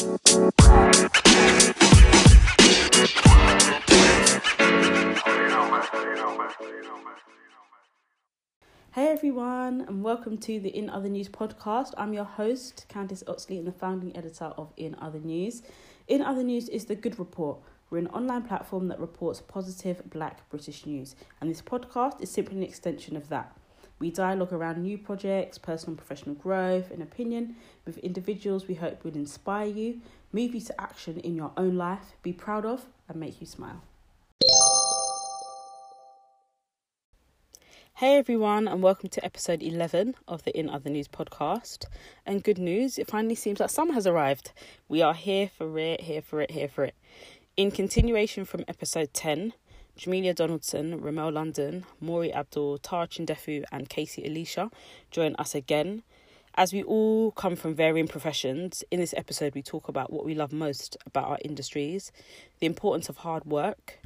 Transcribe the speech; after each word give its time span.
Hey 0.00 0.06
everyone, 8.96 9.82
and 9.82 10.02
welcome 10.02 10.38
to 10.38 10.58
the 10.58 10.70
In 10.70 10.88
Other 10.88 11.10
News 11.10 11.28
podcast. 11.28 11.92
I'm 11.98 12.14
your 12.14 12.24
host, 12.24 12.86
Candice 12.88 13.22
Oxley, 13.28 13.58
and 13.58 13.66
the 13.66 13.72
founding 13.72 14.16
editor 14.16 14.46
of 14.56 14.72
In 14.78 14.96
Other 15.02 15.18
News. 15.18 15.60
In 16.08 16.22
Other 16.22 16.44
News 16.44 16.70
is 16.70 16.86
the 16.86 16.94
Good 16.94 17.18
Report. 17.18 17.58
We're 17.90 17.98
an 17.98 18.06
online 18.06 18.44
platform 18.44 18.88
that 18.88 19.00
reports 19.00 19.42
positive 19.42 20.08
black 20.08 20.48
British 20.48 20.86
news, 20.86 21.14
and 21.42 21.50
this 21.50 21.60
podcast 21.60 22.22
is 22.22 22.30
simply 22.30 22.56
an 22.56 22.62
extension 22.62 23.18
of 23.18 23.28
that. 23.28 23.54
We 24.00 24.10
dialogue 24.10 24.54
around 24.54 24.82
new 24.82 24.96
projects, 24.96 25.58
personal 25.58 25.90
and 25.90 25.98
professional 25.98 26.34
growth, 26.34 26.90
and 26.90 27.02
opinion 27.02 27.56
with 27.84 27.98
individuals 27.98 28.66
we 28.66 28.76
hope 28.76 29.04
will 29.04 29.14
inspire 29.14 29.66
you, 29.66 30.00
move 30.32 30.54
you 30.54 30.62
to 30.62 30.80
action 30.80 31.20
in 31.20 31.36
your 31.36 31.52
own 31.58 31.76
life, 31.76 32.14
be 32.22 32.32
proud 32.32 32.64
of, 32.64 32.86
and 33.10 33.20
make 33.20 33.42
you 33.42 33.46
smile. 33.46 33.82
Hey 37.96 38.16
everyone, 38.16 38.66
and 38.68 38.82
welcome 38.82 39.10
to 39.10 39.22
episode 39.22 39.62
11 39.62 40.14
of 40.26 40.44
the 40.44 40.58
In 40.58 40.70
Other 40.70 40.88
News 40.88 41.06
podcast. 41.06 41.84
And 42.24 42.42
good 42.42 42.56
news, 42.56 42.98
it 42.98 43.06
finally 43.06 43.34
seems 43.34 43.60
like 43.60 43.68
summer 43.68 43.92
has 43.92 44.06
arrived. 44.06 44.52
We 44.88 45.02
are 45.02 45.12
here 45.12 45.50
for 45.54 45.78
it, 45.78 46.00
here 46.00 46.22
for 46.22 46.40
it, 46.40 46.52
here 46.52 46.68
for 46.68 46.84
it. 46.84 46.94
In 47.54 47.70
continuation 47.70 48.46
from 48.46 48.64
episode 48.66 49.12
10, 49.12 49.52
Jamelia 50.00 50.34
Donaldson, 50.34 50.98
Remel 50.98 51.30
London, 51.30 51.84
Maury 52.00 52.32
Abdul, 52.32 52.78
Tara 52.78 53.06
Chindefu, 53.06 53.64
and 53.70 53.86
Casey 53.90 54.24
Alicia 54.24 54.70
join 55.10 55.36
us 55.38 55.54
again. 55.54 56.02
As 56.54 56.72
we 56.72 56.82
all 56.82 57.32
come 57.32 57.54
from 57.54 57.74
varying 57.74 58.08
professions, 58.08 58.82
in 58.90 58.98
this 58.98 59.12
episode 59.14 59.54
we 59.54 59.60
talk 59.60 59.88
about 59.88 60.10
what 60.10 60.24
we 60.24 60.34
love 60.34 60.54
most 60.54 60.96
about 61.04 61.28
our 61.28 61.38
industries, 61.44 62.12
the 62.60 62.66
importance 62.66 63.10
of 63.10 63.18
hard 63.18 63.44
work, 63.44 63.98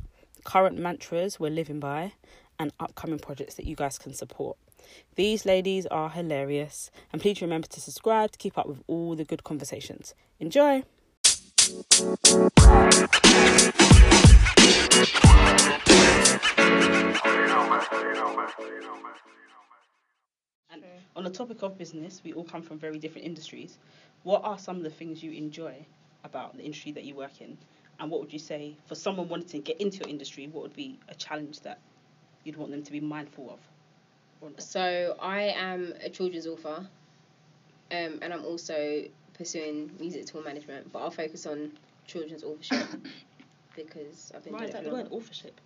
current 0.42 0.76
mantras 0.76 1.38
we're 1.38 1.48
living 1.48 1.78
by, 1.78 2.14
and 2.58 2.72
upcoming 2.80 3.20
projects 3.20 3.54
that 3.54 3.64
you 3.64 3.76
guys 3.76 3.96
can 3.96 4.14
support. 4.14 4.56
These 5.14 5.46
ladies 5.46 5.86
are 5.86 6.10
hilarious, 6.10 6.90
and 7.12 7.22
please 7.22 7.40
remember 7.40 7.68
to 7.68 7.80
subscribe 7.80 8.32
to 8.32 8.38
keep 8.38 8.58
up 8.58 8.66
with 8.66 8.82
all 8.88 9.14
the 9.14 9.24
good 9.24 9.44
conversations. 9.44 10.12
Enjoy! 10.40 10.82
And 20.70 20.84
on 21.16 21.24
the 21.24 21.30
topic 21.30 21.62
of 21.62 21.78
business, 21.78 22.20
we 22.24 22.32
all 22.32 22.44
come 22.44 22.60
from 22.62 22.78
very 22.78 22.98
different 22.98 23.26
industries. 23.26 23.78
What 24.24 24.42
are 24.44 24.58
some 24.58 24.76
of 24.76 24.82
the 24.82 24.90
things 24.90 25.22
you 25.22 25.32
enjoy 25.32 25.86
about 26.24 26.56
the 26.56 26.62
industry 26.62 26.92
that 26.92 27.04
you 27.04 27.14
work 27.14 27.40
in? 27.40 27.56
And 27.98 28.10
what 28.10 28.20
would 28.20 28.32
you 28.32 28.38
say 28.38 28.76
for 28.86 28.94
someone 28.94 29.28
wanting 29.28 29.48
to 29.48 29.58
get 29.60 29.80
into 29.80 29.98
your 29.98 30.08
industry, 30.08 30.48
what 30.48 30.62
would 30.64 30.76
be 30.76 30.98
a 31.08 31.14
challenge 31.14 31.60
that 31.60 31.78
you'd 32.42 32.56
want 32.56 32.70
them 32.72 32.82
to 32.82 32.92
be 32.92 33.00
mindful 33.00 33.50
of? 33.50 33.60
So 34.58 35.16
I 35.20 35.54
am 35.56 35.94
a 36.02 36.10
children's 36.10 36.46
author, 36.46 36.86
um, 37.90 38.18
and 38.20 38.32
I'm 38.32 38.44
also 38.44 39.04
pursuing 39.32 39.90
music 39.98 40.26
tour 40.26 40.44
management, 40.44 40.92
but 40.92 40.98
I'll 40.98 41.10
focus 41.10 41.46
on 41.46 41.72
children's 42.06 42.44
authorship 42.44 42.86
because 43.76 44.32
I've 44.34 44.44
been 44.44 44.52
Why 44.54 44.64
is 44.64 44.70
doing 44.70 44.72
that 44.72 44.80
it 44.82 44.84
the 44.84 44.90
for 44.90 44.96
word 44.96 45.08
authorship? 45.12 45.60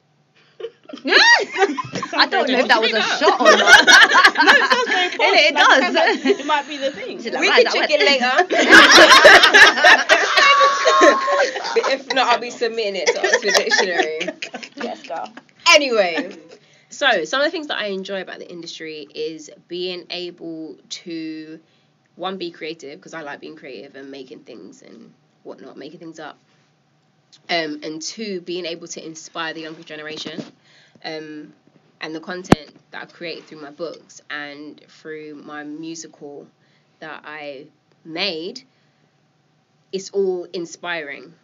I 1.04 2.26
don't 2.28 2.48
know 2.50 2.58
if 2.58 2.66
that 2.68 2.80
was 2.80 2.92
a 2.92 2.98
What 2.98 3.18
shot 3.20 3.40
or 3.40 3.44
not. 3.44 3.86
no, 4.44 4.52
it 4.52 4.64
sounds 4.72 4.88
very 4.88 5.08
posh. 5.10 5.38
It 5.38 5.54
Like, 5.54 5.94
does. 5.94 6.40
it 6.40 6.46
might 6.46 6.66
be 6.66 6.76
the 6.78 6.90
thing. 6.90 7.18
Like- 7.32 7.40
We 7.40 7.48
Why 7.48 7.62
can 7.62 7.72
check 7.72 7.90
it 7.90 8.00
later. 8.00 8.32
but 11.74 11.92
if 11.92 12.12
not, 12.14 12.28
I'll 12.28 12.40
be 12.40 12.50
submitting 12.50 12.96
it 12.96 13.06
to 13.08 13.18
Oxford 13.26 13.54
Dictionary. 13.54 14.20
Yes, 14.76 15.02
girl. 15.06 15.32
Anyway, 15.68 16.36
so 16.88 17.24
some 17.24 17.40
of 17.40 17.46
the 17.46 17.50
things 17.50 17.66
that 17.68 17.78
I 17.78 17.86
enjoy 17.86 18.22
about 18.22 18.38
the 18.38 18.50
industry 18.50 19.06
is 19.14 19.50
being 19.68 20.06
able 20.10 20.76
to 20.90 21.60
one 22.16 22.36
be 22.38 22.50
creative 22.50 22.98
because 22.98 23.14
I 23.14 23.22
like 23.22 23.40
being 23.40 23.56
creative 23.56 23.94
and 23.94 24.10
making 24.10 24.40
things 24.40 24.82
and 24.82 25.12
whatnot, 25.44 25.76
making 25.76 26.00
things 26.00 26.18
up. 26.18 26.38
Um, 27.50 27.80
and 27.82 28.02
two, 28.02 28.40
being 28.42 28.66
able 28.66 28.88
to 28.88 29.04
inspire 29.04 29.54
the 29.54 29.62
younger 29.62 29.82
generation. 29.82 30.42
Um, 31.04 31.54
and 32.00 32.14
the 32.14 32.20
content 32.20 32.74
that 32.90 33.02
I've 33.02 33.12
created 33.12 33.46
through 33.46 33.60
my 33.60 33.70
books 33.70 34.20
and 34.30 34.80
through 34.88 35.34
my 35.34 35.64
musical 35.64 36.46
that 37.00 37.22
I 37.24 37.66
made, 38.04 38.62
it's 39.92 40.10
all 40.10 40.44
inspiring. 40.52 41.34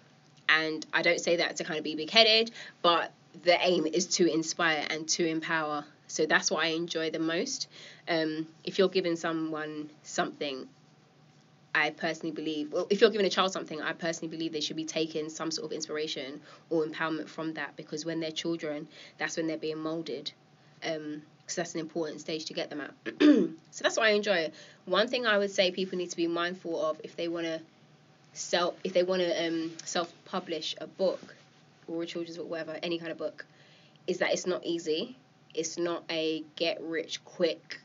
And 0.49 0.85
I 0.93 1.03
don't 1.03 1.21
say 1.21 1.37
that 1.37 1.57
to 1.57 1.65
kind 1.65 1.79
of 1.79 1.85
be 1.85 1.97
big 1.97 2.11
headed, 2.11 2.51
but 2.83 3.13
the 3.43 3.57
aim 3.61 3.87
is 3.87 4.07
to 4.07 4.33
inspire 4.33 4.87
and 4.91 5.09
to 5.09 5.27
empower. 5.27 5.85
So 6.07 6.27
that's 6.27 6.51
what 6.51 6.63
I 6.63 6.69
enjoy 6.69 7.11
the 7.11 7.19
most. 7.19 7.69
Um, 8.07 8.47
if 8.63 8.79
you're 8.79 8.89
giving 8.89 9.17
someone 9.17 9.91
something, 10.03 10.69
I 11.75 11.91
personally 11.91 12.31
believe, 12.31 12.73
well, 12.73 12.87
if 12.89 13.01
you're 13.01 13.11
giving 13.11 13.27
a 13.27 13.31
child 13.31 13.53
something, 13.53 13.83
I 13.83 13.93
personally 13.93 14.29
believe 14.29 14.53
they 14.53 14.61
should 14.61 14.77
be 14.77 14.85
taking 14.85 15.29
some 15.29 15.51
sort 15.51 15.67
of 15.67 15.73
inspiration 15.73 16.41
or 16.71 16.85
empowerment 16.85 17.29
from 17.29 17.55
that 17.55 17.77
because 17.77 18.05
when 18.05 18.21
they're 18.21 18.31
children, 18.31 18.87
that's 19.19 19.37
when 19.37 19.47
they're 19.47 19.57
being 19.57 19.79
molded. 19.79 20.33
Um, 20.85 21.23
because 21.45 21.57
that's 21.57 21.75
an 21.75 21.81
important 21.81 22.21
stage 22.21 22.47
to 22.47 22.55
get 22.55 22.71
them 22.71 22.81
at. 22.81 22.95
so 23.21 23.83
that's 23.83 23.99
what 23.99 24.07
I 24.07 24.11
enjoy. 24.11 24.51
One 24.87 25.09
thing 25.09 25.27
I 25.27 25.37
would 25.37 25.51
say 25.51 25.71
people 25.71 25.99
need 25.99 26.11
to 26.11 26.17
be 26.17 26.27
mindful 26.27 26.83
of 26.83 26.99
if 27.05 27.17
they 27.17 27.29
want 27.29 27.45
to 27.45 27.61
self, 28.33 28.75
if 28.83 28.95
they 28.95 29.03
want 29.03 29.21
to 29.21 29.47
um, 29.47 29.73
self-publish 29.85 30.75
a 30.81 30.87
book 30.87 31.35
or 31.87 32.03
a 32.03 32.07
children's 32.07 32.39
book, 32.39 32.49
whatever, 32.49 32.79
any 32.83 32.99
kind 32.99 33.13
of 33.13 33.19
book, 33.19 33.45
is 34.07 34.19
that 34.19 34.33
it's 34.33 34.47
not 34.47 34.65
easy. 34.65 35.17
It's 35.53 35.77
not 35.77 36.05
a 36.11 36.43
get 36.57 36.81
rich 36.81 37.23
quick 37.25 37.79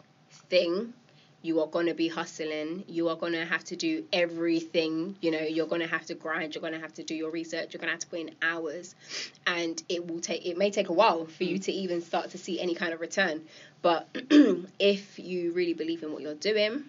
thing. 0.49 0.93
You 1.41 1.61
are 1.61 1.67
going 1.67 1.85
to 1.85 1.93
be 1.93 2.09
hustling. 2.09 2.83
You 2.87 3.09
are 3.09 3.15
going 3.15 3.31
to 3.33 3.45
have 3.45 3.63
to 3.65 3.75
do 3.75 4.03
everything. 4.11 5.15
You 5.21 5.31
know, 5.31 5.39
you're 5.39 5.67
going 5.67 5.81
to 5.81 5.87
have 5.87 6.05
to 6.07 6.15
grind. 6.15 6.53
You're 6.53 6.61
going 6.61 6.73
to 6.73 6.79
have 6.79 6.93
to 6.95 7.03
do 7.03 7.15
your 7.15 7.31
research. 7.31 7.73
You're 7.73 7.79
going 7.79 7.87
to 7.87 7.93
have 7.93 7.99
to 8.01 8.07
put 8.07 8.19
in 8.19 8.35
hours, 8.41 8.93
and 9.47 9.81
it 9.87 10.05
will 10.05 10.19
take. 10.19 10.45
It 10.45 10.57
may 10.57 10.69
take 10.69 10.89
a 10.89 10.93
while 10.93 11.25
for 11.25 11.45
you 11.45 11.57
to 11.59 11.71
even 11.71 12.01
start 12.01 12.31
to 12.31 12.37
see 12.37 12.59
any 12.59 12.75
kind 12.75 12.93
of 12.93 12.99
return. 12.99 13.43
But 13.81 14.09
if 14.79 15.17
you 15.17 15.53
really 15.53 15.73
believe 15.73 16.03
in 16.03 16.11
what 16.11 16.21
you're 16.21 16.35
doing, 16.35 16.85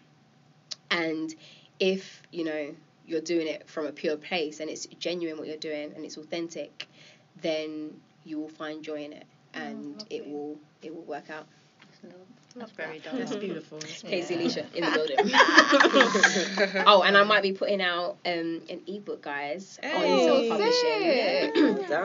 and 0.90 1.32
if 1.78 2.22
you 2.32 2.44
know 2.44 2.74
you're 3.06 3.20
doing 3.20 3.46
it 3.46 3.68
from 3.68 3.86
a 3.86 3.92
pure 3.92 4.16
place 4.16 4.60
and 4.60 4.70
it's 4.70 4.86
genuine 4.86 5.38
what 5.38 5.46
you're 5.46 5.56
doing 5.56 5.92
and 5.94 6.04
it's 6.04 6.16
authentic, 6.16 6.88
then 7.40 8.00
you 8.24 8.38
will 8.38 8.48
find 8.48 8.82
joy 8.82 9.04
in 9.04 9.12
it 9.12 9.26
and 9.54 10.04
it 10.10 10.26
will 10.26 10.56
it 10.82 10.94
will 10.94 11.02
work 11.02 11.30
out. 11.30 11.46
That's 12.56 12.72
very 12.72 12.98
that. 12.98 13.04
dark. 13.04 13.16
That's 13.18 13.36
beautiful. 13.36 13.78
Casey 13.78 14.34
Alicia 14.34 14.66
in 14.74 14.84
the 14.84 14.90
building. 14.90 15.16
oh, 16.86 17.02
and 17.02 17.16
I 17.16 17.22
might 17.22 17.42
be 17.42 17.52
putting 17.52 17.80
out 17.80 18.16
um, 18.26 18.60
an 18.68 18.80
ebook, 18.88 19.22
guys, 19.22 19.78
on 19.82 19.88
Hey. 19.90 20.26
self-publishing 20.26 21.02
Sick. 21.02 21.56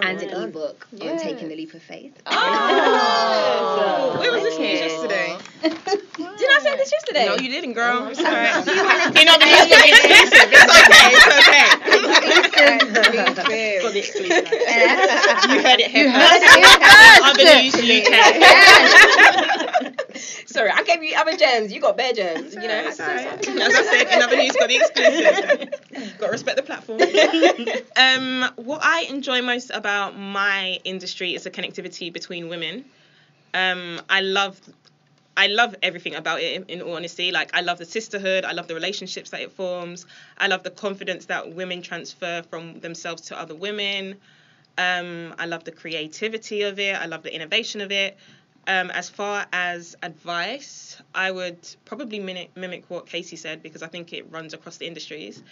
and 0.06 0.22
an 0.22 0.44
ebook 0.44 0.88
on 1.02 1.18
taking 1.18 1.50
the 1.50 1.56
leap 1.56 1.74
of 1.74 1.82
faith. 1.82 2.14
Oh. 2.28 4.18
Where 4.20 4.32
Where 4.32 4.40
was 4.40 4.44
was 4.44 4.58
this 4.58 4.58
this 4.58 4.60
news 4.60 4.82
news 4.82 4.92
yesterday? 4.92 5.38
Did 6.38 6.50
I 6.50 6.60
say 6.62 6.76
this 6.78 6.92
yesterday? 6.92 7.26
No, 7.26 7.36
you 7.36 7.50
didn't, 7.50 7.74
girl. 7.74 8.04
Oh, 8.04 8.08
It's 8.10 8.20
sorry. 8.22 8.46
You 8.46 8.54
wanted 8.54 9.20
You 9.20 9.26
know 9.26 9.38
the 9.40 9.46
news 9.46 9.66
is 9.66 9.72
exclusive. 9.90 10.50
It's 10.54 10.72
okay. 11.42 11.66
It's 12.28 13.40
okay. 13.40 13.78
Exclusive. 13.78 13.82
For 13.82 13.90
the 13.92 14.00
exclusive. 14.00 14.46
You 15.50 15.58
heard 15.64 15.80
it 15.80 15.90
here 15.92 16.06
You 16.06 16.12
first. 16.14 16.44
heard 16.44 16.60
it 16.60 16.62
here 16.62 16.78
Other 17.26 17.46
first. 17.46 17.76
news, 17.76 18.06
UK. 18.06 19.65
Sorry, 20.56 20.72
I 20.72 20.84
gave 20.84 21.04
you 21.04 21.18
other 21.18 21.36
gems. 21.36 21.74
You 21.74 21.82
got 21.82 21.98
bare 21.98 22.14
gems. 22.14 22.56
You 22.56 22.62
know. 22.62 22.84
It's 22.88 22.98
alright. 22.98 23.46
As 23.46 23.76
I 23.76 23.84
said, 23.84 24.08
in 24.08 24.22
other 24.22 24.38
news, 24.38 24.54
got 24.54 24.70
the 24.70 24.78
exclusive. 24.78 26.18
got 26.18 26.28
to 26.28 26.32
respect 26.32 26.56
the 26.56 26.64
platform. 26.64 27.02
um, 27.98 28.54
what 28.66 28.80
I 28.82 29.02
enjoy 29.10 29.42
most 29.42 29.70
about 29.70 30.18
my 30.18 30.80
industry 30.86 31.36
is 31.36 31.44
the 31.44 31.52
connectivity 31.52 32.12
between 32.12 32.48
women. 32.48 32.86
Um, 33.54 34.00
I 34.10 34.22
love. 34.22 34.58
I 35.36 35.48
love 35.48 35.76
everything 35.84 36.16
about 36.16 36.40
it. 36.40 36.54
In, 36.56 36.80
in 36.80 36.82
all 36.82 36.96
honesty, 36.96 37.34
like 37.34 37.54
I 37.54 37.60
love 37.60 37.78
the 37.78 37.86
sisterhood. 37.86 38.46
I 38.46 38.54
love 38.54 38.70
the 38.70 38.76
relationships 38.76 39.32
that 39.32 39.42
it 39.42 39.52
forms. 39.52 40.06
I 40.38 40.48
love 40.48 40.64
the 40.64 40.70
confidence 40.70 41.26
that 41.26 41.54
women 41.54 41.82
transfer 41.82 42.44
from 42.50 42.80
themselves 42.80 43.24
to 43.24 43.38
other 43.38 43.56
women. 43.56 44.16
Um, 44.78 45.36
I 45.38 45.48
love 45.48 45.66
the 45.66 45.74
creativity 45.74 46.62
of 46.62 46.80
it. 46.80 46.96
I 46.96 47.08
love 47.08 47.24
the 47.24 47.36
innovation 47.36 47.82
of 47.82 47.92
it. 47.92 48.18
Um, 48.68 48.90
as 48.92 49.10
far 49.10 49.46
as 49.54 49.96
advice, 50.02 50.98
I 51.14 51.32
would 51.32 51.58
probably 51.86 52.20
mimic, 52.20 52.56
mimic 52.58 52.86
what 52.90 53.06
Casey 53.06 53.36
said 53.36 53.62
because 53.62 53.84
I 53.84 53.88
think 53.88 54.12
it 54.12 54.32
runs 54.32 54.54
across 54.54 54.78
the 54.78 54.88
industries. 54.88 55.44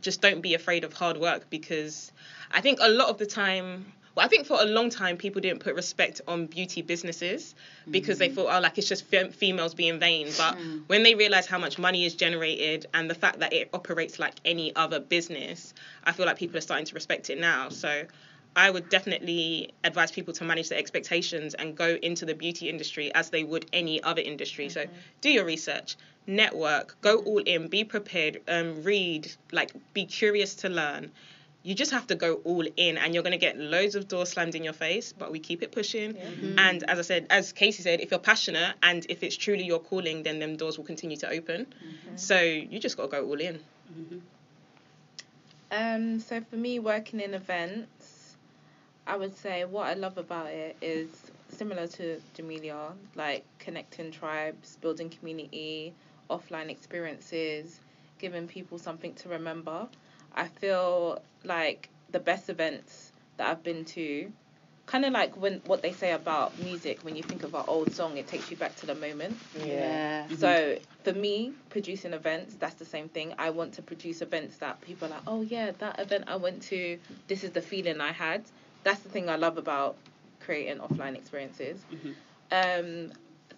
Just 0.00 0.20
don't 0.20 0.40
be 0.40 0.54
afraid 0.54 0.84
of 0.84 0.92
hard 0.92 1.16
work 1.16 1.50
because 1.50 2.12
I 2.52 2.60
think 2.60 2.78
a 2.80 2.88
lot 2.88 3.08
of 3.08 3.18
the 3.18 3.26
time 3.26 3.92
well, 4.14 4.26
I 4.26 4.28
think 4.28 4.46
for 4.46 4.60
a 4.60 4.64
long 4.64 4.90
time 4.90 5.16
people 5.16 5.40
didn't 5.40 5.60
put 5.60 5.74
respect 5.74 6.20
on 6.26 6.46
beauty 6.46 6.82
businesses 6.82 7.54
because 7.88 8.18
they 8.18 8.28
thought, 8.28 8.54
oh, 8.54 8.60
like 8.60 8.76
it's 8.76 8.88
just 8.88 9.04
fem- 9.04 9.30
females 9.30 9.74
being 9.74 10.00
vain. 10.00 10.28
But 10.36 10.58
when 10.88 11.04
they 11.04 11.14
realize 11.14 11.46
how 11.46 11.58
much 11.58 11.78
money 11.78 12.04
is 12.04 12.14
generated 12.16 12.86
and 12.92 13.08
the 13.08 13.14
fact 13.14 13.38
that 13.38 13.52
it 13.52 13.70
operates 13.72 14.18
like 14.18 14.34
any 14.44 14.74
other 14.74 14.98
business, 14.98 15.74
I 16.02 16.12
feel 16.12 16.26
like 16.26 16.38
people 16.38 16.58
are 16.58 16.60
starting 16.60 16.86
to 16.86 16.94
respect 16.94 17.30
it 17.30 17.38
now. 17.38 17.68
So 17.68 18.04
I 18.56 18.70
would 18.70 18.88
definitely 18.88 19.72
advise 19.84 20.10
people 20.10 20.34
to 20.34 20.44
manage 20.44 20.68
their 20.68 20.78
expectations 20.78 21.54
and 21.54 21.76
go 21.76 21.96
into 22.02 22.26
the 22.26 22.34
beauty 22.34 22.68
industry 22.68 23.14
as 23.14 23.30
they 23.30 23.44
would 23.44 23.66
any 23.72 24.02
other 24.02 24.22
industry. 24.22 24.68
So 24.68 24.86
do 25.20 25.30
your 25.30 25.44
research, 25.44 25.96
network, 26.26 26.96
go 27.00 27.18
all 27.18 27.38
in, 27.38 27.68
be 27.68 27.84
prepared, 27.84 28.40
um, 28.48 28.82
read, 28.82 29.30
like 29.52 29.72
be 29.94 30.04
curious 30.04 30.54
to 30.56 30.68
learn. 30.68 31.12
You 31.62 31.74
just 31.74 31.92
have 31.92 32.06
to 32.06 32.14
go 32.14 32.36
all 32.44 32.66
in, 32.76 32.96
and 32.96 33.12
you're 33.12 33.22
gonna 33.22 33.36
get 33.36 33.58
loads 33.58 33.94
of 33.94 34.08
doors 34.08 34.30
slammed 34.30 34.54
in 34.54 34.64
your 34.64 34.72
face. 34.72 35.12
But 35.12 35.30
we 35.30 35.38
keep 35.38 35.62
it 35.62 35.72
pushing. 35.72 36.16
And 36.58 36.82
as 36.84 36.98
I 36.98 37.02
said, 37.02 37.26
as 37.28 37.52
Casey 37.52 37.82
said, 37.82 38.00
if 38.00 38.10
you're 38.10 38.18
passionate 38.18 38.74
and 38.82 39.04
if 39.10 39.22
it's 39.22 39.36
truly 39.36 39.64
your 39.64 39.78
calling, 39.78 40.22
then 40.22 40.38
them 40.38 40.56
doors 40.56 40.78
will 40.78 40.86
continue 40.86 41.18
to 41.18 41.28
open. 41.28 41.66
So 42.16 42.40
you 42.40 42.78
just 42.80 42.96
gotta 42.96 43.08
go 43.08 43.26
all 43.26 43.40
in. 43.40 43.60
Um, 45.72 46.18
so 46.18 46.40
for 46.40 46.56
me, 46.56 46.78
working 46.80 47.20
in 47.20 47.34
events, 47.34 47.99
I 49.10 49.16
would 49.16 49.36
say 49.36 49.64
what 49.64 49.88
I 49.88 49.94
love 49.94 50.18
about 50.18 50.46
it 50.46 50.76
is 50.80 51.08
similar 51.48 51.88
to 51.88 52.20
Jamelia, 52.36 52.92
like 53.16 53.44
connecting 53.58 54.12
tribes, 54.12 54.76
building 54.80 55.10
community, 55.10 55.92
offline 56.30 56.70
experiences, 56.70 57.80
giving 58.20 58.46
people 58.46 58.78
something 58.78 59.12
to 59.14 59.28
remember. 59.30 59.88
I 60.32 60.46
feel 60.46 61.20
like 61.42 61.88
the 62.12 62.20
best 62.20 62.48
events 62.50 63.10
that 63.36 63.48
I've 63.48 63.64
been 63.64 63.84
to, 63.86 64.30
kind 64.86 65.04
of 65.04 65.12
like 65.12 65.36
when 65.36 65.60
what 65.66 65.82
they 65.82 65.92
say 65.92 66.12
about 66.12 66.56
music, 66.60 67.00
when 67.02 67.16
you 67.16 67.24
think 67.24 67.42
of 67.42 67.52
an 67.54 67.64
old 67.66 67.92
song, 67.92 68.16
it 68.16 68.28
takes 68.28 68.48
you 68.48 68.56
back 68.56 68.76
to 68.76 68.86
the 68.86 68.94
moment. 68.94 69.36
Yeah. 69.66 70.28
So 70.38 70.78
for 71.02 71.14
me, 71.14 71.52
producing 71.68 72.12
events, 72.12 72.54
that's 72.60 72.76
the 72.76 72.84
same 72.84 73.08
thing. 73.08 73.34
I 73.40 73.50
want 73.50 73.74
to 73.74 73.82
produce 73.82 74.22
events 74.22 74.58
that 74.58 74.80
people 74.82 75.08
are 75.08 75.10
like, 75.10 75.22
oh 75.26 75.42
yeah, 75.42 75.72
that 75.78 75.98
event 75.98 76.26
I 76.28 76.36
went 76.36 76.62
to, 76.70 77.00
this 77.26 77.42
is 77.42 77.50
the 77.50 77.60
feeling 77.60 78.00
I 78.00 78.12
had. 78.12 78.44
That's 78.82 79.00
the 79.00 79.08
thing 79.08 79.28
I 79.28 79.36
love 79.36 79.58
about 79.58 79.96
creating 80.40 80.78
offline 80.80 81.14
experiences. 81.16 81.80
Um, 82.50 83.12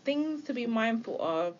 things 0.05 0.43
to 0.45 0.53
be 0.55 0.67
mindful 0.67 1.21
of. 1.21 1.55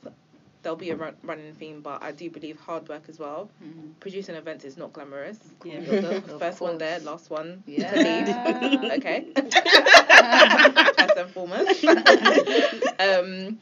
There'll 0.63 0.77
be 0.77 0.91
a 0.91 0.97
run- 0.97 1.17
running 1.25 1.53
theme, 1.55 1.81
but 1.81 2.05
I 2.05 2.13
do 2.13 2.31
believe 2.31 2.61
hard 2.61 2.89
work 2.89 3.03
as 3.09 3.19
well. 3.19 3.51
Producing 3.99 4.37
events 4.37 4.65
is 4.65 4.77
not 4.77 4.93
glamorous. 4.93 5.39
Yeah. 5.65 5.81
You're 5.81 6.01
the 6.03 6.17
Of 6.35 6.39
first 6.39 6.61
one 6.61 6.79
there, 6.79 7.01
last 7.01 7.31
one 7.31 7.65
Yeah. 7.67 7.91
to 7.91 7.97
leave. 7.99 8.93
okay. 8.99 9.27
First 9.37 11.17
and 11.17 11.31
foremost. 11.31 11.85
um, 13.01 13.59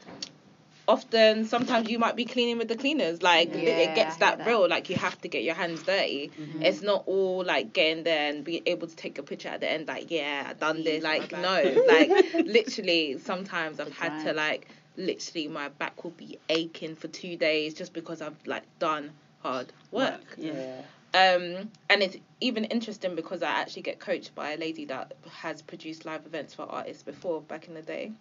often, 0.91 1.45
sometimes 1.45 1.89
you 1.89 1.97
might 1.99 2.15
be 2.15 2.25
cleaning 2.25 2.57
with 2.57 2.67
the 2.67 2.75
cleaners. 2.75 3.21
Like 3.21 3.49
it- 3.49 3.63
Yeah, 3.63 3.69
it 3.85 3.95
gets 3.95 4.17
that, 4.17 4.37
that. 4.39 4.47
real. 4.47 4.67
Like 4.67 4.89
you 4.89 4.95
have 4.97 5.19
to 5.21 5.27
get 5.27 5.43
your 5.43 5.55
hands 5.55 5.81
dirty. 5.83 6.31
It's 6.61 6.81
not 6.81 7.03
all 7.07 7.43
like 7.43 7.73
getting 7.73 8.03
there 8.03 8.29
and 8.31 8.43
being 8.43 8.63
able 8.65 8.87
to 8.87 8.95
take 8.95 9.17
a 9.17 9.23
picture 9.23 9.49
at 9.49 9.59
the 9.61 9.69
end. 9.71 9.87
Like 9.87 10.11
yeah, 10.11 10.45
I 10.49 10.53
done 10.53 10.83
this. 10.83 11.03
Like 11.03 11.31
no, 11.31 11.57
like 11.87 12.09
literally. 12.33 13.17
Sometimes 13.19 13.79
I've 13.79 13.95
had 13.97 14.23
to 14.25 14.33
like 14.33 14.67
literally 14.97 15.47
my 15.47 15.69
back 15.69 16.03
will 16.03 16.11
be 16.11 16.37
aching 16.49 16.95
for 16.95 17.07
two 17.07 17.37
days 17.37 17.73
just 17.73 17.93
because 17.93 18.21
I've 18.21 18.35
like 18.45 18.63
done 18.79 19.11
hard 19.41 19.71
work. 19.91 20.35
Yeah. 20.37 20.81
Um, 21.13 21.69
and 21.89 22.01
it's 22.01 22.15
even 22.39 22.63
interesting 22.65 23.15
because 23.15 23.41
I 23.43 23.49
actually 23.49 23.81
get 23.81 23.99
coached 23.99 24.33
by 24.33 24.51
a 24.53 24.57
lady 24.57 24.85
that 24.85 25.13
has 25.29 25.61
produced 25.61 26.05
live 26.05 26.25
events 26.25 26.53
for 26.53 26.63
artists 26.63 27.03
before 27.03 27.41
back 27.41 27.67
in 27.67 27.73
the 27.73 27.81
day, 27.81 28.11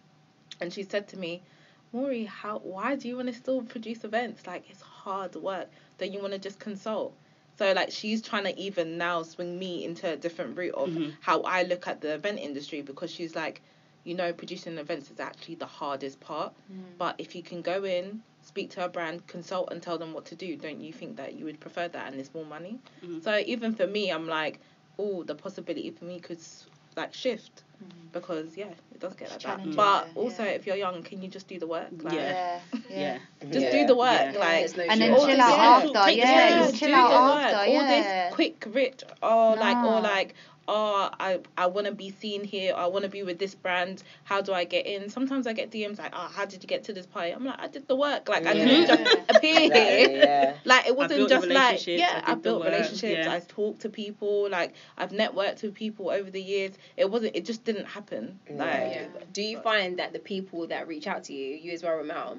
and 0.61 0.73
she 0.73 0.83
said 0.83 1.07
to 1.09 1.17
me, 1.17 1.43
"Maury, 1.93 2.25
how 2.25 2.59
why 2.59 2.97
do 2.97 3.09
you 3.09 3.17
want 3.17 3.29
to 3.29 3.35
still 3.35 3.63
produce 3.63 4.05
events? 4.05 4.47
Like 4.47 4.69
it's 4.71 4.81
hard 4.83 5.35
work. 5.37 5.69
Don't 5.99 6.13
you 6.13 6.21
want 6.21 6.33
to 6.33 6.39
just 6.39 6.59
consult?" 6.59 7.15
So 7.59 7.73
like 7.73 7.91
she's 7.91 8.23
trying 8.23 8.45
to 8.45 8.59
even 8.59 8.97
now 8.97 9.23
swing 9.23 9.59
me 9.59 9.85
into 9.85 10.11
a 10.11 10.17
different 10.17 10.57
route 10.57 10.75
of 10.75 10.89
Mhm. 10.91 11.15
how 11.21 11.43
I 11.43 11.65
look 11.65 11.87
at 11.87 12.01
the 12.01 12.15
event 12.15 12.39
industry 12.39 12.81
because 12.81 13.11
she's 13.11 13.35
like, 13.35 13.61
you 14.05 14.15
know, 14.15 14.33
producing 14.33 14.79
events 14.79 15.11
is 15.11 15.21
actually 15.21 15.57
the 15.57 15.67
hardest 15.67 16.21
part. 16.21 16.55
But 16.97 17.17
if 17.19 17.35
you 17.35 17.43
can 17.43 17.61
go 17.61 17.85
in, 17.85 18.23
speak 18.43 18.71
to 18.71 18.85
a 18.85 18.89
brand, 18.89 19.27
consult, 19.27 19.71
and 19.73 19.83
tell 19.83 19.99
them 19.99 20.13
what 20.15 20.25
to 20.27 20.35
do, 20.35 20.57
don't 20.57 20.81
you 20.81 20.93
think 20.93 21.17
that 21.17 21.35
you 21.35 21.45
would 21.45 21.61
prefer 21.61 21.89
that 21.89 22.11
and 22.11 22.19
it's 22.21 22.33
more 22.33 22.47
money? 22.47 22.79
Mhm. 23.03 23.23
So 23.23 23.39
even 23.47 23.75
for 23.75 23.87
me, 23.87 24.11
I'm 24.11 24.27
like, 24.27 24.61
oh, 24.99 25.23
the 25.23 25.35
possibility 25.35 25.91
for 25.91 26.05
me 26.07 26.19
could 26.21 26.41
like 26.97 27.13
shift 27.15 27.65
Mm. 27.83 28.13
because 28.13 28.57
yeah, 28.57 28.67
it 28.95 29.01
does 29.01 29.15
get 29.15 29.31
like 29.31 29.41
that. 29.43 29.77
But 29.77 30.07
yeah, 30.09 30.13
also, 30.23 30.43
yeah. 30.45 30.51
if 30.51 30.67
you're 30.67 30.77
young, 30.77 31.03
can 31.03 31.23
you 31.23 31.29
just 31.29 31.49
do 31.49 31.59
the 31.59 31.67
work? 31.67 31.89
Like, 32.03 32.15
Yeah. 32.15 32.61
Yeah. 32.91 32.99
Yeah. 32.99 33.19
Just 33.51 33.67
Yeah. 33.67 33.73
do 33.73 33.87
the 33.87 33.97
work, 33.97 34.33
Yeah. 34.35 34.39
like. 34.39 34.59
There's 34.61 34.77
no 34.77 34.83
And 34.85 35.01
then 35.01 35.13
all 35.13 35.19
chill 35.27 35.29
this- 35.29 35.39
out 35.39 35.59
yeah, 35.59 36.01
after, 36.01 36.11
yeah, 36.11 36.71
chill 36.73 36.95
out 36.95 37.13
after, 37.43 37.57
All 37.59 37.67
yeah. 37.67 38.27
this 38.29 38.35
quick, 38.35 38.65
rich, 38.73 39.03
or 39.23 39.57
like, 39.57 39.77
or 39.79 40.01
like, 40.01 40.35
oh, 40.73 41.11
I, 41.19 41.41
I 41.59 41.67
want 41.67 41.87
to 41.89 41.93
be 41.93 42.11
seen 42.13 42.45
here. 42.45 42.75
I 42.77 42.87
want 42.87 43.03
to 43.03 43.11
be 43.11 43.25
with 43.25 43.39
this 43.39 43.55
brand. 43.55 44.03
How 44.25 44.41
do 44.41 44.53
I 44.53 44.65
get 44.65 44.87
in? 44.87 45.11
Sometimes 45.11 45.47
I 45.49 45.53
get 45.53 45.71
DMs 45.73 45.99
like, 45.99 46.13
oh, 46.15 46.31
how 46.33 46.45
did 46.47 46.63
you 46.63 46.69
get 46.69 46.85
to 46.85 46.93
this 46.93 47.07
party? 47.07 47.33
I'm 47.33 47.45
like, 47.45 47.59
I 47.61 47.67
did 47.67 47.89
the 47.89 47.97
work. 47.97 48.29
Like, 48.29 48.47
I 48.47 48.53
Yeah. 48.53 48.65
didn't 48.65 48.87
just 48.87 49.19
appear 49.29 49.61
Exactly, 49.61 50.17
yeah. 50.17 50.55
like 50.65 50.87
it 50.87 50.97
wasn't 50.97 51.29
just 51.29 51.49
like 51.49 51.87
yeah 51.87 52.23
I 52.25 52.33
i 52.33 52.35
built 52.37 52.65
relationships 52.65 53.27
yeah. 53.27 53.33
i 53.33 53.41
talked 53.41 53.81
to 53.83 53.89
people 53.89 54.49
like 54.49 54.75
i've 54.97 55.11
networked 55.11 55.63
with 55.63 55.75
people 55.75 56.11
over 56.11 56.31
the 56.31 56.41
years 56.43 56.73
it 56.97 57.11
wasn't 57.11 57.35
it 57.35 57.45
just 57.45 57.65
didn't 57.65 57.87
happen 57.87 58.39
like 58.49 58.93
Yeah. 58.95 59.07
Do 59.33 59.43
you 59.43 59.61
find 59.61 59.99
that 59.99 60.13
the 60.13 60.19
people 60.19 60.67
that 60.69 60.87
reach 60.89 61.07
out 61.07 61.25
to 61.25 61.33
you, 61.33 61.57
you 61.57 61.73
as 61.73 61.83
well, 61.83 61.97
Remel, 61.99 62.39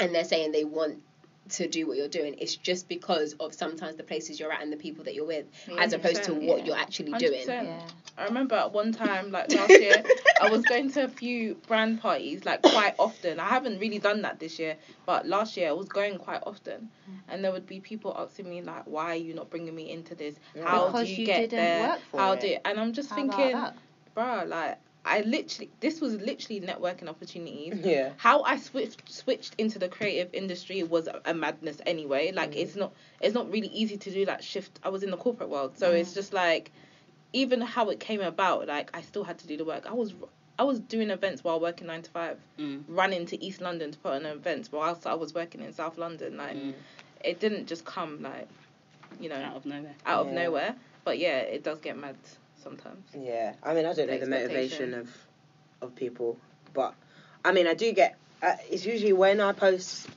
and 0.00 0.14
they're 0.14 0.24
saying 0.24 0.52
they 0.52 0.64
want 0.64 1.02
to 1.50 1.68
do 1.68 1.86
what 1.86 1.96
you're 1.96 2.08
doing, 2.08 2.36
it's 2.38 2.54
just 2.56 2.88
because 2.88 3.34
of 3.40 3.52
sometimes 3.52 3.96
the 3.96 4.02
places 4.02 4.38
you're 4.38 4.52
at 4.52 4.62
and 4.62 4.72
the 4.72 4.76
people 4.76 5.04
that 5.04 5.14
you're 5.14 5.26
with, 5.26 5.46
as 5.78 5.92
opposed 5.92 6.22
to 6.24 6.32
what 6.34 6.60
yeah. 6.60 6.64
you're 6.66 6.76
actually 6.76 7.12
100%. 7.12 7.18
doing. 7.18 7.44
Yeah. 7.48 7.80
i 8.18 8.24
remember 8.24 8.54
at 8.54 8.72
one 8.72 8.92
time 8.92 9.30
like 9.32 9.52
last 9.54 9.70
year 9.70 10.02
i 10.42 10.50
was 10.50 10.62
going 10.62 10.90
to 10.92 11.04
a 11.04 11.08
few 11.08 11.54
brand 11.66 12.00
parties 12.00 12.44
like 12.44 12.60
quite 12.62 12.94
often 12.98 13.40
i 13.40 13.48
haven't 13.48 13.78
really 13.78 13.98
done 13.98 14.22
that 14.22 14.38
this 14.38 14.58
year 14.58 14.76
but 15.06 15.26
last 15.26 15.56
year 15.56 15.68
i 15.68 15.72
was 15.72 15.88
going 15.88 16.18
quite 16.18 16.42
often 16.46 16.88
mm. 17.10 17.14
and 17.28 17.42
there 17.42 17.50
would 17.52 17.66
be 17.66 17.80
people 17.80 18.14
asking 18.18 18.48
me 18.48 18.60
like 18.62 18.84
why 18.86 19.06
are 19.12 19.14
you 19.14 19.34
not 19.34 19.48
bringing 19.50 19.74
me 19.74 19.90
into 19.90 20.14
this 20.14 20.36
how 20.62 20.86
Because 20.86 21.06
do 21.08 21.12
you, 21.14 21.20
you 21.20 21.26
get 21.26 21.40
didn't 21.50 21.58
there 21.58 21.88
work 21.88 22.00
for 22.10 22.20
how 22.20 22.32
it. 22.32 22.40
do 22.40 22.56
and 22.64 22.78
i'm 22.78 22.92
just 22.92 23.08
How 23.10 23.16
thinking 23.16 23.52
that? 23.52 23.76
bruh 24.16 24.46
like 24.46 24.78
i 25.04 25.20
literally 25.22 25.68
this 25.80 26.00
was 26.00 26.14
literally 26.16 26.60
networking 26.60 27.08
opportunities 27.08 27.74
Yeah. 27.84 28.12
how 28.18 28.42
I 28.42 28.56
switched 28.58 29.10
switched 29.10 29.54
into 29.58 29.78
the 29.78 29.88
creative 29.88 30.32
industry 30.32 30.82
was 30.84 31.08
a, 31.08 31.20
a 31.24 31.34
madness 31.34 31.78
anyway. 31.86 32.30
Like 32.32 32.54
it's 32.56 32.76
not 32.76 32.92
it's 33.20 33.34
not 33.34 33.50
really 33.50 33.68
easy 33.68 33.96
to 33.96 34.10
do 34.12 34.24
that 34.26 34.44
shift. 34.44 34.78
I 34.84 34.88
was 34.90 35.02
in 35.02 35.10
the 35.10 35.16
corporate 35.16 35.48
world, 35.48 35.76
so 35.76 35.90
it's 35.90 36.14
just 36.14 36.32
like 36.32 36.70
even 37.32 37.60
how 37.60 37.88
it 37.90 37.98
came 37.98 38.20
about. 38.20 38.68
Like 38.68 38.90
I 38.96 39.00
still 39.02 39.24
had 39.24 39.38
to 39.38 39.46
do 39.46 39.56
the 39.56 39.64
work. 39.64 39.86
I 39.88 39.92
was 39.94 40.14
I 40.58 40.62
was 40.64 40.78
doing 40.78 41.10
events 41.10 41.42
while 41.42 41.58
working 41.58 41.86
nine 41.88 42.02
to 42.02 42.10
five, 42.10 42.38
Mm. 42.58 42.84
running 42.86 43.26
to 43.26 43.42
East 43.44 43.60
London 43.60 43.90
to 43.90 43.98
put 43.98 44.12
on 44.12 44.26
events 44.26 44.70
whilst 44.70 45.06
I 45.06 45.14
was 45.14 45.34
working 45.34 45.62
in 45.62 45.72
South 45.72 45.98
London. 45.98 46.36
Like 46.36 46.56
Mm. 46.56 46.74
it 47.24 47.40
didn't 47.40 47.66
just 47.66 47.84
come 47.84 48.22
like 48.22 48.46
you 49.20 49.28
know 49.28 49.36
Out 49.36 49.56
of 49.56 49.66
nowhere. 49.66 49.94
out 50.06 50.26
of 50.26 50.32
nowhere. 50.32 50.76
But 51.04 51.18
yeah, 51.18 51.38
it 51.38 51.64
does 51.64 51.80
get 51.80 51.96
mad 51.98 52.16
sometimes. 52.62 53.08
Yeah, 53.18 53.54
I 53.62 53.74
mean, 53.74 53.86
I 53.86 53.92
don't 53.92 54.08
know 54.08 54.18
the 54.18 54.26
motivation 54.26 54.94
of 54.94 55.10
of 55.80 55.94
people, 55.94 56.38
but 56.72 56.94
I 57.44 57.52
mean, 57.52 57.66
I 57.66 57.74
do 57.74 57.92
get. 57.92 58.16
Uh, 58.42 58.56
it's 58.70 58.84
usually 58.84 59.12
when 59.12 59.40
I 59.40 59.52
post 59.52 60.08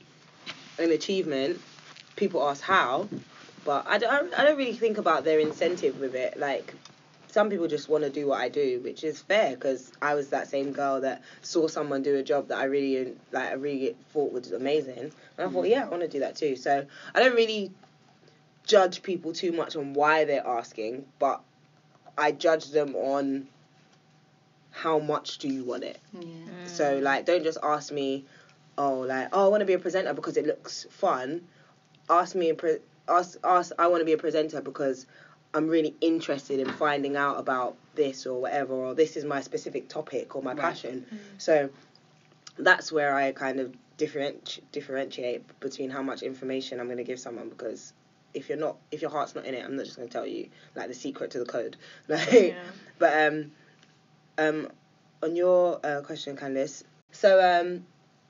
an 0.78 0.90
achievement, 0.90 1.60
people 2.16 2.46
ask 2.48 2.62
how, 2.62 3.08
but 3.64 3.86
I 3.86 3.98
don't. 3.98 4.34
I 4.34 4.44
don't 4.44 4.56
really 4.56 4.74
think 4.74 4.98
about 4.98 5.24
their 5.24 5.38
incentive 5.38 6.00
with 6.00 6.14
it. 6.14 6.38
Like, 6.38 6.74
some 7.28 7.50
people 7.50 7.68
just 7.68 7.88
want 7.88 8.04
to 8.04 8.10
do 8.10 8.28
what 8.28 8.40
I 8.40 8.48
do, 8.48 8.80
which 8.82 9.04
is 9.04 9.20
fair 9.20 9.50
because 9.50 9.92
I 10.00 10.14
was 10.14 10.28
that 10.28 10.48
same 10.48 10.72
girl 10.72 11.00
that 11.02 11.22
saw 11.42 11.68
someone 11.68 12.02
do 12.02 12.16
a 12.16 12.22
job 12.22 12.48
that 12.48 12.58
I 12.58 12.64
really 12.64 13.14
like. 13.32 13.50
I 13.50 13.54
really 13.54 13.96
thought 14.10 14.32
was 14.32 14.52
amazing, 14.52 14.98
and 14.98 15.12
I 15.38 15.48
thought, 15.48 15.68
yeah, 15.68 15.84
I 15.84 15.88
want 15.88 16.02
to 16.02 16.08
do 16.08 16.20
that 16.20 16.36
too. 16.36 16.56
So 16.56 16.86
I 17.14 17.20
don't 17.20 17.34
really 17.34 17.72
judge 18.66 19.02
people 19.02 19.32
too 19.32 19.52
much 19.52 19.76
on 19.76 19.94
why 19.94 20.24
they're 20.24 20.46
asking, 20.46 21.06
but 21.18 21.40
I 22.18 22.32
judge 22.32 22.70
them 22.70 22.94
on 22.94 23.48
how 24.70 24.98
much 24.98 25.38
do 25.38 25.48
you 25.48 25.64
want 25.64 25.84
it. 25.84 25.98
Yeah. 26.12 26.66
So 26.66 26.98
like, 26.98 27.24
don't 27.26 27.42
just 27.42 27.58
ask 27.62 27.92
me, 27.92 28.24
oh 28.78 29.00
like, 29.00 29.28
oh 29.32 29.46
I 29.46 29.48
want 29.48 29.60
to 29.60 29.66
be 29.66 29.72
a 29.72 29.78
presenter 29.78 30.12
because 30.14 30.36
it 30.36 30.46
looks 30.46 30.86
fun. 30.90 31.42
Ask 32.10 32.34
me 32.34 32.50
a 32.50 32.54
pre- 32.54 32.78
ask 33.08 33.38
ask 33.44 33.72
I 33.78 33.86
want 33.86 34.00
to 34.00 34.04
be 34.04 34.12
a 34.12 34.18
presenter 34.18 34.60
because 34.60 35.06
I'm 35.54 35.68
really 35.68 35.94
interested 36.00 36.60
in 36.60 36.70
finding 36.72 37.16
out 37.16 37.38
about 37.38 37.76
this 37.94 38.26
or 38.26 38.40
whatever, 38.40 38.74
or 38.74 38.94
this 38.94 39.16
is 39.16 39.24
my 39.24 39.40
specific 39.40 39.88
topic 39.88 40.36
or 40.36 40.42
my 40.42 40.52
Right. 40.52 40.60
passion. 40.60 41.06
Mm. 41.10 41.18
So 41.38 41.70
that's 42.58 42.92
where 42.92 43.16
I 43.16 43.32
kind 43.32 43.60
of 43.60 43.74
differenti- 43.98 44.60
differentiate 44.72 45.58
between 45.60 45.90
how 45.90 46.02
much 46.02 46.22
information 46.22 46.80
I'm 46.80 46.86
going 46.86 46.98
to 46.98 47.04
give 47.04 47.18
someone 47.18 47.48
because 47.48 47.92
if 48.36 48.48
you're 48.48 48.58
not 48.58 48.76
if 48.90 49.00
your 49.02 49.10
heart's 49.10 49.34
not 49.34 49.44
in 49.46 49.54
it, 49.54 49.64
I'm 49.64 49.76
not 49.76 49.84
just 49.86 49.96
going 49.96 50.08
to 50.08 50.12
tell 50.12 50.26
you 50.26 50.48
like 50.74 50.88
the 50.88 50.94
secret 50.94 51.30
to 51.32 51.38
the 51.38 51.46
code. 51.46 51.76
Like, 52.08 52.32
Yeah. 52.32 52.62
but 52.98 53.32
um, 53.32 53.52
um, 54.38 54.68
on 55.22 55.34
your 55.36 55.80
uh, 55.84 56.02
question, 56.02 56.36
Candice. 56.36 56.84
So 57.12 57.40
um, 57.42 57.86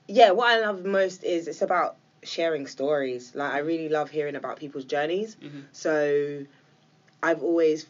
yeah, 0.07 0.31
what 0.31 0.47
I 0.49 0.59
love 0.61 0.85
most 0.85 1.23
is 1.23 1.47
it's 1.47 1.61
about 1.61 1.97
sharing 2.23 2.67
stories. 2.67 3.33
Like 3.35 3.51
I 3.53 3.59
really 3.59 3.89
love 3.89 4.09
hearing 4.09 4.35
about 4.35 4.57
people's 4.57 4.85
journeys. 4.85 5.35
Mhm. 5.35 5.65
So 5.73 6.45
I've 7.21 7.43
always 7.43 7.87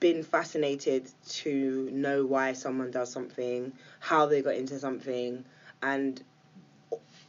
been 0.00 0.22
fascinated 0.22 1.10
to 1.28 1.88
know 1.92 2.26
why 2.26 2.52
someone 2.52 2.90
does 2.90 3.10
something, 3.10 3.72
how 4.00 4.26
they 4.26 4.42
got 4.42 4.54
into 4.54 4.78
something, 4.78 5.44
and 5.82 6.22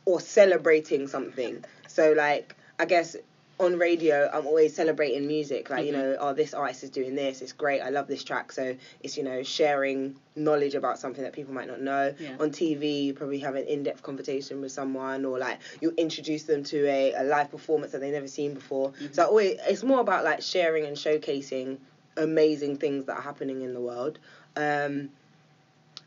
or 0.06 0.20
celebrating 0.20 1.08
something. 1.08 1.64
So 1.88 2.14
like 2.14 2.56
I 2.80 2.86
guess 2.86 3.16
on 3.60 3.78
radio 3.78 4.30
I'm 4.34 4.46
always 4.46 4.76
celebrating 4.76 5.28
music. 5.28 5.70
Like, 5.70 5.86
you 5.86 5.94
Mhm. 5.94 5.96
know, 5.96 6.18
oh 6.20 6.34
this 6.34 6.54
artist 6.54 6.84
is 6.84 6.90
doing 6.90 7.16
this, 7.16 7.42
it's 7.42 7.54
great, 7.54 7.82
I 7.82 7.90
love 7.90 8.08
this 8.08 8.24
track. 8.24 8.52
So 8.52 8.76
it's, 9.02 9.16
you 9.18 9.24
know, 9.24 9.44
sharing 9.44 10.16
knowledge 10.36 10.76
about 10.76 11.00
something 11.00 11.24
that 11.24 11.32
people 11.32 11.54
might 11.54 11.68
not 11.68 11.80
know. 11.80 12.14
Yeah. 12.20 12.36
On 12.40 12.52
TV 12.52 13.06
you 13.06 13.14
probably 13.14 13.40
have 13.40 13.56
an 13.56 13.66
in 13.66 13.84
depth 13.84 14.04
conversation 14.04 14.60
with 14.60 14.72
someone 14.72 15.24
or 15.24 15.40
like 15.40 15.60
you 15.80 15.94
introduce 15.98 16.44
them 16.44 16.64
to 16.66 16.86
a, 16.88 17.14
a 17.14 17.24
live 17.24 17.50
performance 17.50 17.94
that 17.94 18.00
they've 18.02 18.14
never 18.14 18.28
seen 18.28 18.54
before. 18.54 18.92
So 19.14 19.24
I 19.24 19.26
always 19.26 19.60
it's 19.68 19.84
more 19.84 20.02
about 20.02 20.26
like 20.26 20.42
sharing 20.42 20.86
and 20.86 20.98
showcasing 20.98 21.78
amazing 22.18 22.78
things 22.78 23.06
that 23.06 23.18
are 23.18 23.22
happening 23.22 23.62
in 23.62 23.74
the 23.74 23.82
world. 23.82 24.20
Um, 24.58 25.10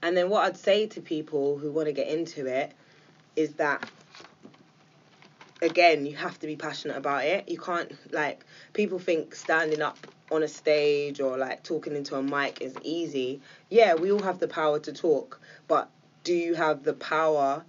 and 0.03 0.17
then 0.17 0.29
what 0.29 0.45
I'd 0.45 0.57
say 0.57 0.87
to 0.89 1.01
people 1.01 1.59
who 1.59 1.73
want 1.73 1.87
to 1.87 1.93
get 1.93 2.09
into 2.09 2.47
it 2.47 2.73
is 3.37 3.55
that 3.55 3.89
again, 5.63 6.07
you 6.07 6.17
have 6.17 6.39
to 6.41 6.47
be 6.47 6.57
passionate 6.57 6.97
about 6.97 7.25
it. 7.25 7.49
You 7.49 7.59
can't 7.59 7.93
like 8.13 8.45
people 8.73 8.99
think 8.99 9.35
standing 9.35 9.83
up 9.83 9.99
on 10.31 10.43
a 10.43 10.49
stage 10.49 11.21
or 11.21 11.39
like 11.39 11.63
talking 11.63 11.97
into 11.97 12.15
a 12.17 12.23
mic 12.23 12.61
is 12.61 12.77
easy. 12.83 13.41
Yeah, 13.71 13.95
we 13.95 14.13
all 14.13 14.23
have 14.23 14.39
the 14.39 14.49
power 14.49 14.79
to 14.81 14.93
talk, 14.93 15.41
but 15.67 15.89
do 16.25 16.35
you 16.35 16.55
have 16.55 16.83
the 16.83 16.93
power 16.93 17.65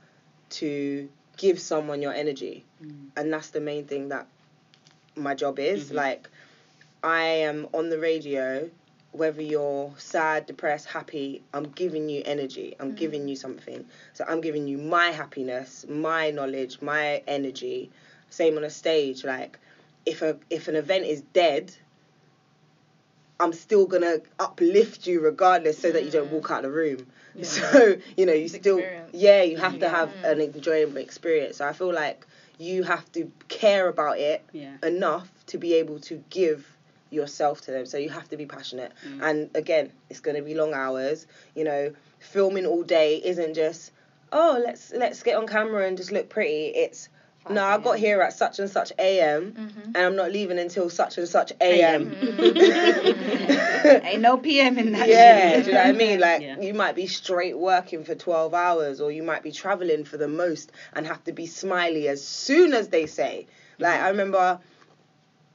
to 0.51 1.09
give 1.37 1.59
someone 1.59 2.01
your 2.01 2.13
energy? 2.13 2.65
And 3.15 3.31
that's 3.33 3.49
the 3.49 3.61
main 3.61 3.85
thing 3.85 4.09
that 4.09 4.27
my 5.15 5.35
job 5.35 5.59
is. 5.59 5.91
Mhm. 5.91 5.95
Like 5.95 6.29
I 7.03 7.21
am 7.21 7.67
on 7.73 7.89
the 7.89 7.99
radio 7.99 8.69
whether 9.11 9.41
you're 9.41 9.93
sad, 9.97 10.45
depressed, 10.45 10.87
happy, 10.87 11.41
I'm 11.53 11.63
giving 11.63 12.09
you 12.09 12.21
energy. 12.25 12.75
I'm 12.79 12.91
mm. 12.91 12.95
giving 12.95 13.27
you 13.27 13.35
something. 13.35 13.85
So 14.13 14.23
I'm 14.27 14.41
giving 14.41 14.67
you 14.67 14.77
my 14.77 15.07
happiness, 15.07 15.85
my 15.89 16.31
knowledge, 16.31 16.81
my 16.81 17.23
energy. 17.27 17.89
Same 18.29 18.57
on 18.57 18.63
a 18.63 18.69
stage. 18.69 19.23
Like 19.23 19.57
if 20.05 20.21
a 20.21 20.37
if 20.49 20.67
an 20.67 20.75
event 20.75 21.05
is 21.05 21.21
dead, 21.33 21.75
I'm 23.39 23.53
still 23.53 23.87
gonna 23.87 24.17
uplift 24.39 25.07
you 25.07 25.21
regardless, 25.21 25.79
so 25.79 25.91
that 25.91 26.03
you 26.05 26.11
don't 26.11 26.27
mm. 26.27 26.33
walk 26.33 26.51
out 26.51 26.65
of 26.65 26.71
the 26.71 26.77
room. 26.77 27.07
So 27.43 27.95
you 28.17 28.25
know 28.25 28.33
you 28.33 28.45
It's 28.45 28.55
still 28.55 28.79
experience. 28.79 29.11
yeah 29.13 29.43
you 29.43 29.57
have 29.57 29.79
to 29.79 29.87
have 29.87 30.11
an 30.25 30.41
enjoyable 30.41 30.97
experience. 30.97 31.57
So 31.57 31.65
I 31.65 31.73
feel 31.73 31.93
like 31.93 32.25
you 32.57 32.83
have 32.83 33.09
to 33.13 33.31
care 33.47 33.87
about 33.87 34.19
it 34.19 34.43
Yeah. 34.51 34.75
enough 34.83 35.29
to 35.47 35.57
be 35.57 35.75
able 35.75 35.99
to 36.01 36.21
give 36.29 36.65
yourself 37.09 37.61
to 37.61 37.71
them. 37.71 37.85
So 37.85 37.97
you 37.97 38.09
have 38.09 38.29
to 38.29 38.37
be 38.37 38.45
passionate. 38.45 38.91
Mm. 39.07 39.21
And 39.23 39.49
again, 39.55 39.91
it's 40.09 40.19
going 40.19 40.35
to 40.37 40.43
be 40.43 40.53
long 40.55 40.73
hours. 40.73 41.27
You 41.55 41.63
know, 41.63 41.93
filming 42.19 42.65
all 42.65 42.83
day 42.83 43.21
isn't 43.23 43.53
just 43.53 43.91
oh 44.31 44.61
let's 44.63 44.91
let's 44.93 45.23
get 45.23 45.35
on 45.37 45.47
camera 45.47 45.87
and 45.87 45.97
just 45.97 46.11
look 46.11 46.29
pretty. 46.29 46.67
It's 46.67 47.09
no, 47.49 47.63
I 47.63 47.79
got 47.79 47.97
here 47.97 48.21
at 48.21 48.33
such 48.33 48.59
and 48.59 48.69
such 48.69 48.91
a.m. 48.99 49.53
Mhm. 49.53 49.85
and 49.85 49.97
I'm 49.97 50.15
not 50.15 50.31
leaving 50.31 50.59
until 50.59 50.87
such 50.89 51.17
and 51.17 51.27
such 51.27 51.51
a.m. 51.59 52.15
Ain't 54.03 54.21
no 54.21 54.37
PM 54.37 54.77
in 54.77 54.91
that. 54.91 55.07
yeah, 55.07 55.51
shit. 55.53 55.63
do 55.65 55.69
you 55.71 55.75
know 55.75 55.81
what 55.83 55.89
I 55.89 55.91
mean? 55.93 56.19
Like 56.19 56.41
Yeah. 56.41 56.59
you 56.59 56.73
might 56.73 56.95
be 56.95 57.07
straight 57.07 57.57
working 57.57 58.03
for 58.03 58.13
twelve 58.15 58.53
hours, 58.53 59.01
or 59.01 59.11
you 59.11 59.23
might 59.23 59.41
be 59.43 59.51
traveling 59.51 60.03
for 60.05 60.17
the 60.17 60.27
most 60.27 60.71
and 60.93 61.07
have 61.07 61.23
to 61.25 61.31
be 61.31 61.45
smiley 61.47 62.07
as 62.07 62.23
soon 62.23 62.73
as 62.73 62.89
they 62.89 63.05
say. 63.05 63.47
Like 63.79 63.99
I 63.99 64.09
remember, 64.09 64.59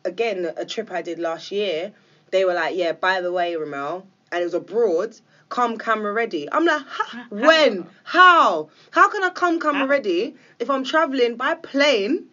again, 0.05 0.53
a 0.57 0.65
trip 0.65 0.91
I 0.91 1.03
did 1.03 1.19
last 1.19 1.51
year. 1.51 1.93
They 2.31 2.45
were 2.45 2.55
like, 2.55 2.77
"Yeah, 2.77 2.93
by 2.93 3.21
the 3.21 3.33
way, 3.33 3.55
Remel," 3.55 4.05
and 4.31 4.43
it 4.43 4.45
was 4.45 4.55
abroad. 4.55 5.17
Come 5.49 5.77
camera 5.77 6.13
ready. 6.13 6.49
I'm 6.51 6.65
like, 6.65 6.83
"Ha- 6.87 7.27
when? 7.31 7.87
How? 8.03 8.71
How 8.91 9.09
can 9.09 9.23
I 9.23 9.31
come 9.31 9.61
camera 9.61 9.83
How? 9.83 9.87
ready 9.87 10.35
if 10.59 10.71
I'm 10.71 10.85
traveling 10.85 11.37
by 11.37 11.55
plane? 11.55 12.29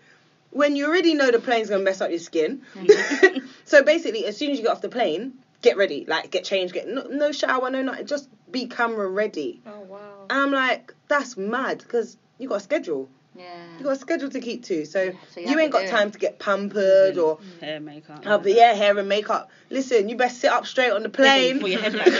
When 0.51 0.75
you 0.75 0.87
already 0.87 1.13
know 1.13 1.31
the 1.31 1.39
plane's 1.39 1.69
gonna 1.69 1.83
mess 1.83 2.01
up 2.01 2.09
your 2.09 2.19
skin. 2.19 2.61
Mm. 2.75 3.43
so 3.65 3.83
basically, 3.83 4.25
as 4.25 4.35
soon 4.37 4.51
as 4.51 4.57
you 4.57 4.63
get 4.63 4.71
off 4.71 4.81
the 4.81 4.89
plane, 4.89 5.33
get 5.61 5.77
ready, 5.77 6.05
like 6.07 6.31
get 6.31 6.43
changed, 6.43 6.73
get 6.73 6.87
no, 6.87 7.03
no 7.03 7.31
shower, 7.31 7.69
no 7.69 7.81
nothing, 7.81 8.05
just 8.05 8.29
be 8.51 8.67
camera 8.67 9.07
ready. 9.07 9.61
Oh 9.65 9.81
wow. 9.81 10.25
And 10.29 10.39
I'm 10.39 10.51
like, 10.51 10.93
that's 11.07 11.37
mad 11.37 11.79
because 11.79 12.17
you 12.37 12.49
got 12.49 12.55
a 12.55 12.61
schedule. 12.61 13.09
Yeah. 13.33 13.63
You 13.77 13.85
got 13.85 13.93
a 13.93 13.95
schedule 13.95 14.29
to 14.29 14.39
keep 14.41 14.65
to. 14.65 14.85
So, 14.85 15.13
so 15.33 15.39
you 15.39 15.51
you, 15.51 15.59
ain't 15.59 15.71
got 15.71 15.79
do 15.79 15.85
it. 15.85 15.89
time 15.89 16.11
to 16.11 16.19
get 16.19 16.37
pampered 16.37 17.17
or 17.17 17.37
mm-hmm. 17.37 17.65
Hair, 17.65 17.79
makeup. 17.79 18.25
have 18.25 18.45
yeah 18.45 18.73
hair 18.73 18.97
and 18.97 19.07
makeup. 19.07 19.49
Listen, 19.69 20.09
you 20.09 20.17
best 20.17 20.41
sit 20.41 20.51
up 20.51 20.65
straight 20.65 20.91
on 20.91 21.03
the 21.03 21.09
plane. 21.09 21.61
Put 21.61 21.69
your 21.69 21.79
head 21.79 21.93
back. 21.93 22.07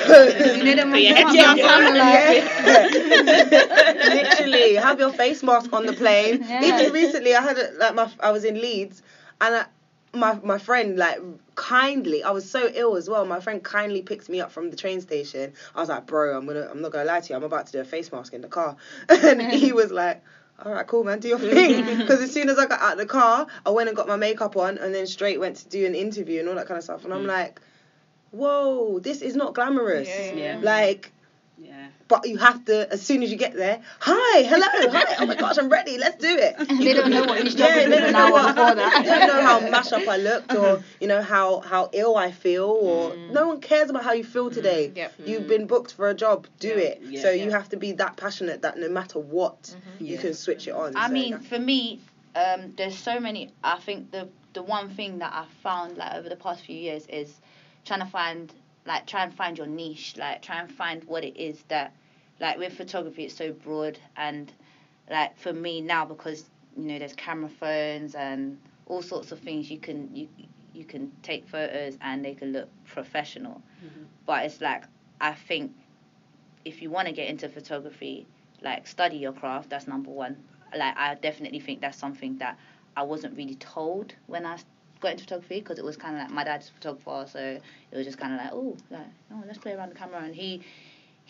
You 0.57 0.63
know 0.63 0.75
them 0.75 0.95
your 0.95 1.15
head 1.15 1.35
down. 1.35 1.57
Literally, 4.15 4.75
have 4.75 4.99
your 4.99 5.11
face 5.11 5.43
mask 5.43 5.73
on 5.73 5.85
the 5.85 5.93
plane. 5.93 6.45
Yeah. 6.47 6.63
Even 6.63 6.93
recently, 6.93 7.35
I 7.35 7.41
had 7.41 7.57
a, 7.57 7.71
like 7.77 7.95
my 7.95 8.09
I 8.21 8.31
was 8.31 8.45
in 8.45 8.55
Leeds, 8.55 9.03
and 9.41 9.55
I, 9.55 9.65
my 10.13 10.39
my 10.43 10.57
friend 10.57 10.97
like 10.97 11.19
kindly, 11.55 12.23
I 12.23 12.31
was 12.31 12.49
so 12.49 12.69
ill 12.73 12.95
as 12.95 13.09
well. 13.09 13.25
My 13.25 13.41
friend 13.41 13.61
kindly 13.61 14.01
picked 14.01 14.29
me 14.29 14.39
up 14.39 14.51
from 14.51 14.69
the 14.69 14.77
train 14.77 15.01
station. 15.01 15.51
I 15.75 15.81
was 15.81 15.89
like, 15.89 16.05
bro, 16.05 16.37
I'm 16.37 16.45
gonna 16.45 16.69
I'm 16.71 16.81
not 16.81 16.93
gonna 16.93 17.05
lie 17.05 17.19
to 17.19 17.29
you, 17.29 17.35
I'm 17.35 17.43
about 17.43 17.65
to 17.67 17.71
do 17.73 17.79
a 17.79 17.85
face 17.85 18.11
mask 18.13 18.33
in 18.33 18.41
the 18.41 18.47
car, 18.47 18.77
and 19.09 19.41
he 19.41 19.73
was 19.73 19.91
like. 19.91 20.23
All 20.63 20.71
right, 20.71 20.85
cool, 20.85 21.03
man. 21.03 21.19
Do 21.19 21.27
your 21.27 21.39
thing. 21.53 21.97
Because 21.97 22.21
as 22.21 22.31
soon 22.31 22.49
as 22.49 22.57
I 22.59 22.67
got 22.67 22.81
out 22.81 22.93
of 22.93 22.97
the 22.99 23.05
car, 23.05 23.47
I 23.65 23.69
went 23.71 23.89
and 23.89 23.95
got 23.95 24.07
my 24.07 24.15
makeup 24.15 24.55
on, 24.57 24.77
and 24.77 24.93
then 24.93 25.07
straight 25.07 25.39
went 25.39 25.57
to 25.57 25.69
do 25.69 25.85
an 25.85 25.95
interview 25.95 26.39
and 26.39 26.49
all 26.49 26.55
that 26.55 26.67
kind 26.67 26.77
of 26.77 26.83
stuff. 26.83 27.03
And 27.03 27.13
I'm 27.13 27.23
Mm. 27.23 27.27
like, 27.27 27.61
whoa, 28.31 28.99
this 28.99 29.21
is 29.21 29.35
not 29.35 29.53
glamorous. 29.55 30.07
Yeah, 30.07 30.35
Yeah. 30.35 30.59
Like, 30.61 31.05
Yeah. 31.05 31.20
But 32.11 32.27
you 32.27 32.37
have 32.37 32.65
to 32.65 32.91
as 32.91 33.01
soon 33.01 33.23
as 33.23 33.31
you 33.31 33.37
get 33.37 33.53
there. 33.55 33.79
Hi, 34.01 34.43
hello, 34.43 34.67
hi. 34.91 35.15
Oh 35.19 35.25
my 35.25 35.35
gosh, 35.35 35.57
I'm 35.57 35.69
ready. 35.69 35.97
Let's 35.97 36.17
do 36.17 36.27
it. 36.37 36.57
They 36.57 36.93
don't 36.93 37.09
know 37.09 37.23
what 37.23 37.37
you 37.39 37.45
Yeah, 37.45 37.51
struggled 37.51 37.77
they 37.85 37.87
with 37.87 37.99
don't 37.99 38.07
an 38.07 38.13
know, 38.13 38.19
hour 38.19 38.31
what, 38.33 38.55
before 38.55 38.75
they 38.75 39.09
don't 39.09 39.27
know 39.27 39.41
how 39.41 39.59
mashed 39.61 39.93
up 39.93 40.05
I 40.07 40.17
looked, 40.17 40.53
or 40.53 40.83
you 40.99 41.07
know 41.07 41.21
how 41.21 41.61
how 41.61 41.89
ill 41.93 42.17
I 42.17 42.31
feel, 42.31 42.65
or 42.65 43.11
Mm. 43.11 43.29
no 43.31 43.47
one 43.47 43.61
cares 43.61 43.89
about 43.89 44.03
how 44.03 44.11
you 44.11 44.25
feel 44.25 44.49
today. 44.51 44.91
Yep. 44.93 45.13
You've 45.25 45.47
been 45.47 45.67
booked 45.67 45.93
for 45.93 46.09
a 46.09 46.13
job. 46.13 46.47
Do 46.59 46.67
Yeah. 46.67 46.75
it. 46.89 47.01
Yeah. 47.01 47.21
so 47.21 47.29
Yeah. 47.31 47.45
you 47.45 47.51
have 47.51 47.69
to 47.69 47.77
be 47.77 47.93
that 47.93 48.17
passionate 48.17 48.61
that 48.63 48.77
no 48.77 48.89
matter 48.89 49.19
what, 49.19 49.61
Mhm. 49.63 50.01
you 50.07 50.15
Yeah. 50.15 50.21
can 50.21 50.33
switch 50.33 50.67
it 50.67 50.71
on. 50.71 50.95
I 50.97 51.07
So 51.07 51.13
mean, 51.13 51.31
that- 51.31 51.45
for 51.45 51.59
me, 51.59 52.01
um, 52.35 52.73
there's 52.77 52.97
so 52.97 53.19
many. 53.21 53.51
I 53.63 53.77
think 53.79 54.11
the 54.11 54.27
the 54.53 54.61
one 54.63 54.89
thing 54.89 55.19
that 55.19 55.31
I 55.33 55.45
found 55.63 55.95
like 55.97 56.13
over 56.15 56.27
the 56.27 56.35
past 56.35 56.59
few 56.65 56.75
years 56.75 57.05
is 57.07 57.29
trying 57.85 58.01
to 58.01 58.05
find 58.05 58.51
like 58.85 59.05
try 59.05 59.23
and 59.23 59.33
find 59.33 59.57
your 59.57 59.67
niche, 59.67 60.15
like 60.17 60.41
try 60.41 60.59
and 60.59 60.69
find 60.69 61.03
what 61.05 61.23
it 61.23 61.37
is 61.37 61.57
that 61.69 61.93
like 62.41 62.57
with 62.57 62.73
photography 62.73 63.23
it's 63.25 63.35
so 63.35 63.53
broad 63.53 63.97
and 64.17 64.51
like 65.09 65.37
for 65.37 65.53
me 65.53 65.79
now 65.79 66.03
because 66.03 66.49
you 66.75 66.83
know 66.83 66.99
there's 66.99 67.13
camera 67.13 67.49
phones 67.49 68.15
and 68.15 68.57
all 68.87 69.01
sorts 69.01 69.31
of 69.31 69.39
things 69.39 69.71
you 69.71 69.77
can 69.79 70.13
you 70.13 70.27
you 70.73 70.83
can 70.83 71.11
take 71.21 71.47
photos 71.47 71.97
and 72.01 72.25
they 72.25 72.33
can 72.33 72.51
look 72.51 72.67
professional 72.85 73.61
Mhm. 73.85 74.05
but 74.25 74.45
it's 74.45 74.59
like 74.61 74.83
i 75.21 75.31
think 75.33 75.71
if 76.65 76.81
you 76.81 76.89
want 76.89 77.07
to 77.07 77.13
get 77.13 77.27
into 77.29 77.47
photography 77.49 78.25
like 78.61 78.87
study 78.87 79.17
your 79.17 79.33
craft 79.33 79.69
that's 79.69 79.87
number 79.87 80.11
one 80.11 80.35
like 80.77 80.95
i 80.97 81.15
definitely 81.15 81.59
think 81.59 81.81
that's 81.81 81.97
something 81.97 82.37
that 82.37 82.57
i 82.95 83.03
wasn't 83.03 83.35
really 83.37 83.55
told 83.55 84.13
when 84.27 84.45
i 84.45 84.57
got 85.01 85.11
into 85.11 85.23
photography 85.23 85.59
because 85.59 85.79
it 85.79 85.85
was 85.85 85.97
kind 85.97 86.15
of 86.15 86.21
like 86.21 86.31
my 86.31 86.43
dad's 86.43 86.69
a 86.69 86.71
photographer 86.73 87.25
so 87.29 87.39
it 87.91 87.97
was 87.97 88.05
just 88.05 88.17
kind 88.19 88.33
of 88.33 88.39
like 88.39 88.51
oh 88.53 88.77
like 88.91 89.07
oh 89.33 89.43
let's 89.47 89.57
play 89.57 89.73
around 89.73 89.89
the 89.89 89.95
camera 89.95 90.21
and 90.23 90.35
he 90.35 90.61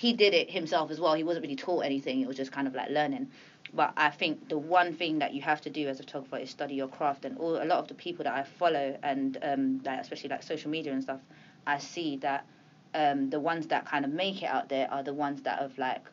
he 0.01 0.13
did 0.13 0.33
it 0.33 0.49
himself 0.49 0.89
as 0.89 0.99
well. 0.99 1.13
He 1.13 1.23
wasn't 1.23 1.43
really 1.43 1.55
taught 1.55 1.85
anything. 1.85 2.21
It 2.21 2.27
was 2.27 2.35
just 2.35 2.51
kind 2.51 2.67
of 2.67 2.73
like 2.73 2.89
learning. 2.89 3.29
But 3.71 3.93
I 3.95 4.09
think 4.09 4.49
the 4.49 4.57
one 4.57 4.95
thing 4.95 5.19
that 5.19 5.35
you 5.35 5.43
have 5.43 5.61
to 5.61 5.69
do 5.69 5.87
as 5.87 5.99
a 5.99 6.03
photographer 6.03 6.37
is 6.37 6.49
study 6.49 6.73
your 6.73 6.87
craft, 6.87 7.23
and 7.23 7.37
all, 7.37 7.61
a 7.61 7.65
lot 7.65 7.77
of 7.77 7.87
the 7.87 7.93
people 7.93 8.23
that 8.23 8.33
I 8.33 8.41
follow, 8.41 8.97
and 9.03 9.37
um, 9.43 9.81
especially 9.85 10.31
like 10.31 10.41
social 10.41 10.71
media 10.71 10.91
and 10.91 11.03
stuff, 11.03 11.19
I 11.67 11.77
see 11.77 12.17
that 12.17 12.47
um, 12.95 13.29
the 13.29 13.39
ones 13.39 13.67
that 13.67 13.85
kind 13.85 14.03
of 14.03 14.11
make 14.11 14.41
it 14.41 14.47
out 14.47 14.69
there 14.69 14.91
are 14.91 15.03
the 15.03 15.13
ones 15.13 15.43
that 15.43 15.59
have 15.59 15.77
like 15.77 16.03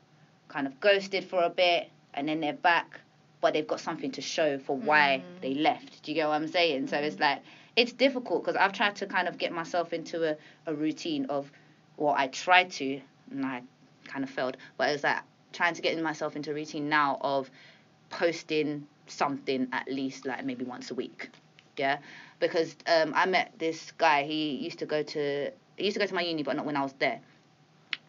kind 0.49 0.67
of 0.67 0.79
ghosted 0.81 1.25
for 1.25 1.43
a 1.43 1.51
bit, 1.51 1.89
and 2.13 2.29
then 2.29 2.41
they're 2.41 2.53
back, 2.53 3.01
but 3.41 3.55
they've 3.55 3.67
got 3.67 3.81
something 3.81 4.11
to 4.13 4.21
show 4.21 4.59
for 4.59 4.77
why 4.77 5.23
they 5.41 5.55
left. 5.55 6.03
Do 6.03 6.13
you 6.13 6.15
get 6.15 6.29
what 6.29 6.35
I'm 6.35 6.49
saying? 6.49 6.89
So 6.89 6.99
it's 6.99 7.19
like 7.19 7.41
it's 7.75 7.95
difficult 7.95 8.45
because 8.45 8.57
I've 8.57 8.75
tried 8.75 8.97
to 8.97 9.07
kind 9.07 9.29
of 9.29 9.39
get 9.39 9.51
myself 9.51 9.95
into 9.95 10.33
a, 10.33 10.37
a 10.67 10.75
routine 10.75 11.25
of, 11.31 11.51
well, 11.97 12.15
I 12.15 12.27
try 12.27 12.65
to, 12.65 13.01
and 13.31 13.47
I 13.47 13.63
kind 14.09 14.25
of 14.25 14.31
failed, 14.31 14.57
but 14.77 14.91
it's 14.91 15.05
like 15.05 15.19
trying 15.53 15.75
to 15.75 15.83
get 15.83 16.01
myself 16.03 16.37
into 16.37 16.51
a 16.51 16.55
routine 16.55 16.89
now 16.89 17.19
of 17.21 17.51
posting 18.11 18.87
something 19.07 19.69
at 19.73 19.89
least 19.89 20.27
like 20.27 20.45
maybe 20.45 20.65
once 20.65 20.91
a 20.91 20.95
week. 20.95 21.31
Yeah, 21.77 21.99
because 22.41 22.75
um, 22.87 23.13
I 23.15 23.27
met 23.27 23.53
this 23.59 23.93
guy. 23.93 24.25
He 24.25 24.57
used 24.57 24.81
to 24.81 24.87
go 24.87 25.03
to 25.03 25.51
he 25.77 25.85
used 25.85 25.95
to 25.95 26.01
go 26.01 26.07
to 26.07 26.15
my 26.15 26.23
uni, 26.23 26.43
but 26.43 26.57
not 26.57 26.67
when 26.67 26.77
I 26.77 26.83
was 26.83 26.95
there. 26.99 27.21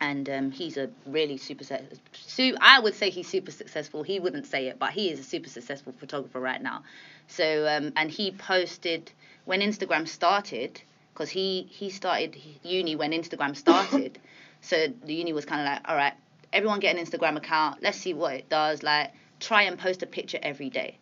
and 0.01 0.29
um, 0.29 0.51
he's 0.51 0.77
a 0.77 0.89
really 1.05 1.37
super 1.37 1.63
su- 1.63 2.57
I 2.61 2.79
would 2.79 2.95
say 2.95 3.09
he's 3.09 3.27
super 3.27 3.51
successful. 3.51 4.03
He 4.03 4.19
wouldn't 4.19 4.47
say 4.47 4.67
it, 4.67 4.79
but 4.79 4.91
he 4.91 5.09
is 5.11 5.19
a 5.19 5.23
super 5.23 5.49
successful 5.49 5.93
photographer 5.97 6.39
right 6.39 6.61
now. 6.61 6.83
So 7.27 7.67
um, 7.67 7.93
and 7.95 8.09
he 8.09 8.31
posted 8.31 9.11
when 9.45 9.61
Instagram 9.61 10.07
started 10.07 10.81
because 11.13 11.29
he 11.29 11.67
he 11.69 11.89
started 11.89 12.37
uni 12.63 12.95
when 12.95 13.11
Instagram 13.11 13.55
started. 13.55 14.19
so 14.61 14.87
the 15.05 15.13
uni 15.13 15.33
was 15.33 15.45
kind 15.45 15.61
of 15.61 15.67
like, 15.67 15.81
all 15.85 15.95
right, 15.95 16.13
everyone 16.53 16.79
get 16.79 16.95
an 16.95 17.03
Instagram 17.05 17.37
account. 17.37 17.81
Let's 17.81 17.97
see 17.97 18.13
what 18.13 18.33
it 18.33 18.49
does. 18.49 18.83
Like 18.83 19.11
try 19.39 19.63
and 19.63 19.77
post 19.79 20.03
a 20.03 20.05
picture 20.07 20.39
every 20.41 20.69
day. 20.69 20.97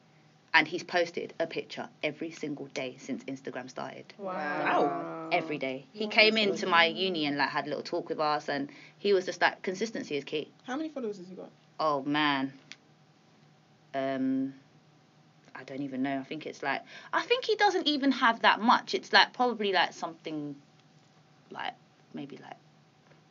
And 0.53 0.67
he's 0.67 0.83
posted 0.83 1.33
a 1.39 1.45
picture 1.45 1.87
every 2.01 2.31
single 2.31 2.65
day 2.67 2.95
since 2.99 3.23
Instagram 3.25 3.69
started 3.69 4.05
Wow. 4.17 4.33
wow. 4.33 5.29
every 5.31 5.57
day. 5.59 5.85
He 5.91 6.07
came 6.07 6.35
into 6.37 6.65
my 6.65 6.85
uni 6.85 7.25
and 7.25 7.37
like 7.37 7.49
had 7.49 7.65
a 7.65 7.69
little 7.69 7.83
talk 7.83 8.09
with 8.09 8.19
us, 8.19 8.49
and 8.49 8.69
he 8.97 9.13
was 9.13 9.25
just 9.25 9.39
like 9.39 9.61
consistency 9.61 10.15
is 10.17 10.23
key. 10.23 10.49
How 10.63 10.75
many 10.75 10.89
followers 10.89 11.17
has 11.17 11.27
he 11.27 11.35
got? 11.35 11.51
Oh 11.79 12.01
man, 12.03 12.53
um, 13.93 14.53
I 15.53 15.63
don't 15.63 15.81
even 15.81 16.01
know. 16.01 16.17
I 16.19 16.23
think 16.23 16.45
it's 16.47 16.63
like 16.63 16.81
I 17.13 17.21
think 17.23 17.45
he 17.45 17.55
doesn't 17.55 17.87
even 17.87 18.11
have 18.11 18.41
that 18.41 18.59
much. 18.59 18.95
It's 18.95 19.11
like 19.13 19.33
probably 19.33 19.73
like 19.73 19.93
something 19.93 20.55
like 21.51 21.73
maybe 22.13 22.37
like 22.37 22.57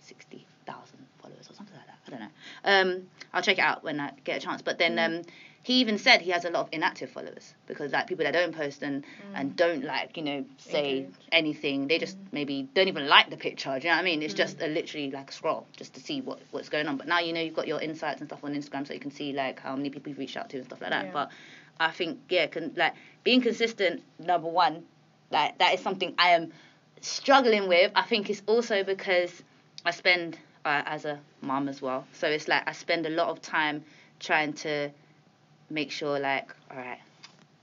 sixty 0.07 0.47
thousand 0.67 1.07
followers 1.21 1.49
or 1.51 1.55
something 1.55 1.77
like 1.77 1.87
that. 1.87 1.99
I 2.07 2.11
don't 2.11 2.21
know. 2.21 2.29
Um, 2.65 3.07
I'll 3.33 3.43
check 3.43 3.59
it 3.59 3.63
out 3.63 3.83
when 3.83 4.01
I 4.01 4.13
get 4.25 4.39
a 4.39 4.41
chance. 4.41 4.63
But 4.63 4.79
then 4.79 4.99
um, 4.99 5.23
he 5.63 5.81
even 5.81 5.99
said 5.99 6.21
he 6.21 6.31
has 6.31 6.45
a 6.45 6.51
lot 6.51 6.61
of 6.61 6.69
inactive 6.73 7.11
followers 7.11 7.55
because 7.67 7.93
like 7.93 8.07
people 8.07 8.25
that 8.25 8.33
don't 8.33 8.55
post 8.55 8.83
and 8.83 9.05
and 9.35 9.57
don't 9.57 9.85
like 9.85 10.17
you 10.17 10.23
know 10.23 10.45
say 10.59 10.99
Engage. 10.99 11.15
anything. 11.33 11.89
They 11.89 11.99
just 11.99 12.17
maybe 12.33 12.69
don't 12.75 12.89
even 12.89 13.09
like 13.09 13.31
the 13.31 13.37
picture. 13.37 13.71
Do 13.79 13.87
you 13.87 13.91
know 13.91 13.97
what 13.97 14.03
I 14.03 14.05
mean? 14.05 14.23
It's 14.23 14.35
just 14.35 14.61
a, 14.61 14.69
literally 14.69 15.11
like 15.11 15.31
a 15.31 15.33
scroll 15.33 15.67
just 15.77 15.95
to 15.95 16.01
see 16.01 16.21
what 16.21 16.39
what's 16.53 16.69
going 16.69 16.87
on. 16.87 16.97
But 16.97 17.09
now 17.09 17.19
you 17.19 17.33
know 17.33 17.41
you've 17.41 17.57
got 17.57 17.67
your 17.67 17.81
insights 17.81 18.21
and 18.21 18.29
stuff 18.29 18.45
on 18.45 18.55
Instagram, 18.55 18.87
so 18.87 18.95
you 18.95 19.01
can 19.01 19.11
see 19.11 19.33
like 19.33 19.61
how 19.61 19.75
many 19.75 19.91
people 19.91 20.11
you've 20.11 20.19
reached 20.19 20.37
out 20.37 20.51
to 20.51 20.59
and 20.59 20.67
stuff 20.67 20.81
like 20.81 20.91
that. 20.91 21.07
Yeah. 21.07 21.13
But 21.13 21.31
I 21.81 21.91
think 21.91 22.21
yeah, 22.29 22.47
can 22.47 22.73
like 22.77 22.95
being 23.25 23.41
consistent. 23.41 24.03
Number 24.19 24.49
one, 24.49 24.85
like 25.31 25.59
that 25.59 25.75
is 25.75 25.81
something 25.81 26.15
I 26.17 26.31
am 26.31 26.53
struggling 27.01 27.69
with. 27.69 27.93
I 27.95 28.03
think 28.03 28.31
it's 28.31 28.43
also 28.47 28.85
because 28.85 29.43
I 29.87 29.93
spend 29.93 30.39
uh, 30.65 30.83
as 30.85 31.05
a 31.05 31.21
mom 31.41 31.69
as 31.69 31.81
well. 31.81 32.07
So 32.13 32.27
it's 32.27 32.49
like 32.49 32.69
I 32.69 32.73
spend 32.73 33.07
a 33.07 33.11
lot 33.11 33.29
of 33.29 33.41
time 33.41 33.85
trying 34.19 34.53
to 34.55 34.91
make 35.71 35.91
sure 35.91 36.19
like 36.19 36.55
all 36.71 36.77
right, 36.77 36.99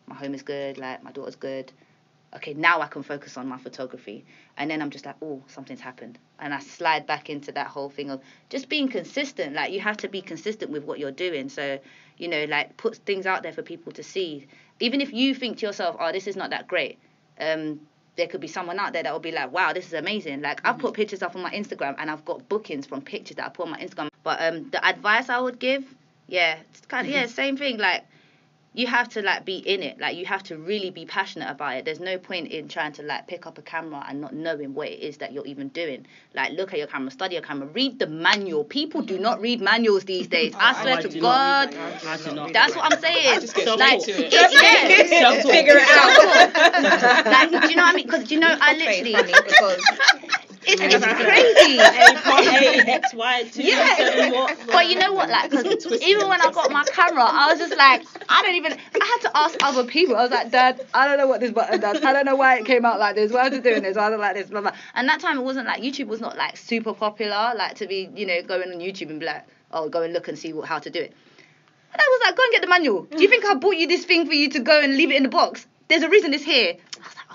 my 0.08 0.16
home 0.16 0.34
is 0.34 0.42
good, 0.42 0.78
like 0.78 1.04
my 1.04 1.12
daughter's 1.12 1.36
good. 1.36 1.72
Okay, 2.36 2.54
now 2.56 2.82
I 2.82 2.88
can 2.88 3.04
focus 3.04 3.38
on 3.38 3.48
my 3.48 3.58
photography. 3.58 4.26
And 4.58 4.72
then 4.72 4.82
I'm 4.82 4.90
just 4.90 5.06
like, 5.06 5.18
oh, 5.22 5.44
something's 5.48 5.82
happened. 5.82 6.18
And 6.40 6.52
I 6.52 6.60
slide 6.60 7.06
back 7.06 7.30
into 7.30 7.52
that 7.52 7.68
whole 7.68 7.90
thing 7.90 8.10
of 8.10 8.22
just 8.50 8.70
being 8.70 8.88
consistent. 8.88 9.54
Like 9.54 9.72
you 9.72 9.82
have 9.82 9.98
to 9.98 10.08
be 10.08 10.22
consistent 10.22 10.72
with 10.72 10.84
what 10.84 10.98
you're 10.98 11.12
doing. 11.12 11.50
So, 11.50 11.80
you 12.18 12.28
know, 12.28 12.46
like 12.46 12.76
put 12.78 12.96
things 12.96 13.28
out 13.28 13.44
there 13.44 13.54
for 13.54 13.62
people 13.62 13.92
to 13.92 14.02
see. 14.02 14.48
Even 14.80 15.00
if 15.00 15.14
you 15.14 15.36
think 15.36 15.58
to 15.60 15.68
yourself, 15.68 15.98
oh, 16.00 16.12
this 16.12 16.26
is 16.26 16.36
not 16.36 16.50
that 16.50 16.68
great. 16.68 16.98
Um, 17.40 17.82
there 18.16 18.28
could 18.28 18.42
be 18.42 18.48
someone 18.48 18.80
out 18.80 18.94
there 18.94 19.04
that 19.04 19.12
will 19.12 19.20
be 19.20 19.32
like, 19.32 19.52
wow, 19.52 19.74
this 19.74 19.88
is 19.88 19.94
amazing. 19.94 20.42
Like 20.42 20.62
I've 20.64 20.78
put 20.78 20.94
pictures 20.94 21.24
up 21.24 21.36
on 21.36 21.42
my 21.42 21.52
Instagram 21.52 21.96
and 21.98 22.12
I've 22.12 22.24
got 22.26 22.48
bookings 22.48 22.86
from 22.86 23.02
pictures 23.02 23.38
that 23.38 23.46
I 23.46 23.50
put 23.50 23.66
on 23.66 23.72
my 23.72 23.80
Instagram. 23.80 24.10
But 24.24 24.42
um, 24.42 24.70
the 24.70 24.86
advice 24.86 25.30
I 25.30 25.40
would 25.40 25.60
give, 25.60 25.84
yeah, 26.28 26.58
it's 26.72 26.82
kind 26.82 27.08
of 27.08 27.14
yeah, 27.14 27.26
same 27.26 27.58
thing. 27.58 27.78
Like 27.78 28.06
you 28.74 28.88
have 28.88 29.08
to 29.10 29.22
like 29.22 29.46
be 29.46 29.58
in 29.58 29.84
it. 29.84 30.00
Like 30.00 30.18
you 30.18 30.26
have 30.26 30.42
to 30.44 30.58
really 30.58 30.90
be 30.90 31.06
passionate 31.06 31.50
about 31.50 31.78
it. 31.78 31.86
There's 31.86 32.00
no 32.00 32.18
point 32.18 32.48
in 32.52 32.68
trying 32.68 32.92
to 32.94 33.04
like 33.04 33.28
pick 33.28 33.46
up 33.46 33.58
a 33.58 33.62
camera 33.62 34.04
and 34.08 34.20
not 34.20 34.34
knowing 34.34 34.74
what 34.74 34.88
it 34.88 35.00
is 35.00 35.18
that 35.18 35.32
you're 35.32 35.46
even 35.46 35.68
doing. 35.70 36.08
Like 36.34 36.54
look 36.54 36.74
at 36.74 36.80
your 36.80 36.88
camera, 36.88 37.12
study 37.12 37.36
your 37.36 37.44
camera, 37.44 37.68
read 37.68 38.00
the 38.00 38.08
manual. 38.08 38.64
People 38.64 39.04
do 39.04 39.20
not 39.20 39.40
read 39.40 39.62
manuals 39.62 40.06
these 40.06 40.28
days. 40.28 40.54
I 40.60 40.82
swear 40.82 40.98
I 40.98 41.02
to 41.04 41.20
God. 41.20 41.74
not 41.74 42.04
read. 42.04 42.06
I 42.06 42.18
do 42.18 42.36
not. 42.36 42.54
That's 42.54 42.76
what 42.76 42.92
I'm 42.92 43.00
saying. 43.00 43.42
like, 43.78 44.02
straight 44.02 44.16
to 44.16 44.26
it. 44.26 44.34
yeah. 44.34 45.42
Figure 45.44 45.76
it 45.78 45.88
out. 45.90 47.26
like, 47.26 47.62
do 47.62 47.70
you 47.70 47.76
know 47.76 47.84
what 47.84 47.94
I 47.94 47.96
mean? 47.96 48.06
Because 48.08 48.32
you 48.32 48.40
know, 48.40 48.58
I 48.60 48.74
Face 48.76 49.04
literally, 49.04 49.14
funny 49.14 49.34
because 49.46 49.82
it's, 50.66 51.06
crazy. 51.06 51.78
A 51.80 52.20
part 52.24 52.46
A, 52.46 52.92
X, 52.92 53.14
Y, 53.14 53.44
two, 53.52 53.64
Yeah. 53.64 53.96
seven, 53.96 54.32
what? 54.34 54.58
But 54.68 54.88
you 54.90 54.96
know 54.98 55.14
what, 55.14 55.30
like, 55.30 55.52
'cause 55.52 55.66
even 56.02 56.28
when 56.28 56.42
I 56.42 56.52
got 56.52 56.72
my 56.72 56.84
camera, 56.86 57.24
I 57.24 57.52
was 57.52 57.60
just 57.60 57.76
like, 57.78 58.04
I 58.30 58.42
don't 58.42 58.56
even. 58.56 58.74
I 58.74 59.06
had 59.06 59.22
to 59.30 59.38
ask 59.38 59.58
other 59.62 59.84
people. 59.86 60.16
I 60.16 60.24
was 60.24 60.32
like, 60.32 60.52
Dad, 60.52 60.86
I 60.94 61.08
don't 61.08 61.18
know 61.18 61.28
what 61.28 61.40
this 61.40 61.52
button 61.52 61.80
does. 61.80 62.04
I 62.04 62.14
don't 62.14 62.26
know 62.26 62.36
why 62.36 62.58
it 62.58 62.66
came 62.66 62.86
out 62.86 63.00
like 63.00 63.16
this. 63.16 63.32
Why 63.32 63.48
is 63.48 63.54
it 63.54 63.64
doing 63.64 63.84
this? 63.84 63.98
Why 63.98 64.08
is 64.10 64.14
it 64.14 64.20
like 64.20 64.36
this? 64.36 64.50
Blah 64.50 64.62
blah. 64.62 64.72
And 64.96 65.08
that 65.10 65.20
time 65.20 65.38
it 65.38 65.44
wasn't 65.44 65.68
like 65.68 65.82
YouTube 65.82 66.08
was 66.08 66.22
not 66.22 66.38
like 66.38 66.58
super 66.58 66.94
popular, 66.94 67.54
like 67.56 67.76
to 67.76 67.88
be, 67.88 68.10
you 68.16 68.26
know, 68.26 68.42
going 68.44 68.72
on 68.72 68.80
YouTube 68.80 69.10
and 69.10 69.20
be 69.20 69.26
like, 69.26 69.44
oh, 69.72 69.90
go 69.90 70.02
and 70.02 70.14
look 70.14 70.28
and 70.28 70.38
see 70.38 70.54
what, 70.54 70.68
how 70.68 70.80
to 70.80 70.90
do 70.90 71.00
it. 71.00 71.14
And 71.92 72.02
I 72.02 72.06
was 72.10 72.22
like, 72.26 72.36
go 72.36 72.44
and 72.44 72.52
get 72.52 72.62
the 72.62 72.68
manual. 72.68 73.04
Do 73.04 73.22
you 73.22 73.30
think 73.30 73.46
I 73.46 73.54
bought 73.56 73.78
you 73.78 73.88
this 73.88 74.04
thing 74.06 74.26
for 74.26 74.34
you 74.34 74.50
to 74.52 74.60
go 74.60 74.82
and 74.82 74.96
leave 74.98 75.12
it 75.12 75.18
in 75.18 75.24
the 75.24 75.30
box? 75.30 75.68
There's 75.90 76.02
a 76.02 76.10
reason 76.10 76.34
it's 76.34 76.44
here. 76.44 76.76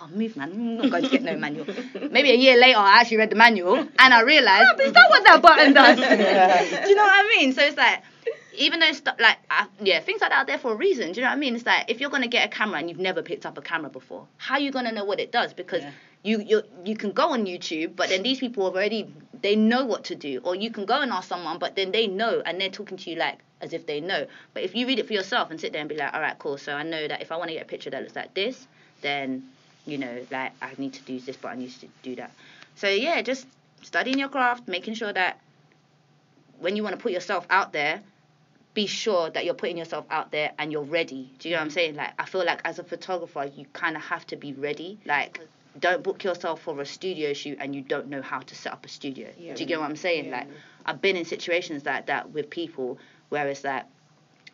I 0.09 0.11
was 0.11 0.13
like, 0.13 0.19
move, 0.19 0.37
man. 0.37 0.53
I'm 0.53 0.77
not 0.77 0.91
going 0.91 1.03
to 1.05 1.09
get 1.11 1.23
no 1.23 1.37
manual. 1.37 1.67
Maybe 2.11 2.31
a 2.31 2.35
year 2.37 2.57
later, 2.59 2.79
I 2.79 3.01
actually 3.01 3.19
read 3.19 3.31
the 3.31 3.37
manual 3.37 3.77
and 3.77 4.15
I 4.15 4.23
realised, 4.23 4.69
oh, 4.79 4.85
is 4.85 4.93
that 4.93 5.11
what 5.11 5.25
that 5.25 5.43
button 5.43 5.73
does? 5.75 5.97
do 6.85 6.89
you 6.89 6.95
know 6.97 7.03
what 7.03 7.25
I 7.25 7.35
mean? 7.37 7.53
So 7.53 7.63
it's 7.63 7.77
like, 7.77 8.03
even 8.57 8.81
though 8.81 8.91
stuff 8.93 9.17
like 9.21 9.39
uh, 9.51 9.67
yeah, 9.81 10.01
things 10.01 10.21
like 10.21 10.31
that 10.31 10.39
are 10.41 10.47
there 10.47 10.59
for 10.59 10.73
a 10.73 10.77
reason. 10.77 11.13
Do 11.13 11.21
you 11.21 11.25
know 11.25 11.31
what 11.31 11.37
I 11.37 11.39
mean? 11.39 11.55
It's 11.55 11.65
like 11.65 11.89
if 11.89 12.01
you're 12.01 12.11
gonna 12.11 12.27
get 12.29 12.45
a 12.47 12.49
camera 12.49 12.79
and 12.81 12.89
you've 12.89 12.99
never 12.99 13.23
picked 13.23 13.47
up 13.47 13.57
a 13.57 13.63
camera 13.63 13.89
before, 13.89 14.27
how 14.37 14.55
are 14.55 14.61
you 14.61 14.73
gonna 14.73 14.91
know 14.93 15.05
what 15.05 15.21
it 15.21 15.31
does? 15.31 15.55
Because 15.55 15.83
Yeah. 15.83 15.93
you 16.25 16.41
you 16.41 16.63
you 16.85 16.97
can 16.97 17.13
go 17.13 17.31
on 17.31 17.47
YouTube, 17.47 17.95
but 17.95 18.09
then 18.09 18.25
these 18.25 18.41
people 18.41 18.65
have 18.65 18.75
already 18.75 19.15
they 19.41 19.55
know 19.55 19.85
what 19.85 20.05
to 20.05 20.17
do, 20.17 20.41
or 20.43 20.57
you 20.57 20.71
can 20.73 20.87
go 20.87 21.01
and 21.01 21.13
ask 21.13 21.29
someone, 21.29 21.59
but 21.59 21.77
then 21.77 21.93
they 21.93 22.09
know 22.09 22.43
and 22.45 22.61
they're 22.61 22.69
talking 22.69 22.99
to 22.99 23.11
you 23.11 23.17
like 23.17 23.39
as 23.61 23.73
if 23.73 23.87
they 23.87 24.01
know. 24.01 24.27
But 24.55 24.65
if 24.65 24.75
you 24.75 24.87
read 24.87 24.99
it 24.99 25.07
for 25.07 25.13
yourself 25.13 25.51
and 25.51 25.61
sit 25.61 25.73
there 25.73 25.81
and 25.81 25.89
be 25.89 25.97
like, 25.97 26.13
all 26.13 26.21
right, 26.21 26.39
cool. 26.39 26.59
So 26.59 26.73
I 26.73 26.83
know 26.83 27.07
that 27.07 27.23
if 27.23 27.31
I 27.31 27.37
want 27.37 27.49
to 27.51 27.55
get 27.55 27.63
a 27.63 27.69
picture 27.69 27.91
that 27.91 28.03
looks 28.03 28.17
like 28.17 28.35
this, 28.35 28.67
then 29.03 29.45
you 29.89 29.99
know, 29.99 30.27
like 30.31 30.53
I 30.61 30.73
need 30.79 30.95
to 30.95 31.03
do 31.03 31.19
this, 31.21 31.37
but 31.37 31.49
I 31.49 31.57
need 31.57 31.71
to 31.81 31.89
do 32.03 32.17
that. 32.17 32.33
So 32.77 32.89
yeah, 32.89 33.23
just 33.23 33.47
studying 33.83 34.19
your 34.19 34.29
craft, 34.29 34.69
making 34.69 34.95
sure 34.95 35.13
that 35.13 35.41
when 36.59 36.77
you 36.77 36.83
want 36.83 36.97
to 36.97 37.03
put 37.03 37.13
yourself 37.13 37.47
out 37.51 37.73
there, 37.73 38.01
be 38.75 38.87
sure 38.87 39.31
that 39.31 39.45
you're 39.45 39.55
putting 39.55 39.79
yourself 39.79 40.07
out 40.11 40.31
there 40.31 40.53
and 40.59 40.71
you're 40.71 40.83
ready. 40.83 41.33
Do 41.39 41.49
you 41.49 41.55
know 41.55 41.61
what 41.61 41.65
I'm 41.65 41.71
saying? 41.71 41.97
Like 41.97 42.13
I 42.19 42.27
feel 42.27 42.45
like 42.45 42.61
as 42.65 42.79
a 42.79 42.85
photographer, 42.85 43.51
you 43.57 43.67
kind 43.73 43.97
of 43.97 44.03
have 44.03 44.27
to 44.29 44.37
be 44.37 44.53
ready. 44.53 44.99
Like 45.05 45.41
don't 45.79 46.03
book 46.03 46.25
yourself 46.25 46.63
for 46.63 46.81
a 46.81 46.87
studio 46.87 47.33
shoot 47.33 47.59
and 47.61 47.75
you 47.75 47.83
don't 47.83 48.09
know 48.09 48.23
how 48.23 48.41
to 48.41 48.55
set 48.55 48.73
up 48.73 48.85
a 48.85 48.89
studio. 48.89 49.29
Yeah. 49.39 49.55
Do 49.55 49.63
you 49.63 49.67
get 49.67 49.81
what 49.81 49.89
I'm 49.89 49.97
saying? 49.97 50.27
Yeah. 50.27 50.39
Like 50.39 50.49
I've 50.87 51.01
been 51.01 51.17
in 51.17 51.25
situations 51.25 51.85
like 51.85 52.07
that 52.07 52.31
with 52.31 52.51
people 52.51 52.99
where 53.29 53.49
it's 53.49 53.65
like 53.65 53.85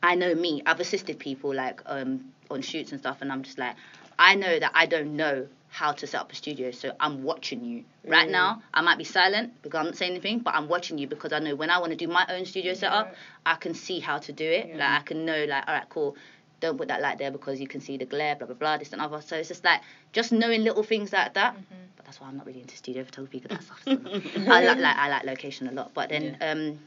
I 0.03 0.15
know 0.15 0.35
me, 0.35 0.63
I've 0.67 0.81
assisted 0.81 1.19
people 1.19 1.55
like 1.55 1.81
um 1.87 2.33
on 2.51 2.63
shoots 2.63 2.93
and 2.93 3.01
stuff 3.01 3.19
and 3.21 3.33
I'm 3.33 3.43
just 3.43 3.59
like 3.59 3.77
I 4.19 4.35
know 4.35 4.59
that 4.59 4.73
I 4.75 4.87
don't 4.87 5.17
know 5.17 5.47
how 5.75 5.91
to 5.91 6.07
set 6.07 6.21
up 6.21 6.31
a 6.31 6.37
studio, 6.37 6.71
so 6.71 6.93
I'm 7.01 7.25
watching 7.25 7.65
you. 7.65 7.85
Right 8.07 8.31
now, 8.31 8.63
I 8.73 8.81
might 8.83 8.97
be 8.97 9.05
silent 9.05 9.61
because 9.63 9.79
I'm 9.81 9.87
not 9.87 9.97
saying 9.97 10.13
anything, 10.13 10.39
but 10.39 10.55
I'm 10.55 10.69
watching 10.69 10.99
you 10.99 11.09
because 11.09 11.33
I 11.33 11.41
know 11.41 11.57
when 11.57 11.69
I 11.69 11.79
want 11.79 11.91
to 11.91 11.97
do 11.97 12.07
my 12.07 12.25
own 12.29 12.45
studio 12.47 12.75
setup, 12.75 13.15
I 13.45 13.57
can 13.57 13.75
see 13.75 13.99
how 13.99 14.19
to 14.19 14.33
do 14.33 14.45
it. 14.45 14.69
Yeah. 14.69 14.77
Like 14.77 15.01
I 15.01 15.03
can 15.03 15.25
know, 15.25 15.45
like, 15.49 15.65
all 15.67 15.75
right, 15.75 15.89
cool. 15.89 16.17
Don't 16.61 16.79
put 16.79 16.89
that 16.89 17.01
light 17.01 17.19
there 17.19 17.33
because 17.33 17.61
you 17.61 17.67
can 17.67 17.81
see 17.81 17.97
the 17.97 18.05
glare, 18.05 18.37
blah 18.37 18.47
blah 18.47 18.55
blah, 18.55 18.77
this 18.77 18.93
and 18.93 19.03
other. 19.03 19.21
So 19.21 19.37
it's 19.37 19.49
just 19.49 19.65
like 19.65 19.81
just 20.13 20.31
knowing 20.31 20.63
little 20.63 20.85
things 20.85 21.13
like 21.13 21.35
that. 21.35 21.57
But 21.97 22.05
that's 22.05 22.21
why 22.21 22.29
I'm 22.29 22.37
not 22.37 22.47
really 22.47 22.61
into 22.61 22.77
studio 22.77 23.03
photography 23.03 23.41
because 23.41 23.59
that 23.59 23.65
stuff. 23.65 23.83
I 24.49 24.65
like, 24.65 24.79
like 24.79 24.97
I 24.97 25.09
like 25.09 25.25
location 25.25 25.67
a 25.67 25.73
lot, 25.73 25.93
but 25.93 26.11
then 26.11 26.37
um, 26.41 26.79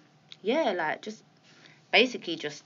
yeah, 0.42 0.72
like 0.72 1.02
just 1.02 1.24
basically 1.92 2.38
just 2.38 2.64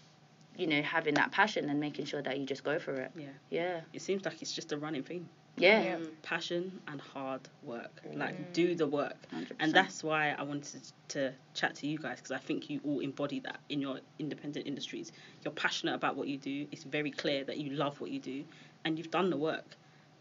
you 0.58 0.68
know 0.68 0.82
having 0.82 1.14
that 1.16 1.32
passion 1.32 1.70
and 1.70 1.80
making 1.80 2.06
sure 2.06 2.22
that 2.22 2.38
you 2.40 2.46
just 2.46 2.64
go 2.64 2.80
for 2.80 2.94
it. 2.94 3.12
Yeah. 3.16 3.28
Yeah, 3.50 3.82
It 3.94 4.02
seems 4.02 4.26
like 4.26 4.42
it's 4.42 4.52
just 4.54 4.72
a 4.72 4.78
running 4.78 5.04
thing. 5.04 5.28
yeah, 5.58 5.82
Yeah. 5.84 5.96
Mm. 5.98 6.10
Passion 6.22 6.80
and 6.88 7.00
hard 7.02 7.42
work. 7.64 7.92
Mm. 8.08 8.18
Like 8.18 8.54
do 8.54 8.76
the 8.76 8.88
work. 8.88 9.16
100%. 9.34 9.52
And 9.60 9.74
that's 9.74 10.04
why 10.04 10.36
I 10.38 10.44
wanted 10.44 10.82
to 11.10 11.34
chat 11.54 11.76
to 11.76 11.88
you 11.88 11.98
guys 11.98 12.18
because 12.18 12.32
I 12.32 12.38
think 12.38 12.70
you 12.70 12.80
all 12.86 13.00
embody 13.00 13.40
that 13.42 13.60
in 13.70 13.82
your 13.82 14.00
independent 14.20 14.68
industries. 14.68 15.12
You're 15.44 15.54
passionate 15.54 15.96
about 15.96 16.16
what 16.16 16.28
you 16.28 16.38
do. 16.38 16.68
It's 16.72 16.84
very 16.84 17.12
clear 17.12 17.44
that 17.46 17.58
you 17.58 17.72
love 17.72 18.00
what 18.02 18.12
you 18.12 18.20
do, 18.20 18.44
and 18.86 18.98
you've 18.98 19.12
done 19.12 19.30
the 19.30 19.38
work. 19.38 19.76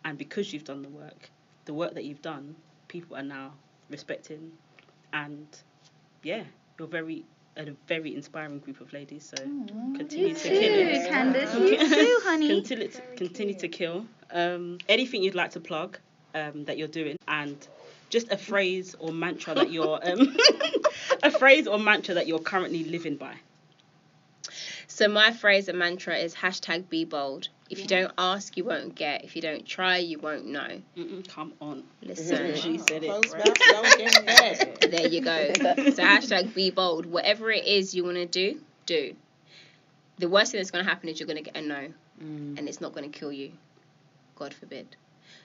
And 0.04 0.16
because 0.16 0.52
you've 0.52 0.64
done 0.64 0.82
the 0.82 0.88
work, 0.88 1.30
the 1.66 1.74
work 1.74 1.94
that 1.94 2.04
you've 2.04 2.22
done, 2.22 2.56
people 2.88 3.16
are 3.16 3.22
now 3.22 3.52
respecting, 3.90 4.52
and 5.12 5.46
yeah, 6.22 6.44
you're 6.78 6.88
very 6.88 7.24
a 7.56 7.66
very 7.86 8.14
inspiring 8.14 8.58
group 8.58 8.80
of 8.80 8.92
ladies. 8.92 9.32
So 9.34 9.42
continue 9.96 10.28
you 10.28 10.34
to 10.34 10.40
too, 10.40 10.48
kill 10.48 10.88
it. 10.88 11.10
Candice. 11.10 11.60
You 11.70 11.88
too, 11.88 12.20
honey. 12.24 12.48
Continue 12.48 12.88
to, 12.88 13.00
continue 13.16 13.54
to 13.54 13.68
kill. 13.68 14.06
Um, 14.30 14.78
anything 14.88 15.22
you'd 15.22 15.34
like 15.34 15.50
to 15.52 15.60
plug 15.60 15.98
um, 16.34 16.64
that 16.66 16.78
you're 16.78 16.88
doing, 16.88 17.16
and 17.26 17.56
just 18.08 18.30
a 18.30 18.36
phrase 18.36 18.94
or 18.98 19.12
mantra 19.12 19.54
that 19.54 19.70
you're 19.70 20.00
um, 20.08 20.36
a 21.22 21.30
phrase 21.30 21.66
or 21.66 21.78
mantra 21.78 22.14
that 22.14 22.26
you're 22.26 22.38
currently 22.38 22.84
living 22.84 23.16
by. 23.16 23.34
So 24.86 25.08
my 25.08 25.32
phrase 25.32 25.68
and 25.68 25.78
mantra 25.78 26.16
is 26.16 26.34
hashtag 26.34 26.88
be 26.88 27.04
bold. 27.04 27.48
If 27.70 27.78
you 27.78 27.86
don't 27.86 28.12
ask, 28.18 28.56
you 28.56 28.64
won't 28.64 28.96
get. 28.96 29.22
If 29.24 29.36
you 29.36 29.42
don't 29.42 29.64
try, 29.64 29.98
you 29.98 30.18
won't 30.18 30.44
know. 30.46 30.82
Mm-mm, 30.96 31.26
come 31.28 31.52
on. 31.60 31.84
Listen. 32.02 32.54
She 32.56 32.78
said 32.78 33.04
it. 33.04 33.08
Close 33.08 33.32
mouth, 33.32 33.44
don't 33.58 33.98
get 33.98 34.12
fed. 34.38 34.90
there 34.90 35.06
you 35.06 35.20
go. 35.22 35.52
So 35.54 36.02
hashtag 36.02 36.52
be 36.52 36.70
bold. 36.70 37.06
Whatever 37.06 37.50
it 37.52 37.64
is 37.64 37.94
you 37.94 38.02
want 38.04 38.16
to 38.16 38.26
do, 38.26 38.60
do. 38.86 39.14
The 40.18 40.28
worst 40.28 40.50
thing 40.52 40.58
that's 40.58 40.70
going 40.72 40.84
to 40.84 40.90
happen 40.90 41.08
is 41.08 41.20
you're 41.20 41.28
going 41.28 41.42
to 41.42 41.48
get 41.50 41.56
a 41.56 41.62
no, 41.66 41.88
Mm. 42.22 42.58
and 42.58 42.68
it's 42.68 42.80
not 42.82 42.92
going 42.92 43.10
to 43.10 43.18
kill 43.18 43.32
you. 43.32 43.52
God 44.36 44.52
forbid. 44.52 44.96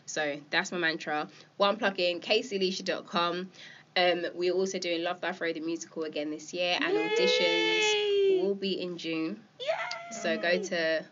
So 0.07 0.37
that's 0.49 0.71
my 0.73 0.77
mantra. 0.77 1.29
One 1.57 1.77
plugin, 1.77 2.21
caseyalicia.com. 2.21 3.49
Um, 3.97 4.25
we're 4.33 4.51
also 4.53 4.77
doing 4.79 5.03
Love 5.03 5.21
Thy 5.21 5.31
Fro 5.31 5.53
the 5.53 5.61
musical 5.61 6.03
again 6.03 6.31
this 6.31 6.53
year, 6.53 6.75
and 6.81 6.97
auditions 6.97 8.41
will 8.43 8.55
be 8.55 8.81
in 8.81 8.97
June. 8.97 9.39
So 10.21 10.37
go 10.37 10.61
to 10.63 11.05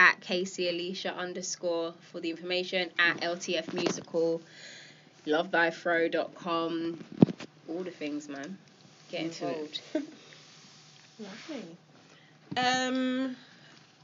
at 0.00 0.18
Casey 0.22 0.70
Alicia 0.70 1.14
underscore 1.14 1.92
for 2.10 2.20
the 2.20 2.30
information 2.30 2.88
at 2.98 3.20
LTF 3.20 3.74
musical, 3.74 4.40
lovethyfro.com, 5.26 7.04
all 7.68 7.82
the 7.82 7.90
things, 7.90 8.26
man. 8.26 8.56
Get 9.10 9.24
Into 9.24 9.48
it. 9.48 9.80
involved. 9.94 10.12
Lovely. 11.20 11.76
Um, 12.56 13.36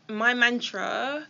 my 0.08 0.34
mantra. 0.34 1.26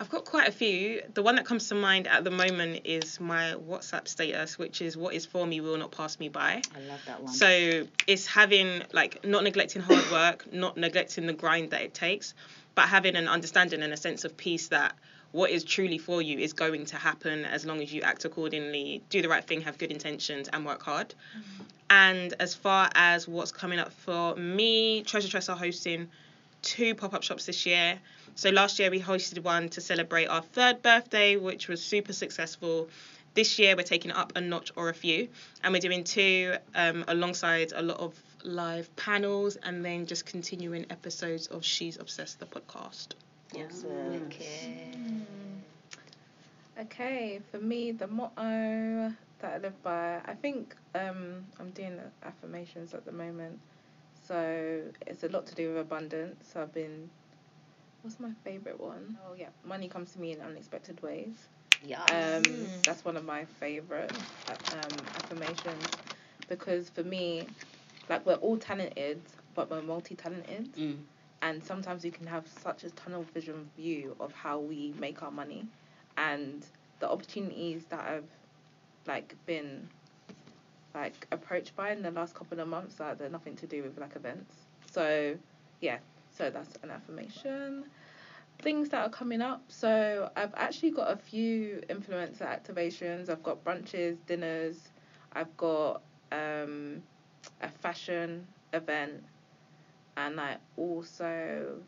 I've 0.00 0.10
got 0.10 0.24
quite 0.24 0.46
a 0.46 0.52
few. 0.52 1.02
The 1.14 1.24
one 1.24 1.34
that 1.34 1.44
comes 1.44 1.68
to 1.70 1.74
mind 1.74 2.06
at 2.06 2.22
the 2.22 2.30
moment 2.30 2.82
is 2.84 3.18
my 3.18 3.54
WhatsApp 3.68 4.06
status, 4.06 4.56
which 4.56 4.80
is 4.80 4.96
"What 4.96 5.12
is 5.12 5.26
for 5.26 5.44
me 5.44 5.60
will 5.60 5.76
not 5.76 5.90
pass 5.90 6.20
me 6.20 6.28
by." 6.28 6.62
I 6.76 6.80
love 6.88 7.00
that 7.06 7.20
one. 7.20 7.32
So 7.32 7.88
it's 8.06 8.26
having 8.26 8.82
like 8.92 9.24
not 9.24 9.42
neglecting 9.42 9.82
hard 9.82 10.08
work, 10.12 10.52
not 10.52 10.76
neglecting 10.76 11.26
the 11.26 11.32
grind 11.32 11.70
that 11.70 11.82
it 11.82 11.94
takes, 11.94 12.34
but 12.78 12.88
having 12.88 13.16
an 13.16 13.26
understanding 13.26 13.82
and 13.82 13.92
a 13.92 13.96
sense 13.96 14.24
of 14.24 14.36
peace 14.36 14.68
that 14.68 14.94
what 15.32 15.50
is 15.50 15.64
truly 15.64 15.98
for 15.98 16.22
you 16.22 16.38
is 16.38 16.52
going 16.52 16.86
to 16.86 16.94
happen 16.94 17.44
as 17.44 17.66
long 17.66 17.82
as 17.82 17.92
you 17.92 18.02
act 18.02 18.24
accordingly, 18.24 19.02
do 19.10 19.20
the 19.20 19.28
right 19.28 19.42
thing, 19.42 19.62
have 19.62 19.76
good 19.78 19.90
intentions, 19.90 20.46
and 20.52 20.64
work 20.64 20.80
hard. 20.80 21.12
And 21.90 22.32
as 22.38 22.54
far 22.54 22.88
as 22.94 23.26
what's 23.26 23.50
coming 23.50 23.80
up 23.80 23.90
for 23.90 24.36
me, 24.36 25.02
Treasure 25.02 25.26
Tress 25.26 25.48
are 25.48 25.56
hosting 25.56 26.08
two 26.62 26.94
pop 26.94 27.14
up 27.14 27.24
shops 27.24 27.46
this 27.46 27.66
year. 27.66 27.98
So 28.36 28.50
last 28.50 28.78
year 28.78 28.92
we 28.92 29.00
hosted 29.00 29.42
one 29.42 29.70
to 29.70 29.80
celebrate 29.80 30.26
our 30.26 30.42
third 30.42 30.80
birthday, 30.80 31.34
which 31.34 31.66
was 31.66 31.82
super 31.82 32.12
successful. 32.12 32.88
This 33.34 33.58
year 33.58 33.74
we're 33.74 33.82
taking 33.82 34.12
it 34.12 34.16
up 34.16 34.34
a 34.36 34.40
notch 34.40 34.70
or 34.76 34.88
a 34.88 34.94
few, 34.94 35.26
and 35.64 35.72
we're 35.72 35.80
doing 35.80 36.04
two 36.04 36.54
um, 36.76 37.04
alongside 37.08 37.72
a 37.74 37.82
lot 37.82 37.98
of 37.98 38.14
live 38.44 38.94
panels, 38.96 39.56
and 39.56 39.84
then 39.84 40.06
just 40.06 40.26
continuing 40.26 40.86
episodes 40.90 41.46
of 41.48 41.64
She's 41.64 41.98
Obsessed, 41.98 42.40
the 42.40 42.46
podcast. 42.46 43.14
Yes. 43.54 43.84
Okay, 46.78 47.40
for 47.50 47.58
me, 47.58 47.90
the 47.92 48.06
motto 48.06 49.12
that 49.40 49.54
I 49.54 49.58
live 49.58 49.82
by, 49.82 50.20
I 50.24 50.34
think 50.34 50.74
um, 50.94 51.44
I'm 51.58 51.70
doing 51.70 52.00
affirmations 52.22 52.94
at 52.94 53.04
the 53.04 53.12
moment. 53.12 53.58
So 54.26 54.82
it's 55.06 55.24
a 55.24 55.28
lot 55.28 55.46
to 55.46 55.54
do 55.54 55.70
with 55.70 55.78
abundance. 55.80 56.54
I've 56.54 56.72
been, 56.72 57.10
what's 58.02 58.20
my 58.20 58.30
favourite 58.44 58.78
one? 58.78 59.18
Oh, 59.26 59.34
yeah, 59.34 59.48
money 59.64 59.88
comes 59.88 60.12
to 60.12 60.20
me 60.20 60.32
in 60.32 60.40
unexpected 60.40 61.02
ways. 61.02 61.48
yeah. 61.84 62.02
Um, 62.36 62.68
that's 62.84 63.04
one 63.04 63.16
of 63.16 63.24
my 63.24 63.44
favorite 63.44 64.12
um, 64.72 64.92
affirmations 65.16 65.98
because 66.48 66.88
for 66.90 67.02
me, 67.02 67.48
like 68.08 68.24
we're 68.26 68.34
all 68.34 68.56
talented, 68.56 69.20
but 69.54 69.70
we're 69.70 69.82
multi-talented, 69.82 70.72
Mm. 70.74 70.98
and 71.42 71.62
sometimes 71.62 72.04
we 72.04 72.10
can 72.10 72.26
have 72.26 72.46
such 72.48 72.84
a 72.84 72.90
tunnel 72.90 73.22
vision 73.34 73.70
view 73.76 74.16
of 74.20 74.32
how 74.32 74.58
we 74.58 74.92
make 74.98 75.22
our 75.22 75.30
money, 75.30 75.66
and 76.16 76.66
the 77.00 77.08
opportunities 77.08 77.84
that 77.86 78.00
I've 78.00 78.28
like 79.06 79.34
been 79.46 79.88
like 80.94 81.26
approached 81.32 81.76
by 81.76 81.92
in 81.92 82.02
the 82.02 82.10
last 82.10 82.34
couple 82.34 82.58
of 82.60 82.68
months 82.68 82.96
that 82.96 83.18
they're 83.18 83.28
nothing 83.28 83.56
to 83.56 83.66
do 83.66 83.82
with 83.82 83.98
like 83.98 84.16
events. 84.16 84.54
So 84.90 85.36
yeah, 85.80 85.98
so 86.30 86.50
that's 86.50 86.76
an 86.82 86.90
affirmation 86.90 87.84
things 88.60 88.88
that 88.88 89.06
are 89.06 89.10
coming 89.10 89.40
up. 89.40 89.62
So 89.68 90.30
I've 90.36 90.52
actually 90.56 90.90
got 90.90 91.12
a 91.12 91.16
few 91.16 91.80
influencer 91.88 92.42
activations. 92.42 93.28
I've 93.28 93.42
got 93.42 93.64
brunches, 93.64 94.16
dinners. 94.26 94.88
I've 95.32 95.56
got 95.56 96.02
um, 96.32 97.02
a 97.60 97.68
fashion 97.68 98.46
event, 98.72 99.22
and 100.16 100.40
I 100.40 100.56
also 100.76 101.80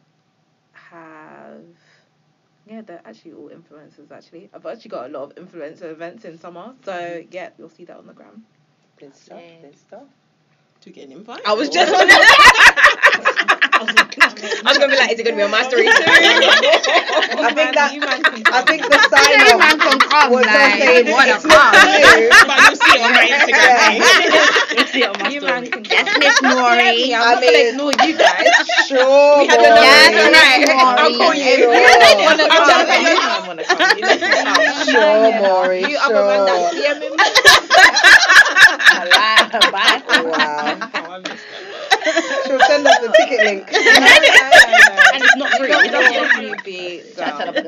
have. 0.72 1.64
Yeah, 2.66 2.82
they're 2.82 3.00
actually 3.04 3.32
all 3.32 3.48
influencers. 3.50 4.12
Actually, 4.12 4.50
I've 4.52 4.66
actually 4.66 4.90
got 4.90 5.06
a 5.06 5.12
lot 5.12 5.24
of 5.24 5.34
influencer 5.34 5.90
events 5.90 6.24
in 6.24 6.38
summer. 6.38 6.74
So 6.84 6.92
mm-hmm. 6.92 7.28
yeah, 7.32 7.50
you'll 7.58 7.70
see 7.70 7.84
that 7.86 7.96
on 7.96 8.06
the 8.06 8.12
gram. 8.12 8.44
Good 8.96 9.16
stuff. 9.16 9.40
Good 9.62 9.78
stuff. 9.78 10.02
To 10.82 10.90
get 10.90 11.06
an 11.06 11.12
invite. 11.12 11.40
I 11.46 11.54
was 11.54 11.68
just 11.68 11.90
gonna. 11.90 12.12
I 13.80 14.62
was 14.64 14.78
gonna 14.78 14.92
be 14.92 14.98
like, 14.98 15.12
is 15.12 15.18
it 15.18 15.24
gonna 15.24 15.36
be 15.36 15.42
on 15.42 15.50
my 15.50 15.62
story 15.62 15.84
too? 15.84 15.90
I 15.92 17.52
think 17.54 17.74
that 17.74 17.92
you 17.94 18.00
man 18.00 18.22
can 18.22 18.42
I 18.46 18.62
think 18.62 18.82
the 18.82 18.98
sign 19.08 19.40
You 19.40 19.56
off 19.56 19.69
man 20.28 20.32
can 20.32 20.32
come, 20.32 20.32
was 20.32 20.46
us 20.46 20.54
like, 20.54 20.78
saying 20.80 21.06
wanna 21.10 21.32
it's 21.32 21.44
not 21.46 21.74
you. 21.74 22.76
see 22.76 22.92
it 22.96 23.00
on 23.00 23.12
my 23.12 23.26
Instagram. 23.34 23.92
You'll 24.76 24.86
see 24.86 25.02
it 25.02 25.08
on 25.08 25.18
my 25.18 25.30
story. 25.30 25.40
man 25.40 25.66
can 25.70 25.84
Yes. 25.84 26.06
Miss 26.18 26.42
Maury. 26.42 27.14
I'm 27.14 27.40
mean- 27.40 27.52
gonna 27.52 27.68
ignore 27.70 27.92
you 28.06 28.16
guys. 28.18 28.48
Sure. 28.90 29.38
We 29.38 29.46
had 29.46 29.60
your 29.60 29.70
number. 29.70 29.86
Yes, 29.86 30.10
boy. 30.10 30.32
right. 30.34 30.98
I'll 30.98 31.16
call 31.16 31.34
you. 31.34 31.56
Sure. 31.56 31.70
wanna 32.26 32.44
I'm 32.50 32.50
come. 32.50 32.66
jumping 32.66 33.02
You 33.02 33.08
in. 33.10 33.16
man 33.16 33.46
wanna 33.46 33.64
come. 33.64 33.78
You 33.98 34.04
let 34.04 34.20
me 34.20 34.28
come. 34.28 34.86
Sure, 34.90 35.30
Maury. 35.42 35.80
You 35.86 35.96
other 35.98 36.24
man 36.26 36.44
that 36.46 36.58
Sure. 36.58 36.74
DM 36.74 37.02
him. 37.02 37.12
Bye. 39.72 40.02
Wow. 40.10 40.90
Oh, 40.94 41.10
I 41.10 41.18
missed 41.20 41.46
that. 41.50 42.44
She'll 42.46 42.58
send 42.82 42.86
us 42.86 42.98
the 43.00 43.12
ticket 43.16 43.40
link. 43.44 43.68
And 45.12 45.22
it's 45.24 45.36
not 45.36 45.50
free. 45.58 45.70
It's 45.72 45.92
not 45.92 46.32
free. 46.36 46.48
You 46.48 46.56
be 46.64 47.02
Shut 47.14 47.48
up 47.48 47.54
the 47.54 47.62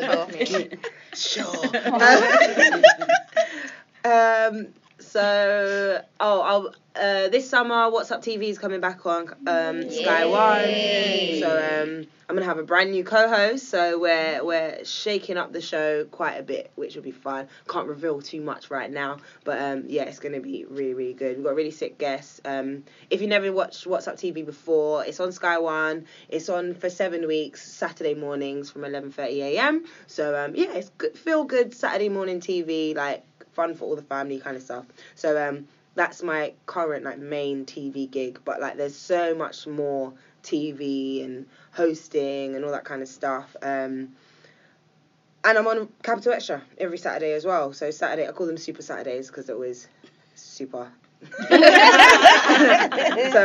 door. 4.04 4.12
um. 4.12 4.68
So, 5.12 6.02
oh, 6.20 6.40
I'll, 6.40 6.74
uh, 6.96 7.28
this 7.28 7.46
summer, 7.46 7.90
What's 7.90 8.10
Up 8.10 8.22
TV 8.22 8.44
is 8.44 8.56
coming 8.56 8.80
back 8.80 9.04
on 9.04 9.28
um, 9.46 9.90
Sky 9.90 10.24
One. 10.24 11.38
So, 11.38 11.82
um, 11.82 12.06
I'm 12.32 12.36
gonna 12.36 12.46
have 12.46 12.58
a 12.58 12.62
brand 12.62 12.92
new 12.92 13.04
co-host. 13.04 13.68
So 13.68 13.98
we're 13.98 14.42
we're 14.42 14.86
shaking 14.86 15.36
up 15.36 15.52
the 15.52 15.60
show 15.60 16.06
quite 16.06 16.36
a 16.36 16.42
bit, 16.42 16.70
which 16.76 16.94
will 16.96 17.02
be 17.02 17.10
fun. 17.10 17.46
Can't 17.68 17.86
reveal 17.86 18.22
too 18.22 18.40
much 18.40 18.70
right 18.70 18.90
now, 18.90 19.18
but 19.44 19.60
um, 19.60 19.84
yeah, 19.86 20.04
it's 20.04 20.18
gonna 20.18 20.40
be 20.40 20.64
really 20.64 20.94
really 20.94 21.12
good. 21.12 21.36
We've 21.36 21.44
got 21.44 21.56
really 21.56 21.72
sick 21.72 21.98
guests. 21.98 22.40
Um, 22.46 22.84
if 23.10 23.20
you 23.20 23.26
never 23.26 23.52
watched 23.52 23.86
What's 23.86 24.08
Up 24.08 24.16
TV 24.16 24.46
before, 24.46 25.04
it's 25.04 25.20
on 25.20 25.30
Sky 25.30 25.58
One. 25.58 26.06
It's 26.30 26.48
on 26.48 26.72
for 26.72 26.88
seven 26.88 27.26
weeks, 27.26 27.70
Saturday 27.70 28.14
mornings 28.14 28.70
from 28.70 28.80
11:30 28.80 29.28
a.m. 29.42 29.84
So 30.06 30.34
um, 30.42 30.54
yeah, 30.54 30.72
it's 30.72 30.88
good, 30.96 31.18
feel 31.18 31.44
good 31.44 31.74
Saturday 31.74 32.08
morning 32.08 32.40
TV, 32.40 32.96
like 32.96 33.24
fun 33.52 33.74
for 33.74 33.84
all 33.84 33.96
the 33.96 34.02
family 34.02 34.38
kind 34.38 34.56
of 34.56 34.62
stuff. 34.62 34.86
So 35.14 35.48
um, 35.48 35.66
that's 35.94 36.22
my 36.22 36.52
current 36.66 37.04
like 37.04 37.18
main 37.18 37.64
TV 37.64 38.10
gig, 38.10 38.40
but 38.44 38.60
like 38.60 38.76
there's 38.76 38.96
so 38.96 39.34
much 39.34 39.66
more 39.66 40.12
TV 40.42 41.24
and 41.24 41.46
hosting 41.72 42.54
and 42.54 42.64
all 42.64 42.72
that 42.72 42.84
kind 42.84 43.02
of 43.02 43.08
stuff. 43.08 43.54
Um, 43.62 44.14
and 45.44 45.58
I'm 45.58 45.66
on 45.66 45.88
Capital 46.02 46.32
Xtra 46.32 46.62
every 46.78 46.98
Saturday 46.98 47.32
as 47.32 47.44
well. 47.44 47.72
So 47.72 47.90
Saturday, 47.90 48.28
I 48.28 48.32
call 48.32 48.46
them 48.46 48.56
Super 48.56 48.82
Saturdays 48.82 49.28
because 49.28 49.48
it 49.48 49.58
was 49.58 49.88
super. 50.34 50.90
so 51.48 51.56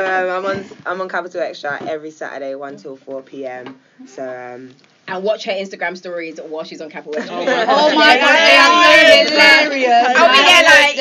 um, 0.10 0.30
I'm 0.30 0.46
on 0.46 0.66
I'm 0.86 1.02
on 1.02 1.10
Capital 1.10 1.42
Xtra 1.42 1.86
every 1.86 2.12
Saturday, 2.12 2.56
one 2.56 2.78
till 2.78 2.96
four 2.96 3.22
p.m. 3.22 3.80
So 4.08 4.24
um, 4.24 4.74
And 5.10 5.24
watch 5.24 5.46
her 5.46 5.54
Instagram 5.54 5.96
stories 5.98 6.38
while 6.38 6.66
she's 6.66 6.82
on 6.82 6.90
Capital 6.90 7.14
West. 7.14 7.30
Oh, 7.32 7.40
oh 7.40 7.46
my 7.46 7.48
Oh 7.48 7.96
my 7.96 8.18
god, 8.18 8.36
they 8.36 8.58
are 8.58 9.26
so 9.26 9.34
hilarious. 9.34 10.06
I'll 10.18 10.34
be 10.34 10.40
there 10.44 10.64
like. 10.68 10.98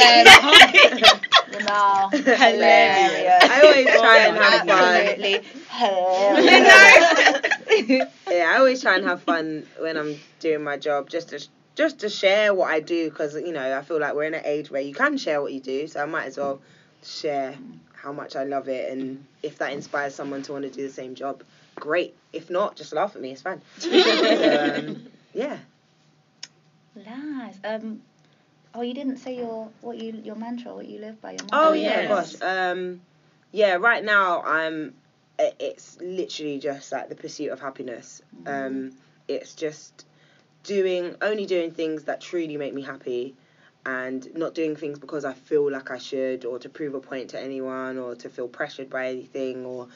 You 1.53 1.61
know, 1.64 2.09
hilarious. 2.37 3.42
I 3.42 3.61
always 3.62 3.87
try 3.87 4.19
and 4.27 4.37
have 4.37 4.66
fun. 4.66 4.95
Absolutely 4.95 5.40
hilarious. 5.71 8.07
yeah, 8.31 8.53
I 8.53 8.57
always 8.59 8.83
try 8.83 8.97
and 8.97 9.05
have 9.07 9.23
fun 9.23 9.66
when 9.79 9.97
I'm 9.97 10.16
doing 10.40 10.62
my 10.62 10.77
job, 10.77 11.09
just 11.09 11.29
to 11.31 11.47
just 11.75 11.99
to 12.01 12.09
share 12.09 12.55
what 12.55 12.71
I 12.71 12.81
do, 12.81 13.11
because 13.11 13.35
you 13.35 13.53
know 13.53 13.77
I 13.77 13.83
feel 13.83 13.99
like 14.01 14.14
we're 14.14 14.25
in 14.25 14.35
an 14.35 14.42
age 14.45 14.71
where 14.71 14.81
you 14.83 14.95
can 14.95 15.16
share 15.19 15.42
what 15.42 15.53
you 15.53 15.61
do, 15.61 15.87
so 15.88 16.03
I 16.03 16.07
might 16.07 16.27
as 16.27 16.37
well 16.37 16.61
share 17.03 17.55
how 17.95 18.12
much 18.12 18.37
I 18.37 18.45
love 18.45 18.69
it, 18.69 18.90
and 18.92 19.25
if 19.42 19.59
that 19.59 19.73
inspires 19.73 20.14
someone 20.14 20.42
to 20.42 20.53
want 20.53 20.64
to 20.64 20.71
do 20.71 20.83
the 20.87 20.92
same 20.92 21.14
job, 21.14 21.42
great. 21.76 22.16
If 22.32 22.50
not, 22.50 22.76
just 22.76 22.92
laugh 22.92 23.14
at 23.14 23.22
me, 23.22 23.32
it's 23.32 23.42
fine. 23.42 23.62
so, 23.78 23.90
um, 23.90 25.06
yeah. 25.32 25.58
Nice. 26.94 27.58
Um, 27.62 28.02
oh, 28.74 28.82
you 28.82 28.94
didn't 28.94 29.18
say 29.18 29.36
your 29.36 29.68
what 29.80 29.98
you 29.98 30.12
your 30.24 30.36
mantra, 30.36 30.74
what 30.74 30.88
you 30.88 30.98
live 30.98 31.20
by. 31.20 31.32
Your 31.32 31.40
mantra. 31.40 31.58
Oh 31.58 31.72
yes. 31.72 32.02
yeah, 32.02 32.08
gosh. 32.08 32.42
Um, 32.42 33.00
yeah. 33.52 33.74
Right 33.74 34.04
now, 34.04 34.42
I'm. 34.42 34.94
It's 35.38 35.98
literally 36.00 36.58
just 36.58 36.90
like 36.92 37.10
the 37.10 37.14
pursuit 37.14 37.50
of 37.50 37.60
happiness. 37.60 38.22
Um, 38.46 38.92
it's 39.28 39.54
just 39.54 40.06
doing 40.62 41.14
only 41.20 41.44
doing 41.44 41.70
things 41.70 42.04
that 42.04 42.22
truly 42.22 42.56
make 42.56 42.72
me 42.72 42.82
happy 42.82 43.34
and 43.86 44.28
not 44.34 44.52
doing 44.54 44.74
things 44.74 44.98
because 44.98 45.24
I 45.24 45.32
feel 45.32 45.70
like 45.70 45.90
I 45.90 45.98
should 45.98 46.44
or 46.44 46.58
to 46.58 46.68
prove 46.68 46.94
a 46.94 47.00
point 47.00 47.30
to 47.30 47.40
anyone 47.40 47.98
or 47.98 48.16
to 48.16 48.28
feel 48.28 48.48
pressured 48.48 48.90
by 48.90 49.08
anything 49.08 49.64
or 49.64 49.88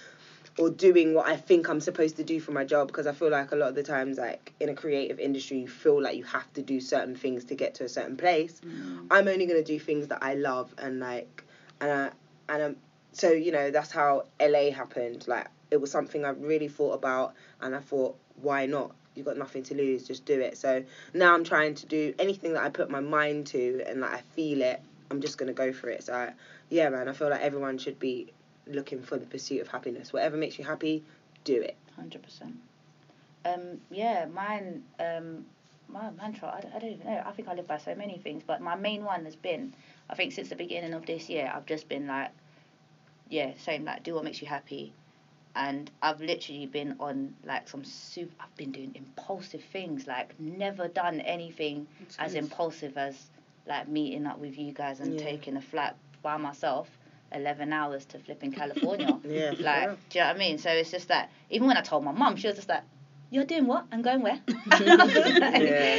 or 0.58 0.70
doing 0.70 1.14
what 1.14 1.26
I 1.26 1.36
think 1.36 1.68
I'm 1.68 1.80
supposed 1.80 2.16
to 2.16 2.24
do 2.24 2.40
for 2.40 2.52
my 2.52 2.64
job 2.64 2.88
because 2.88 3.06
I 3.06 3.12
feel 3.12 3.30
like 3.30 3.52
a 3.52 3.56
lot 3.56 3.68
of 3.70 3.74
the 3.74 3.82
times 3.82 4.18
like 4.18 4.52
in 4.60 4.68
a 4.68 4.74
creative 4.74 5.18
industry 5.18 5.58
you 5.58 5.68
feel 5.68 6.02
like 6.02 6.16
you 6.16 6.24
have 6.24 6.52
to 6.54 6.62
do 6.62 6.80
certain 6.80 7.14
things 7.14 7.44
to 7.44 7.54
get 7.54 7.74
to 7.76 7.84
a 7.84 7.88
certain 7.88 8.16
place. 8.16 8.60
Mm. 8.64 9.06
I'm 9.10 9.28
only 9.28 9.46
going 9.46 9.62
to 9.62 9.64
do 9.64 9.78
things 9.78 10.08
that 10.08 10.22
I 10.22 10.34
love 10.34 10.74
and 10.78 11.00
like 11.00 11.44
and 11.80 11.90
I 11.90 12.10
and 12.52 12.62
I'm, 12.62 12.76
so 13.12 13.30
you 13.30 13.52
know 13.52 13.70
that's 13.70 13.92
how 13.92 14.24
LA 14.40 14.70
happened. 14.70 15.26
Like 15.28 15.46
it 15.70 15.80
was 15.80 15.90
something 15.90 16.24
I 16.24 16.30
really 16.30 16.68
thought 16.68 16.94
about 16.94 17.34
and 17.60 17.74
I 17.74 17.80
thought 17.80 18.16
why 18.42 18.66
not? 18.66 18.94
You've 19.14 19.26
got 19.26 19.36
nothing 19.36 19.62
to 19.64 19.74
lose 19.74 20.06
just 20.06 20.24
do 20.24 20.40
it. 20.40 20.58
So 20.58 20.82
now 21.14 21.34
I'm 21.34 21.44
trying 21.44 21.74
to 21.76 21.86
do 21.86 22.14
anything 22.18 22.54
that 22.54 22.62
I 22.62 22.70
put 22.70 22.90
my 22.90 23.00
mind 23.00 23.46
to 23.48 23.82
and 23.86 24.00
like 24.00 24.12
I 24.12 24.20
feel 24.34 24.62
it 24.62 24.82
I'm 25.10 25.20
just 25.20 25.38
going 25.38 25.48
to 25.48 25.52
go 25.52 25.72
for 25.72 25.88
it. 25.88 26.04
So 26.04 26.14
I, 26.14 26.32
yeah 26.68 26.88
man 26.88 27.08
I 27.08 27.12
feel 27.12 27.30
like 27.30 27.40
everyone 27.40 27.78
should 27.78 27.98
be 27.98 28.32
looking 28.70 29.02
for 29.02 29.16
the 29.18 29.26
pursuit 29.26 29.60
of 29.60 29.68
happiness 29.68 30.12
whatever 30.12 30.36
makes 30.36 30.58
you 30.58 30.64
happy 30.64 31.02
do 31.44 31.60
it 31.60 31.76
Hundred 31.96 32.22
percent. 32.22 32.54
Um, 33.44 33.80
yeah, 33.90 34.26
mine. 34.26 34.82
Um, 34.98 35.44
my 35.88 36.10
mantra. 36.10 36.48
I, 36.56 36.60
don't- 36.60 36.74
I 36.74 36.78
don't 36.78 36.90
even 36.92 37.06
know. 37.06 37.22
I 37.26 37.30
think 37.32 37.48
I 37.48 37.54
live 37.54 37.66
by 37.66 37.78
so 37.78 37.94
many 37.94 38.16
things, 38.18 38.42
but 38.46 38.60
my 38.60 38.74
main 38.76 39.04
one 39.04 39.24
has 39.24 39.36
been. 39.36 39.74
I 40.08 40.14
think 40.14 40.32
since 40.32 40.48
the 40.50 40.56
beginning 40.56 40.92
of 40.94 41.04
this 41.06 41.28
year, 41.28 41.50
I've 41.54 41.66
just 41.66 41.88
been 41.88 42.06
like, 42.06 42.30
yeah, 43.28 43.52
saying 43.58 43.84
like, 43.84 44.02
do 44.02 44.14
what 44.14 44.24
makes 44.24 44.40
you 44.40 44.46
happy, 44.48 44.92
and 45.54 45.90
I've 46.02 46.20
literally 46.20 46.66
been 46.66 46.96
on 47.00 47.34
like 47.44 47.68
some 47.68 47.84
super. 47.84 48.32
I've 48.40 48.54
been 48.56 48.72
doing 48.72 48.92
impulsive 48.94 49.62
things, 49.72 50.06
like 50.06 50.38
never 50.40 50.88
done 50.88 51.20
anything 51.20 51.86
as 52.18 52.34
impulsive 52.34 52.96
as 52.98 53.26
like 53.66 53.88
meeting 53.88 54.26
up 54.26 54.38
with 54.38 54.58
you 54.58 54.72
guys 54.72 55.00
and 55.00 55.14
Yeah. 55.18 55.24
taking 55.24 55.56
a 55.56 55.60
flight 55.62 55.94
by 56.22 56.36
myself. 56.36 56.88
11 57.32 57.72
hours 57.72 58.04
to 58.06 58.18
flip 58.18 58.42
in 58.42 58.52
California. 58.52 59.18
Yeah, 59.24 59.52
like, 59.60 59.86
real. 59.86 59.96
do 60.10 60.18
you 60.18 60.24
know 60.24 60.28
what 60.28 60.36
I 60.36 60.38
mean? 60.38 60.58
So 60.58 60.70
it's 60.70 60.90
just 60.90 61.08
that, 61.08 61.30
even 61.50 61.66
when 61.68 61.76
I 61.76 61.82
told 61.82 62.04
my 62.04 62.12
mum, 62.12 62.36
she 62.36 62.46
was 62.48 62.56
just 62.56 62.68
like, 62.68 62.82
You're 63.30 63.44
doing 63.44 63.66
what? 63.66 63.86
I'm 63.92 64.02
going 64.02 64.22
where? 64.22 64.40
Yeah. 64.80 65.98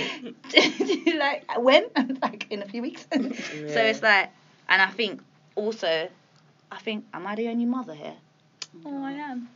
like, 1.18 1.46
when? 1.60 1.86
like, 2.22 2.48
in 2.50 2.62
a 2.62 2.66
few 2.66 2.82
weeks. 2.82 3.06
So 3.12 3.80
it's 3.82 4.02
like, 4.04 4.30
and 4.70 4.82
I 4.82 4.90
think 4.92 5.22
also, 5.56 6.10
I 6.72 6.80
think, 6.80 7.06
am 7.14 7.28
I 7.28 7.36
the 7.36 7.48
only 7.50 7.66
mother 7.66 7.94
here? 7.94 8.16
Oh, 8.86 9.04
I 9.04 9.12
am. 9.14 9.50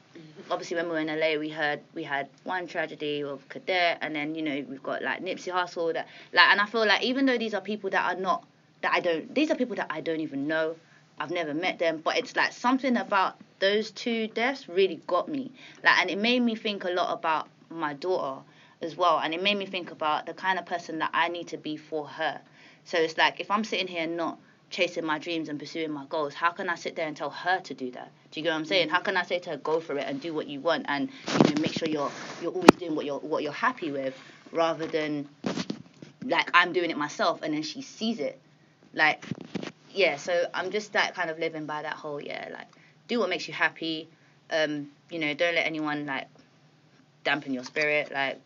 Obviously, 0.51 0.77
when 0.77 0.85
we 0.85 0.91
were 0.91 0.99
in 0.99 1.07
LA, 1.07 1.39
we 1.39 1.49
heard 1.49 1.79
we 1.93 2.03
had 2.03 2.29
one 2.43 2.67
tragedy 2.67 3.23
of 3.23 3.47
Cadet, 3.49 3.97
and 4.01 4.15
then 4.15 4.35
you 4.35 4.41
know 4.41 4.65
we've 4.69 4.83
got 4.83 5.01
like 5.01 5.21
Nipsey 5.23 5.51
Hussle. 5.51 5.93
That 5.93 6.07
like, 6.33 6.47
and 6.51 6.61
I 6.61 6.65
feel 6.65 6.85
like 6.85 7.03
even 7.03 7.25
though 7.25 7.37
these 7.37 7.53
are 7.53 7.61
people 7.61 7.89
that 7.89 8.05
are 8.15 8.19
not 8.19 8.45
that 8.81 8.93
I 8.93 8.99
don't, 8.99 9.33
these 9.33 9.49
are 9.51 9.55
people 9.55 9.75
that 9.77 9.87
I 9.89 10.01
don't 10.01 10.19
even 10.21 10.47
know. 10.47 10.75
I've 11.19 11.31
never 11.31 11.53
met 11.53 11.79
them, 11.79 12.01
but 12.03 12.17
it's 12.17 12.35
like 12.35 12.51
something 12.51 12.97
about 12.97 13.35
those 13.59 13.91
two 13.91 14.27
deaths 14.27 14.67
really 14.67 15.01
got 15.07 15.29
me. 15.29 15.51
Like, 15.83 15.99
and 15.99 16.09
it 16.09 16.17
made 16.17 16.41
me 16.41 16.55
think 16.55 16.83
a 16.83 16.89
lot 16.89 17.13
about 17.13 17.47
my 17.69 17.93
daughter 17.93 18.41
as 18.81 18.95
well, 18.97 19.19
and 19.19 19.33
it 19.33 19.41
made 19.41 19.57
me 19.57 19.65
think 19.65 19.91
about 19.91 20.25
the 20.25 20.33
kind 20.33 20.59
of 20.59 20.65
person 20.65 20.99
that 20.99 21.11
I 21.13 21.29
need 21.29 21.47
to 21.49 21.57
be 21.57 21.77
for 21.77 22.07
her. 22.07 22.41
So 22.83 22.97
it's 22.97 23.17
like 23.17 23.39
if 23.39 23.49
I'm 23.49 23.63
sitting 23.63 23.87
here 23.87 24.07
not 24.07 24.37
chasing 24.69 25.05
my 25.05 25.17
dreams 25.17 25.47
and 25.47 25.57
pursuing 25.57 25.91
my 25.91 26.05
goals, 26.09 26.33
how 26.33 26.51
can 26.51 26.69
I 26.69 26.75
sit 26.75 26.95
there 26.95 27.07
and 27.07 27.15
tell 27.15 27.29
her 27.29 27.61
to 27.61 27.73
do 27.73 27.91
that? 27.91 28.11
Do 28.31 28.39
you 28.39 28.43
get 28.43 28.51
what 28.51 28.57
I'm 28.57 28.65
saying? 28.65 28.89
How 28.89 28.99
can 28.99 29.15
I 29.15 29.23
say 29.23 29.39
to 29.39 29.51
her, 29.51 29.57
go 29.57 29.79
for 29.79 29.97
it 29.97 30.05
and 30.07 30.19
do 30.19 30.33
what 30.33 30.47
you 30.47 30.59
want 30.59 30.85
and 30.89 31.09
you 31.27 31.55
know 31.55 31.61
make 31.61 31.73
sure 31.73 31.87
you're 31.87 32.11
you're 32.41 32.51
always 32.51 32.71
doing 32.77 32.95
what 32.95 33.05
you're 33.05 33.19
what 33.19 33.41
you're 33.41 33.53
happy 33.53 33.91
with, 33.91 34.13
rather 34.51 34.85
than 34.85 35.29
like 36.23 36.49
I'm 36.53 36.73
doing 36.73 36.89
it 36.89 36.97
myself 36.97 37.41
and 37.41 37.53
then 37.53 37.63
she 37.63 37.81
sees 37.81 38.19
it, 38.19 38.39
like 38.93 39.25
yeah. 39.95 40.17
So 40.17 40.45
I'm 40.53 40.71
just 40.71 40.93
like 40.93 41.13
kind 41.15 41.29
of 41.29 41.39
living 41.39 41.65
by 41.65 41.81
that 41.81 41.93
whole 41.93 42.21
yeah 42.21 42.49
like 42.51 42.67
do 43.07 43.19
what 43.19 43.29
makes 43.29 43.47
you 43.47 43.53
happy, 43.53 44.07
um 44.51 44.89
you 45.09 45.19
know 45.19 45.33
don't 45.33 45.55
let 45.55 45.65
anyone 45.65 46.05
like 46.05 46.27
dampen 47.23 47.53
your 47.53 47.63
spirit 47.63 48.11
like 48.11 48.39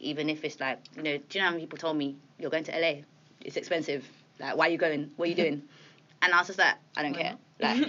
even 0.00 0.28
if 0.28 0.44
it's 0.44 0.60
like 0.60 0.78
you 0.96 1.02
know 1.02 1.16
do 1.16 1.24
you 1.32 1.40
know 1.40 1.46
how 1.46 1.50
many 1.52 1.62
people 1.62 1.78
told 1.78 1.96
me 1.96 2.16
you're 2.38 2.50
going 2.50 2.64
to 2.64 2.72
LA 2.72 3.02
it's 3.40 3.56
expensive 3.56 4.06
like 4.38 4.56
why 4.56 4.68
are 4.68 4.70
you 4.70 4.78
going 4.78 5.10
what 5.16 5.26
are 5.26 5.28
you 5.30 5.34
doing 5.34 5.62
and 6.22 6.32
I 6.32 6.38
was 6.38 6.46
just 6.48 6.58
like 6.58 6.74
I 6.96 7.02
don't 7.02 7.14
care 7.14 7.36
like 7.60 7.78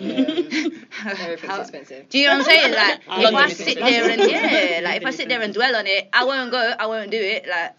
Everything's 1.05 1.41
how- 1.51 1.61
expensive. 1.61 2.07
do 2.09 2.17
you 2.17 2.27
know 2.27 2.37
what 2.37 2.39
I'm 2.39 2.45
saying? 2.45 2.73
Like, 2.73 2.99
if 3.07 3.35
I 3.35 3.49
sit 3.49 3.67
is 3.67 3.75
there 3.75 4.09
and 4.09 4.31
yeah, 4.31 4.79
like 4.83 5.01
if 5.01 5.05
I 5.07 5.11
sit 5.11 5.27
there 5.27 5.41
and 5.41 5.53
dwell 5.53 5.75
on 5.75 5.85
it, 5.87 6.07
I 6.13 6.23
won't 6.23 6.51
go. 6.51 6.73
I 6.79 6.85
won't 6.87 7.11
do 7.11 7.19
it. 7.19 7.45
Like, 7.47 7.75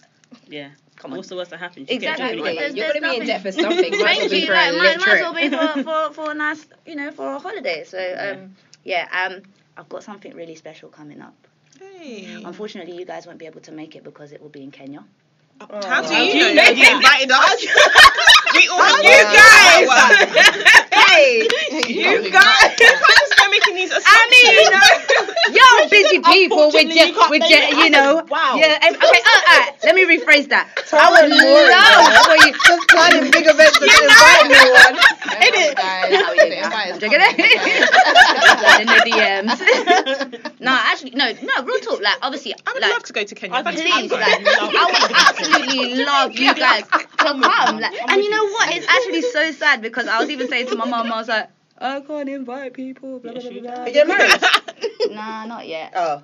Yeah. 0.48 0.68
Come 0.98 1.12
on. 1.12 1.16
What's 1.18 1.28
the 1.28 1.36
worst 1.36 1.50
that 1.50 1.58
happens? 1.60 1.88
You 1.90 1.98
get 1.98 2.10
a 2.10 2.12
Exactly. 2.12 2.36
job 2.38 2.44
But 2.44 2.48
anyway. 2.50 2.58
there's- 2.60 2.74
You're 2.76 2.92
gonna 3.00 3.10
be 3.14 3.20
in 3.20 3.26
debt 3.26 3.42
for 3.42 3.52
something. 3.52 3.90
Might 3.90 3.92
as 3.92 3.98
well 4.00 4.06
Thank 4.28 4.32
you. 4.32 4.46
for 4.46 4.52
Like, 4.52 4.74
might, 4.74 4.98
might 4.98 5.08
as 5.08 5.20
well 5.20 5.34
be 5.34 5.48
for, 5.48 5.82
for, 6.08 6.12
for 6.14 6.30
a 6.32 6.34
nice, 6.34 6.66
you 6.86 6.96
know, 6.96 7.10
for 7.12 7.34
a 7.34 7.38
holiday. 7.38 7.84
So, 7.84 7.98
um, 8.18 8.54
yeah, 8.84 9.06
um, 9.12 9.42
I've 9.76 9.88
got 9.88 10.02
something 10.02 10.34
really 10.34 10.54
special 10.56 10.88
coming 10.88 11.20
up. 11.20 11.34
Hey. 11.80 12.42
Unfortunately, 12.44 12.96
you 12.96 13.04
guys 13.04 13.26
won't 13.26 13.38
be 13.38 13.46
able 13.46 13.60
to 13.60 13.72
make 13.72 13.94
it 13.96 14.02
because 14.04 14.32
it 14.32 14.40
will 14.42 14.48
be 14.48 14.62
in 14.62 14.70
Kenya. 14.72 15.04
How 15.60 15.66
do 15.66 15.88
How 15.88 16.02
do 16.02 16.14
you 16.14 16.34
you 16.46 16.54
know? 16.54 16.62
know 16.62 16.70
You 16.70 16.96
invited 16.96 17.30
us. 17.32 17.62
we 18.54 18.68
all 18.68 18.80
How 18.80 19.02
you 19.02 19.08
you 19.08 19.24
guys. 19.34 20.84
hey 20.94 21.48
you 21.88 22.30
guys. 22.30 22.78
Who's 23.78 23.90
going 23.90 24.02
making 24.30 24.58
these 24.58 24.70
I 24.74 24.82
mean, 25.46 25.54
you're 25.54 25.88
busy 25.88 26.18
people 26.20 26.66
with 26.74 26.90
Unfortunately, 26.90 26.98
your, 26.98 27.06
you 27.06 27.30
with 27.30 27.44
your, 27.48 27.62
it 27.62 27.78
you 27.78 27.90
know. 27.90 28.26
Wow. 28.28 28.56
Yeah. 28.56 28.78
Okay. 28.82 28.90
Uh, 28.90 28.98
all 28.98 29.42
right. 29.46 29.72
Let 29.84 29.94
me 29.94 30.04
rephrase 30.04 30.48
that. 30.50 30.66
I 30.92 31.10
would 31.10 31.30
and 31.30 31.38
Maureen, 31.38 31.70
love 31.70 32.26
for 32.26 32.38
you. 32.42 32.52
just 32.58 32.88
planning 32.88 33.30
big 33.30 33.46
events 33.46 33.78
and 33.78 33.86
inviting 33.86 34.50
no 34.50 34.66
one 34.74 34.98
It 35.38 35.78
How 35.78 36.32
we 36.32 36.38
doing? 36.38 36.58
I'm 36.64 36.98
joking. 36.98 37.22
In 38.78 38.86
the 38.86 38.98
DMs. 39.06 40.60
no, 40.60 40.72
actually, 40.72 41.12
no, 41.12 41.32
no. 41.42 41.64
Real 41.64 41.78
talk. 41.78 42.00
Like, 42.00 42.18
obviously, 42.22 42.54
I 42.66 42.72
would 42.72 42.82
like, 42.82 42.92
love 42.92 43.04
to 43.04 43.12
go 43.12 43.22
to 43.24 43.34
Kenya. 43.34 43.56
I'd 43.56 43.64
please, 43.64 44.10
like, 44.10 44.22
I 44.22 44.98
would 45.02 45.12
absolutely 45.14 46.04
love 46.04 46.32
you 46.32 46.54
guys 46.66 46.84
to 46.88 47.06
come. 47.16 47.40
Like, 47.40 47.94
and 48.08 48.22
you 48.22 48.30
know 48.30 48.44
what? 48.44 48.74
It's 48.74 48.86
actually 48.88 49.22
so 49.22 49.52
sad 49.52 49.82
because 49.82 50.06
I 50.06 50.18
was 50.20 50.30
even 50.30 50.48
saying 50.48 50.68
to 50.68 50.76
my 50.76 50.86
mum, 50.86 51.12
I 51.12 51.18
was 51.18 51.28
like, 51.28 51.50
I 51.80 52.00
can't 52.00 52.28
invite 52.28 52.74
people. 52.74 53.18
Blah, 53.20 53.32
blah, 53.32 53.40
blah, 53.40 53.50
blah, 53.50 53.60
blah. 53.60 53.82
Are 53.82 53.88
you 53.88 54.06
married? 54.06 54.42
Nah, 55.10 55.46
not 55.46 55.66
yet. 55.66 55.92
oh 55.96 56.22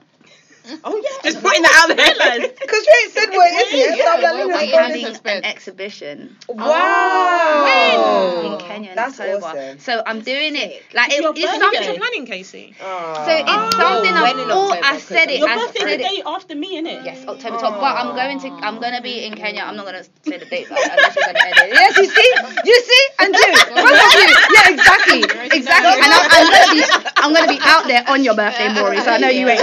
Oh 0.85 0.97
yeah. 0.97 1.31
Just 1.31 1.43
putting 1.43 1.63
that 1.63 1.75
out 1.85 1.97
there. 1.97 2.49
because 2.49 2.87
you 2.87 2.95
ain't 3.05 3.13
said 3.13 3.29
what 3.31 3.53
it 3.53 3.67
is 3.69 3.73
yet 3.75 3.99
so 3.99 4.05
Yeah, 4.05 4.23
let 4.23 4.35
me 4.35 4.39
well, 4.47 4.49
We're 4.49 4.79
a 4.79 4.83
having 4.83 5.05
suspense. 5.07 5.45
an 5.45 5.45
exhibition 5.45 6.37
Wow. 6.49 7.65
Oh. 7.67 8.53
in 8.53 8.67
Kenya 8.67 8.91
in 8.91 8.97
That's 8.97 9.21
October. 9.21 9.47
awesome. 9.47 9.79
So 9.79 10.03
I'm 10.07 10.21
doing 10.21 10.57
it. 10.57 10.83
Like 10.95 11.11
It's 11.11 11.19
it, 11.19 11.23
your 11.23 11.33
it's 11.33 11.41
birthday. 11.45 11.59
something. 11.61 11.83
You're 11.85 11.97
planning, 11.99 12.27
Casey. 12.27 12.75
Oh. 12.81 13.15
So 13.27 13.31
it's 13.33 13.45
oh. 13.49 13.71
something 13.77 14.13
I've 14.15 14.39
in 14.39 14.51
all, 14.51 14.73
October? 14.73 14.87
I 14.87 14.99
said 14.99 15.29
it. 15.31 15.39
Your 15.39 15.49
I 15.49 15.57
the 15.57 15.73
said 15.79 15.89
it. 15.89 15.99
day 16.01 16.23
after 16.25 16.55
me, 16.55 16.81
innit? 16.81 17.05
Yes, 17.05 17.27
October 17.27 17.57
12th. 17.59 17.81
But 17.81 17.95
I'm 18.01 18.15
going 18.17 18.39
to 18.41 18.49
I'm 18.65 18.81
gonna 18.81 19.03
be 19.03 19.25
in 19.25 19.35
Kenya. 19.35 19.63
I'm 19.63 19.77
not 19.77 19.85
gonna 19.87 20.05
say 20.05 20.39
the 20.39 20.47
date 20.47 20.71
like, 20.71 20.81
unless 20.85 21.15
you're 21.17 21.25
gonna. 21.27 21.41
Yes, 21.77 21.97
you 21.99 22.07
see, 22.09 22.31
you 22.65 22.77
see, 22.81 23.03
and 23.21 23.35
do 23.35 23.49
both 23.75 23.85
of 23.85 24.15
you. 24.17 24.29
Yeah, 24.55 24.73
exactly, 24.73 25.21
exactly. 25.59 25.93
And 26.01 26.11
I'm, 26.13 26.25
I'm 26.33 26.47
gonna 26.49 26.73
be 26.73 26.83
I'm 27.17 27.33
gonna 27.35 27.53
be 27.53 27.59
out 27.63 27.85
there 27.87 28.05
on 28.09 28.25
your 28.25 28.35
birthday, 28.35 28.73
Maury. 28.73 29.01
So 29.01 29.11
I 29.13 29.19
know 29.19 29.29
you 29.29 29.49
ain't. 29.49 29.61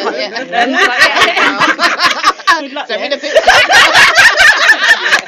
Yeah. 0.99 1.58
But 1.58 1.67
yeah. 1.77 2.60
Good 2.62 2.73
luck, 2.73 2.88
Send 2.88 3.01
me 3.01 3.08
the 3.10 3.17
picture. 3.17 3.41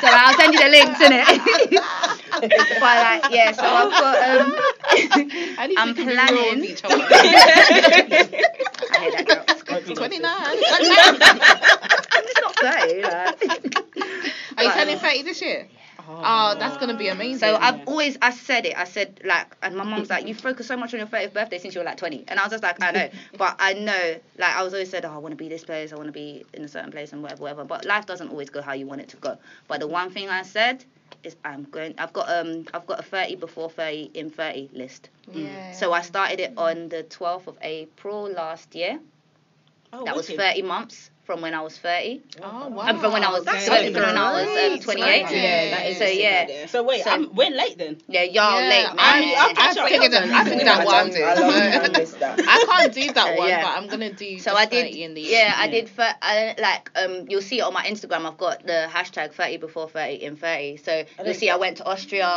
So 0.01 0.07
I'll 0.11 0.35
send 0.37 0.53
you 0.53 0.59
the 0.59 0.69
links 0.69 0.99
in 1.01 1.11
it. 1.13 1.25
but 2.41 2.51
like 2.81 3.23
yeah, 3.31 3.51
so 3.53 3.63
I've 3.63 3.91
got 3.91 4.29
um. 4.29 4.55
I'm 5.55 5.69
we 5.69 5.75
can 5.75 5.93
be 5.95 6.05
real 6.05 6.15
planning. 6.15 6.59
with 6.59 6.69
each 6.69 6.83
other. 6.83 6.95
I 6.95 6.97
hear 8.99 9.11
that 9.11 9.25
girl. 9.27 9.43
Won't 9.69 9.85
be 9.87 9.93
29. 9.95 10.21
Not 12.41 12.55
fair. 12.59 13.01
Like. 13.01 13.43
Are 14.57 14.63
you 14.63 14.71
turning 14.73 14.95
um, 14.95 15.01
30 15.01 15.21
this 15.23 15.41
year? 15.41 15.67
Oh, 16.07 16.55
that's 16.59 16.77
gonna 16.77 16.97
be 16.97 17.07
amazing. 17.07 17.39
So 17.39 17.55
I've 17.55 17.87
always 17.87 18.17
I 18.21 18.31
said 18.31 18.65
it. 18.65 18.77
I 18.77 18.85
said 18.85 19.21
like, 19.23 19.55
and 19.61 19.75
my 19.75 19.83
mom's 19.83 20.09
like, 20.09 20.27
you 20.27 20.33
focus 20.33 20.67
so 20.67 20.77
much 20.77 20.93
on 20.93 20.99
your 20.99 21.07
30th 21.07 21.33
birthday 21.33 21.59
since 21.59 21.75
you 21.75 21.81
were 21.81 21.85
like 21.85 21.97
20, 21.97 22.25
and 22.27 22.39
I 22.39 22.43
was 22.43 22.51
just 22.51 22.63
like, 22.63 22.81
I 22.81 22.91
know, 22.91 23.09
but 23.37 23.55
I 23.59 23.73
know, 23.73 24.15
like 24.37 24.55
I 24.55 24.63
was 24.63 24.73
always 24.73 24.89
said, 24.89 25.05
oh, 25.05 25.11
I 25.13 25.17
want 25.17 25.31
to 25.31 25.37
be 25.37 25.49
this 25.49 25.63
place, 25.63 25.91
I 25.91 25.95
want 25.95 26.07
to 26.07 26.13
be 26.13 26.45
in 26.53 26.63
a 26.63 26.67
certain 26.67 26.91
place, 26.91 27.13
and 27.13 27.21
whatever, 27.21 27.41
whatever. 27.43 27.65
But 27.65 27.85
life 27.85 28.05
doesn't 28.05 28.29
always 28.29 28.49
go 28.49 28.61
how 28.61 28.73
you 28.73 28.85
want 28.85 29.01
it 29.01 29.09
to 29.09 29.17
go. 29.17 29.37
But 29.67 29.79
the 29.79 29.87
one 29.87 30.11
thing 30.11 30.29
I 30.29 30.43
said 30.43 30.85
is 31.23 31.35
I'm 31.45 31.63
going. 31.65 31.95
I've 31.97 32.13
got 32.13 32.29
um, 32.29 32.65
I've 32.73 32.85
got 32.85 32.99
a 32.99 33.03
30 33.03 33.35
before 33.35 33.69
30 33.69 34.11
in 34.13 34.29
30 34.29 34.69
list. 34.73 35.09
yeah. 35.33 35.71
So 35.71 35.93
I 35.93 36.01
started 36.01 36.39
it 36.39 36.53
on 36.57 36.89
the 36.89 37.03
12th 37.03 37.47
of 37.47 37.57
April 37.61 38.29
last 38.31 38.75
year. 38.75 38.99
Oh, 39.91 40.05
that 40.05 40.15
was 40.15 40.29
30 40.29 40.63
months. 40.63 41.11
From 41.25 41.39
when 41.41 41.53
I 41.53 41.61
was 41.61 41.77
30. 41.77 42.21
Oh 42.41 42.67
wow. 42.67 42.81
And 42.87 42.99
from 42.99 43.13
when 43.13 43.23
I 43.23 43.31
was 43.31 43.45
That's 43.45 43.65
from 43.65 43.75
when 43.93 43.95
I 44.17 44.33
was 44.33 44.47
um, 44.47 44.53
great. 44.53 44.81
28. 44.81 45.21
Yeah, 45.21 45.69
that 45.69 45.85
is 45.87 45.97
So, 45.97 46.05
yeah. 46.05 46.41
idea. 46.43 46.67
So 46.67 46.83
wait, 46.83 47.03
So- 47.03 47.11
I'm, 47.11 47.33
we're 47.33 47.49
late 47.49 47.77
then. 47.77 47.97
Yeah, 48.07 48.23
y'all 48.23 48.59
Yeah, 48.61 48.69
late, 48.69 48.87
man. 48.87 48.99
I'm- 48.99 49.23
I'll 49.37 49.49
I 49.49 49.53
catch 49.53 49.77
up. 49.77 49.87
figured 49.89 50.11
that. 50.11 50.23
I 50.23 50.43
figured 50.43 50.67
I 50.67 50.77
that 50.77 50.85
one. 50.85 50.95
I 50.95 51.33
love 51.79 51.95
I 51.95 51.99
missed 51.99 52.19
that. 52.19 52.39
I 52.39 52.65
can't 52.65 52.93
do 52.93 53.13
that 53.13 53.17
Uh, 53.33 53.37
one, 53.37 53.47
yeah. 53.47 53.63
but 53.63 53.77
I'm 53.81 53.87
gonna 53.87 54.11
do. 54.13 54.37
So 54.39 54.51
the 54.51 54.57
I 54.57 54.65
did, 54.65 54.85
30 54.87 55.03
in 55.03 55.13
the 55.13 55.21
yeah, 55.21 55.53
I 55.55 55.67
did. 55.69 55.87
For, 55.89 56.05
I, 56.21 56.55
like, 56.59 56.91
um, 56.95 57.25
you'll 57.29 57.41
see 57.41 57.59
it 57.59 57.63
on 57.63 57.73
my 57.73 57.83
Instagram. 57.85 58.25
I've 58.29 58.37
got 58.37 58.65
the 58.65 58.87
hashtag 58.91 59.33
thirty 59.33 59.57
before 59.57 59.87
thirty 59.87 60.15
in 60.23 60.35
thirty. 60.35 60.77
So 60.77 61.05
you'll 61.23 61.33
see 61.35 61.49
I 61.49 61.55
went 61.55 61.77
to 61.77 61.85
Austria. 61.85 62.27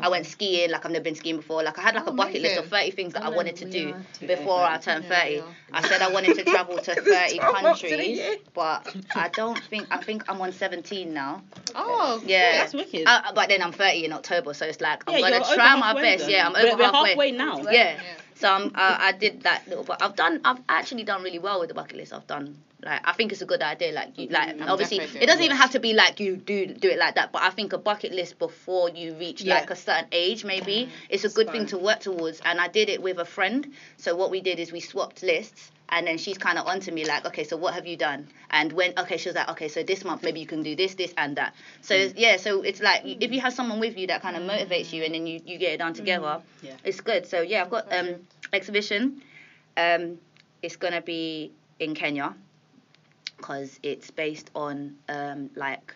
I 0.00 0.08
went 0.08 0.26
skiing. 0.26 0.70
Like 0.70 0.84
I've 0.86 0.92
never 0.92 1.02
been 1.02 1.16
skiing 1.16 1.36
before. 1.38 1.62
Like 1.64 1.76
I 1.78 1.82
had 1.82 1.94
like 1.96 2.06
a 2.06 2.10
Oh, 2.10 2.14
bucket 2.14 2.40
list 2.42 2.58
of 2.58 2.68
thirty 2.68 2.92
things 2.92 3.14
that 3.14 3.24
I 3.24 3.30
wanted 3.30 3.56
to 3.56 3.64
do 3.68 3.94
before 4.20 4.62
I 4.62 4.78
turned 4.78 5.06
thirty. 5.06 5.42
I 5.72 5.86
said 5.86 6.00
I 6.02 6.10
wanted 6.12 6.36
to 6.36 6.44
travel 6.44 6.78
to 6.78 6.94
thirty 7.02 7.38
Twelve 7.38 7.62
months 7.62 7.82
in 7.82 7.86
a 7.88 7.96
countries, 7.96 8.18
year. 8.18 8.27
But 8.54 8.94
I 9.14 9.28
don't 9.28 9.58
think. 9.58 9.86
I 9.90 9.98
think 9.98 10.24
I'm 10.28 10.40
on 10.40 10.52
seventeen 10.52 11.14
now. 11.14 11.42
Oh, 11.74 12.22
Yeah. 12.24 12.58
That's 12.58 12.74
wicked. 12.74 13.04
Uh, 13.06 13.32
but 13.34 13.48
then 13.48 13.62
I'm 13.62 13.72
30 13.72 14.04
in 14.06 14.12
October, 14.12 14.54
so 14.54 14.66
it's 14.66 14.80
like 14.80 15.02
I'm 15.06 15.18
Yeah, 15.18 15.30
gonna 15.30 15.54
try 15.54 15.76
my 15.76 15.94
best. 15.94 16.22
then. 16.22 16.30
Yeah, 16.30 16.46
I'm 16.48 16.56
over 16.56 16.76
we're 16.76 16.84
halfway. 16.84 17.08
halfway 17.10 17.30
now. 17.32 17.58
Yeah. 17.62 17.70
Yeah. 17.72 17.96
So 18.34 18.48
I'm, 18.48 18.66
uh, 18.66 18.70
I 19.00 19.12
did 19.12 19.42
that 19.42 19.66
little, 19.66 19.82
but 19.82 20.00
I've 20.00 20.14
done, 20.14 20.40
I've 20.44 20.60
actually 20.68 21.02
done 21.02 21.24
really 21.24 21.40
well 21.40 21.58
with 21.58 21.70
the 21.70 21.74
bucket 21.74 21.96
list. 21.96 22.12
I've 22.12 22.26
done, 22.28 22.56
like, 22.84 23.00
I 23.04 23.12
think 23.12 23.32
it's 23.32 23.42
a 23.42 23.46
good 23.46 23.62
idea. 23.62 23.90
Like, 23.90 24.16
you, 24.16 24.28
like, 24.28 24.50
I'm 24.50 24.68
obviously, 24.68 24.98
it 25.00 25.26
doesn't 25.26 25.42
even 25.42 25.56
have 25.56 25.72
to 25.72 25.80
be 25.80 25.92
like 25.92 26.20
you 26.20 26.36
do 26.36 26.66
do 26.66 26.88
it 26.88 26.98
like 27.00 27.16
that. 27.16 27.32
But 27.32 27.42
I 27.42 27.50
think 27.50 27.72
a 27.72 27.78
bucket 27.78 28.12
list 28.12 28.38
before 28.38 28.90
you 28.90 29.14
reach 29.14 29.42
Yeah. 29.42 29.54
like 29.56 29.70
a 29.70 29.76
certain 29.76 30.06
age, 30.12 30.44
maybe, 30.44 30.88
it's 31.08 31.24
a 31.24 31.28
good 31.30 31.50
thing 31.50 31.66
to 31.66 31.78
work 31.78 31.98
towards. 31.98 32.40
And 32.44 32.60
I 32.60 32.68
did 32.68 32.88
it 32.88 33.02
with 33.02 33.18
a 33.18 33.24
friend. 33.24 33.72
So 33.96 34.14
what 34.14 34.30
we 34.30 34.40
did 34.40 34.60
is 34.60 34.70
we 34.70 34.78
swapped 34.80 35.24
lists. 35.24 35.72
And 35.90 36.06
then 36.06 36.18
she's 36.18 36.36
kind 36.36 36.58
of 36.58 36.66
onto 36.66 36.92
me 36.92 37.06
like, 37.06 37.24
okay, 37.26 37.44
so 37.44 37.56
what 37.56 37.72
have 37.74 37.86
you 37.86 37.96
done? 37.96 38.28
And 38.50 38.72
when, 38.72 38.92
okay, 38.98 39.16
she 39.16 39.28
was 39.30 39.36
like, 39.36 39.48
okay, 39.50 39.68
so 39.68 39.82
this 39.82 40.04
month 40.04 40.22
maybe 40.22 40.38
you 40.38 40.46
can 40.46 40.62
do 40.62 40.76
this, 40.76 40.94
this, 40.94 41.14
and 41.16 41.36
that. 41.36 41.54
So 41.80 41.94
Mm. 41.94 42.12
yeah, 42.16 42.36
so 42.36 42.62
it's 42.62 42.80
like 42.82 43.02
if 43.04 43.32
you 43.32 43.40
have 43.40 43.54
someone 43.54 43.80
with 43.80 43.96
you 43.96 44.06
that 44.08 44.20
kind 44.20 44.36
of 44.36 44.42
motivates 44.42 44.92
you, 44.92 45.02
and 45.04 45.14
then 45.14 45.26
you, 45.26 45.40
you 45.46 45.58
get 45.58 45.72
it 45.72 45.78
done 45.78 45.94
together, 45.94 46.42
Yeah. 46.62 46.76
it's 46.84 47.00
good. 47.00 47.26
So 47.26 47.40
yeah, 47.40 47.62
I've 47.62 47.70
got 47.70 47.90
um 47.92 48.26
exhibition. 48.52 49.22
Um, 49.76 50.18
it's 50.62 50.76
gonna 50.76 51.00
be 51.00 51.52
in 51.78 51.94
Kenya 51.94 52.34
because 53.38 53.80
it's 53.82 54.10
based 54.10 54.50
on 54.54 54.96
um 55.08 55.50
like 55.56 55.94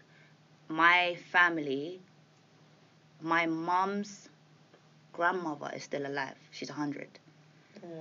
my 0.69 1.17
family. 1.31 2.01
My 3.21 3.47
mum's 3.47 4.29
grandmother 5.13 5.71
is 5.77 5.85
still 5.85 6.07
alive. 6.07 6.35
She's 6.51 6.71
a 6.71 6.73
hundred. 6.73 7.09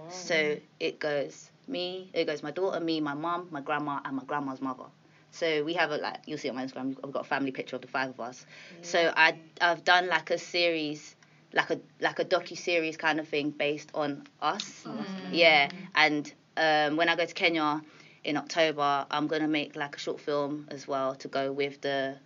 So 0.10 0.58
it 0.80 1.00
goes 1.00 1.51
me, 1.72 2.10
it 2.14 2.26
goes 2.26 2.44
my 2.44 2.52
daughter, 2.52 2.80
me, 2.80 3.00
my 3.00 3.14
mum, 3.14 3.48
my 3.52 3.62
grandma, 3.62 4.00
and 4.06 4.16
my 4.18 4.24
grandma's 4.24 4.62
mother. 4.62 4.86
So 5.32 5.64
we 5.64 5.74
have 5.76 5.92
a 5.92 5.98
like 5.98 6.20
you'll 6.26 6.38
see 6.38 6.50
on 6.50 6.56
my 6.56 6.66
Instagram. 6.66 6.96
I've 7.04 7.12
got 7.12 7.22
a 7.22 7.28
family 7.28 7.52
picture 7.52 7.76
of 7.78 7.82
the 7.82 7.88
five 7.88 8.10
of 8.10 8.20
us. 8.20 8.46
So 8.82 9.12
I 9.16 9.36
I've 9.62 9.84
done 9.84 10.08
like 10.08 10.30
a 10.30 10.38
series, 10.38 11.16
like 11.54 11.70
a 11.70 11.80
like 12.02 12.20
a 12.20 12.26
docu 12.26 12.58
series 12.58 12.98
kind 12.98 13.20
of 13.20 13.28
thing 13.28 13.52
based 13.52 13.90
on 13.94 14.24
us. 14.42 14.86
Yeah, 15.32 15.70
and 15.96 16.32
um, 16.58 16.98
when 16.98 17.08
I 17.08 17.16
go 17.16 17.26
to 17.26 17.34
Kenya 17.34 17.82
in 18.26 18.36
October, 18.38 19.06
I'm 19.10 19.28
gonna 19.28 19.48
make 19.48 19.76
like 19.78 19.96
a 19.96 20.00
short 20.00 20.20
film 20.20 20.68
as 20.70 20.86
well 20.88 21.16
to 21.16 21.28
go 21.30 21.52
with 21.54 21.80
the 21.82 22.18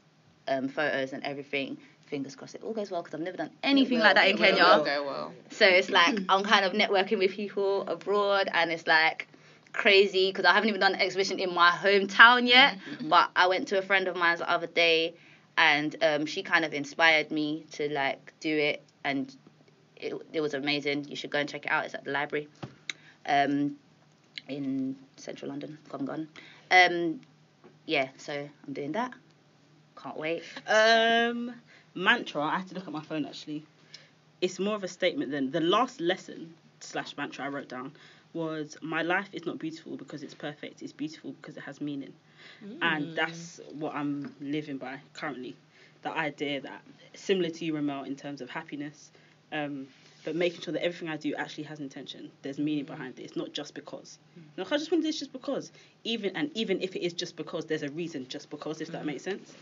um, 0.48 0.68
photos 0.68 1.14
and 1.14 1.24
everything. 1.24 1.78
Fingers 2.08 2.36
crossed 2.36 2.56
it 2.56 2.64
all 2.64 2.74
goes 2.74 2.92
well 2.92 3.02
because 3.02 3.16
I've 3.16 3.22
never 3.26 3.38
done 3.38 3.50
anything 3.64 4.00
like 4.00 4.16
that 4.16 4.28
in 4.30 4.38
Kenya. 4.38 4.64
it 4.64 4.78
will 4.78 4.86
go 4.86 5.06
well. 5.06 5.34
So 5.52 5.66
it's 5.68 5.90
like 5.90 6.20
I'm 6.30 6.44
kind 6.44 6.66
of 6.66 6.74
networking 6.74 7.20
with 7.20 7.32
people 7.32 7.84
abroad, 7.88 8.50
and 8.52 8.72
it's 8.72 8.88
like 8.88 9.28
crazy 9.76 10.30
because 10.30 10.46
I 10.46 10.54
haven't 10.54 10.70
even 10.70 10.82
done 10.82 10.96
an 10.96 11.02
exhibition 11.02 11.40
in 11.40 11.54
my 11.54 11.70
hometown 11.70 12.48
yet. 12.48 12.78
But 13.10 13.30
I 13.36 13.48
went 13.48 13.68
to 13.70 13.78
a 13.78 13.82
friend 13.82 14.08
of 14.08 14.16
mine's 14.16 14.40
the 14.40 14.50
other 14.50 14.68
day, 14.68 15.14
and 15.58 15.96
um, 16.02 16.26
she 16.26 16.44
kind 16.44 16.66
of 16.66 16.74
inspired 16.74 17.32
me 17.32 17.66
to 17.74 17.90
like 17.90 18.34
do 18.40 18.56
it, 18.58 18.84
and 19.04 19.34
it, 19.98 20.14
it 20.34 20.42
was 20.42 20.54
amazing. 20.54 21.06
You 21.10 21.16
should 21.16 21.30
go 21.30 21.40
and 21.40 21.48
check 21.48 21.66
it 21.66 21.72
out. 21.72 21.86
It's 21.86 21.94
at 21.94 22.06
the 22.06 22.12
library, 22.12 22.48
um, 23.28 23.76
in 24.48 24.96
central 25.18 25.50
London, 25.50 25.78
Covent 25.90 26.10
gone. 26.10 26.28
Um, 26.72 27.22
yeah, 27.86 28.10
so 28.18 28.34
I'm 28.68 28.74
doing 28.74 28.94
that. 28.94 29.14
Can't 30.02 30.18
wait. 30.18 30.44
Um, 30.68 31.54
mantra. 31.94 32.42
I 32.42 32.58
had 32.58 32.68
to 32.68 32.76
look 32.76 32.88
at 32.88 32.94
my 32.94 33.02
phone 33.02 33.26
actually. 33.26 33.66
It's 34.42 34.60
more 34.60 34.76
of 34.76 34.84
a 34.84 34.88
statement 34.88 35.32
than 35.32 35.52
the 35.52 35.62
last 35.62 36.02
lesson 36.02 36.54
slash 36.80 37.16
mantra 37.18 37.46
I 37.46 37.48
wrote 37.48 37.70
down 37.70 37.94
was 38.36 38.78
my 38.82 39.02
life 39.02 39.30
is 39.34 39.46
not 39.46 39.58
beautiful 39.58 39.98
because 39.98 40.22
it's 40.22 40.36
perfect. 40.36 40.84
It's 40.84 40.94
beautiful 40.94 41.32
because 41.42 41.58
it 41.58 41.64
has 41.64 41.82
meaning, 41.82 42.14
and 42.82 43.16
that's 43.16 43.60
what 43.80 43.96
I'm 43.96 44.36
living 44.42 44.78
by 44.78 45.00
currently. 45.14 45.56
The 46.04 46.12
idea 46.12 46.62
that 46.62 46.82
similar 47.16 47.50
to 47.50 47.66
you, 47.66 47.74
Remel, 47.74 48.06
in 48.06 48.16
terms 48.16 48.42
of 48.42 48.50
happiness, 48.50 49.12
um, 49.52 49.88
but 50.26 50.36
making 50.36 50.62
sure 50.62 50.74
that 50.74 50.84
everything 50.84 51.10
I 51.10 51.18
do 51.18 51.34
actually 51.36 51.64
has 51.66 51.80
intention. 51.80 52.32
There's 52.42 52.60
meaning 52.60 52.86
behind 52.86 53.20
it. 53.20 53.24
It's 53.24 53.36
not 53.38 53.54
just 53.54 53.74
because. 53.74 54.20
No, 54.58 54.66
I 54.66 54.78
just 54.78 54.92
want 54.92 55.04
to 55.04 55.08
do 55.08 55.12
this 55.12 55.20
just 55.20 55.32
because. 55.34 55.72
Even 56.04 56.36
and 56.36 56.52
even 56.56 56.82
if 56.82 56.96
it 56.96 57.04
is 57.06 57.14
just 57.14 57.36
because, 57.38 57.66
there's 57.66 57.84
a 57.84 57.90
reason 57.90 58.28
just 58.28 58.50
because. 58.50 58.82
If 58.82 58.90
that 58.92 59.06
makes 59.06 59.24
sense. 59.24 59.54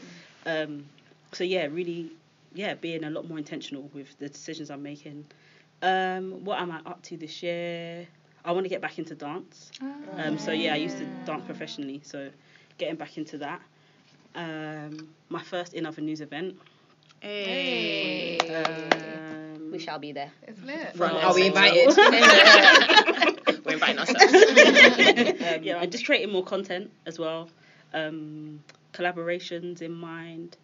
Um, 0.46 0.86
so 1.32 1.44
yeah, 1.44 1.66
really, 1.66 2.12
yeah, 2.54 2.74
being 2.76 3.04
a 3.04 3.10
lot 3.10 3.28
more 3.28 3.38
intentional 3.38 3.90
with 3.94 4.18
the 4.20 4.30
decisions 4.30 4.70
I'm 4.72 4.84
making. 4.84 5.26
Um, 5.82 6.44
what 6.46 6.60
am 6.60 6.72
I 6.72 6.80
up 6.86 7.02
to 7.04 7.18
this 7.18 7.44
year? 7.44 8.08
I 8.46 8.52
want 8.52 8.66
to 8.66 8.70
get 8.70 8.82
back 8.82 9.00
into 9.00 9.16
dance. 9.16 9.72
Um, 10.18 10.38
so 10.38 10.52
yeah, 10.52 10.74
I 10.74 10.78
used 10.78 10.98
to 10.98 11.06
dance 11.26 11.44
professionally, 11.46 12.02
so 12.04 12.30
getting 12.78 12.96
back 12.96 13.18
into 13.18 13.38
that. 13.40 13.62
Um, 14.36 15.10
my 15.30 15.42
first 15.44 15.74
in 15.74 15.86
other 15.86 16.02
news 16.02 16.22
event. 16.22 16.58
Hey. 17.20 18.38
Um, 18.40 19.72
We 19.72 19.80
shall 19.80 20.00
be 20.00 20.12
there. 20.12 20.32
It's 20.48 20.62
lit. 20.62 20.96
Front 20.98 21.24
Are 21.24 21.34
we 21.34 21.48
and 21.48 21.56
invited? 21.56 21.96
We're 23.66 23.74
inviting 23.74 24.00
ourselves. 24.00 24.22
um, 24.24 25.64
yeah, 25.64 25.82
and 25.82 25.92
just 25.92 26.06
creating 26.06 26.32
more 26.32 26.44
content 26.44 26.92
as 27.06 27.18
well, 27.18 27.50
um, 27.94 28.62
collaborations 28.92 29.82
in 29.82 29.94
mind, 29.94 30.58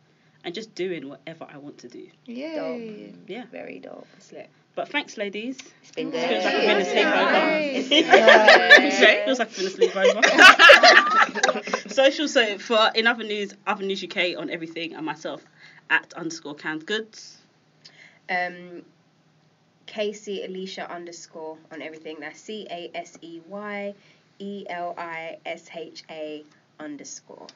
and 0.44 0.54
just 0.54 0.76
doing 0.76 1.08
whatever 1.08 1.48
I 1.52 1.58
want 1.58 1.78
to 1.80 1.88
do. 1.88 2.08
Yay. 2.26 3.14
Yeah, 3.28 3.46
Very 3.52 3.80
dope. 3.80 4.08
But 4.80 4.88
thanks, 4.88 5.18
ladies. 5.18 5.58
It's 5.82 5.92
been 5.92 6.10
good. 6.10 6.26
Feels 6.30 6.46
like 6.46 6.56
I've 6.56 6.62
been 6.62 6.78
asleep 6.78 7.04
Nice. 7.04 7.92
over. 8.80 8.92
Sorry? 8.92 9.26
Feels 9.26 9.40
like 9.40 9.50
I've 9.50 9.58
been 9.58 9.68
asleep 9.68 9.96
over. 9.98 11.90
Social 11.90 12.28
so 12.30 12.58
for 12.60 12.90
in 12.96 13.06
other 13.06 13.26
news, 13.26 13.54
other 13.68 13.84
news 13.84 14.02
UK 14.02 14.38
on 14.38 14.50
everything, 14.50 14.94
and 14.94 15.06
myself 15.06 15.44
at 15.90 16.14
underscore 16.14 16.56
canned 16.56 16.86
goods. 16.86 17.40
Um, 18.30 18.84
Casey 19.86 20.46
Elisha 20.46 20.90
underscore 20.90 21.58
on 21.74 21.82
everything. 21.82 22.16
That's 22.22 22.40
C 22.40 22.66
A 22.72 22.90
S 22.96 23.18
E 23.22 23.42
Y 23.50 23.94
E 24.40 24.66
L 24.70 24.96
I 24.98 25.40
S 25.46 25.68
H 25.76 26.04
A 26.10 26.46
underscore. 26.80 27.48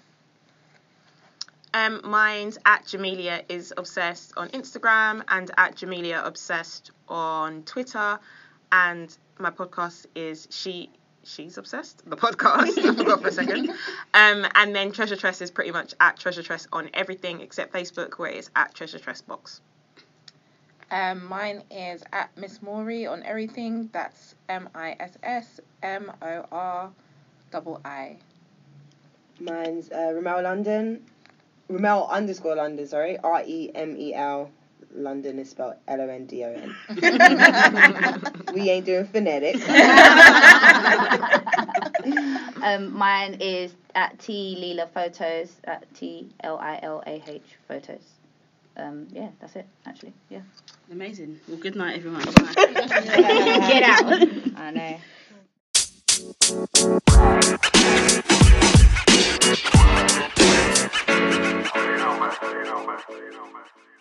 Um, 1.74 2.02
mine's 2.04 2.58
at 2.66 2.86
Jamelia 2.86 3.44
is 3.50 3.74
obsessed 3.76 4.34
on 4.38 4.50
Instagram 4.50 5.24
and 5.28 5.50
at 5.58 5.76
Jamelia 5.76 6.26
obsessed 6.26 6.92
on 7.10 7.64
Twitter, 7.64 8.20
and 8.72 9.16
my 9.40 9.50
podcast 9.50 10.06
is 10.16 10.48
she 10.52 10.90
she's 11.24 11.58
obsessed 11.58 12.08
the 12.08 12.16
podcast. 12.16 12.78
I 12.78 12.96
forgot 12.96 13.22
for 13.22 13.28
a 13.30 13.32
second. 13.32 13.70
Um, 14.14 14.46
and 14.56 14.76
then 14.76 14.92
Treasure 14.92 15.16
Tress 15.16 15.42
is 15.42 15.50
pretty 15.50 15.72
much 15.72 15.96
at 16.00 16.18
Treasure 16.18 16.44
Tress 16.44 16.68
on 16.72 16.90
everything 16.94 17.42
except 17.42 17.74
Facebook, 17.74 18.20
where 18.20 18.30
it's 18.30 18.52
at 18.56 18.76
Treasure 18.76 19.00
Tress 19.00 19.22
Box. 19.22 19.62
Um, 20.92 21.26
mine 21.26 21.64
is 21.72 22.04
at 22.14 22.30
Miss 22.38 22.62
Maury 22.62 23.08
on 23.08 23.24
everything. 23.24 23.90
That's 23.94 24.36
M 24.48 24.70
I 24.76 24.96
S 25.00 25.18
S 25.24 25.60
M 25.82 26.12
O 26.22 26.46
R 26.52 26.92
double 27.50 27.82
I. 27.84 28.18
Mine's 29.40 29.90
uh, 29.92 30.14
Remel 30.14 30.44
London. 30.44 31.04
Remel 31.74 32.08
underscore 32.10 32.56
London, 32.56 32.86
sorry. 32.88 33.18
R 33.18 33.44
E 33.46 33.72
M 33.74 33.98
E 33.98 34.14
L 34.14 34.52
London 34.94 35.40
is 35.40 35.50
spelled 35.50 35.74
L 35.88 36.02
O 36.02 36.08
N 36.08 36.28
D 36.28 36.44
O 36.44 36.54
N. 36.54 36.76
We 38.54 38.70
ain't 38.70 38.86
doing 38.86 39.06
phonetics. 39.06 39.68
um, 42.62 42.96
mine 42.96 43.38
is 43.40 43.74
at 43.96 44.20
T 44.20 44.56
Lilah 44.60 44.92
Photos, 44.92 45.56
at 45.64 45.92
T 45.96 46.30
L 46.42 46.60
I 46.60 46.80
L 46.84 47.02
A 47.08 47.24
H 47.28 47.58
Photos. 47.68 48.04
Um, 48.78 49.08
yeah, 49.12 49.30
that's 49.40 49.56
it, 49.56 49.66
actually. 49.88 50.14
Yeah. 50.30 50.42
Amazing. 50.92 51.40
Well, 51.48 51.58
good 51.58 51.76
night, 51.76 51.98
everyone. 51.98 52.22
Get 52.56 53.84
out. 53.84 54.28
I 54.58 55.00
know. 57.50 57.60
man. 62.94 63.18
You 63.18 63.32
know, 63.32 63.46
man. 63.46 63.93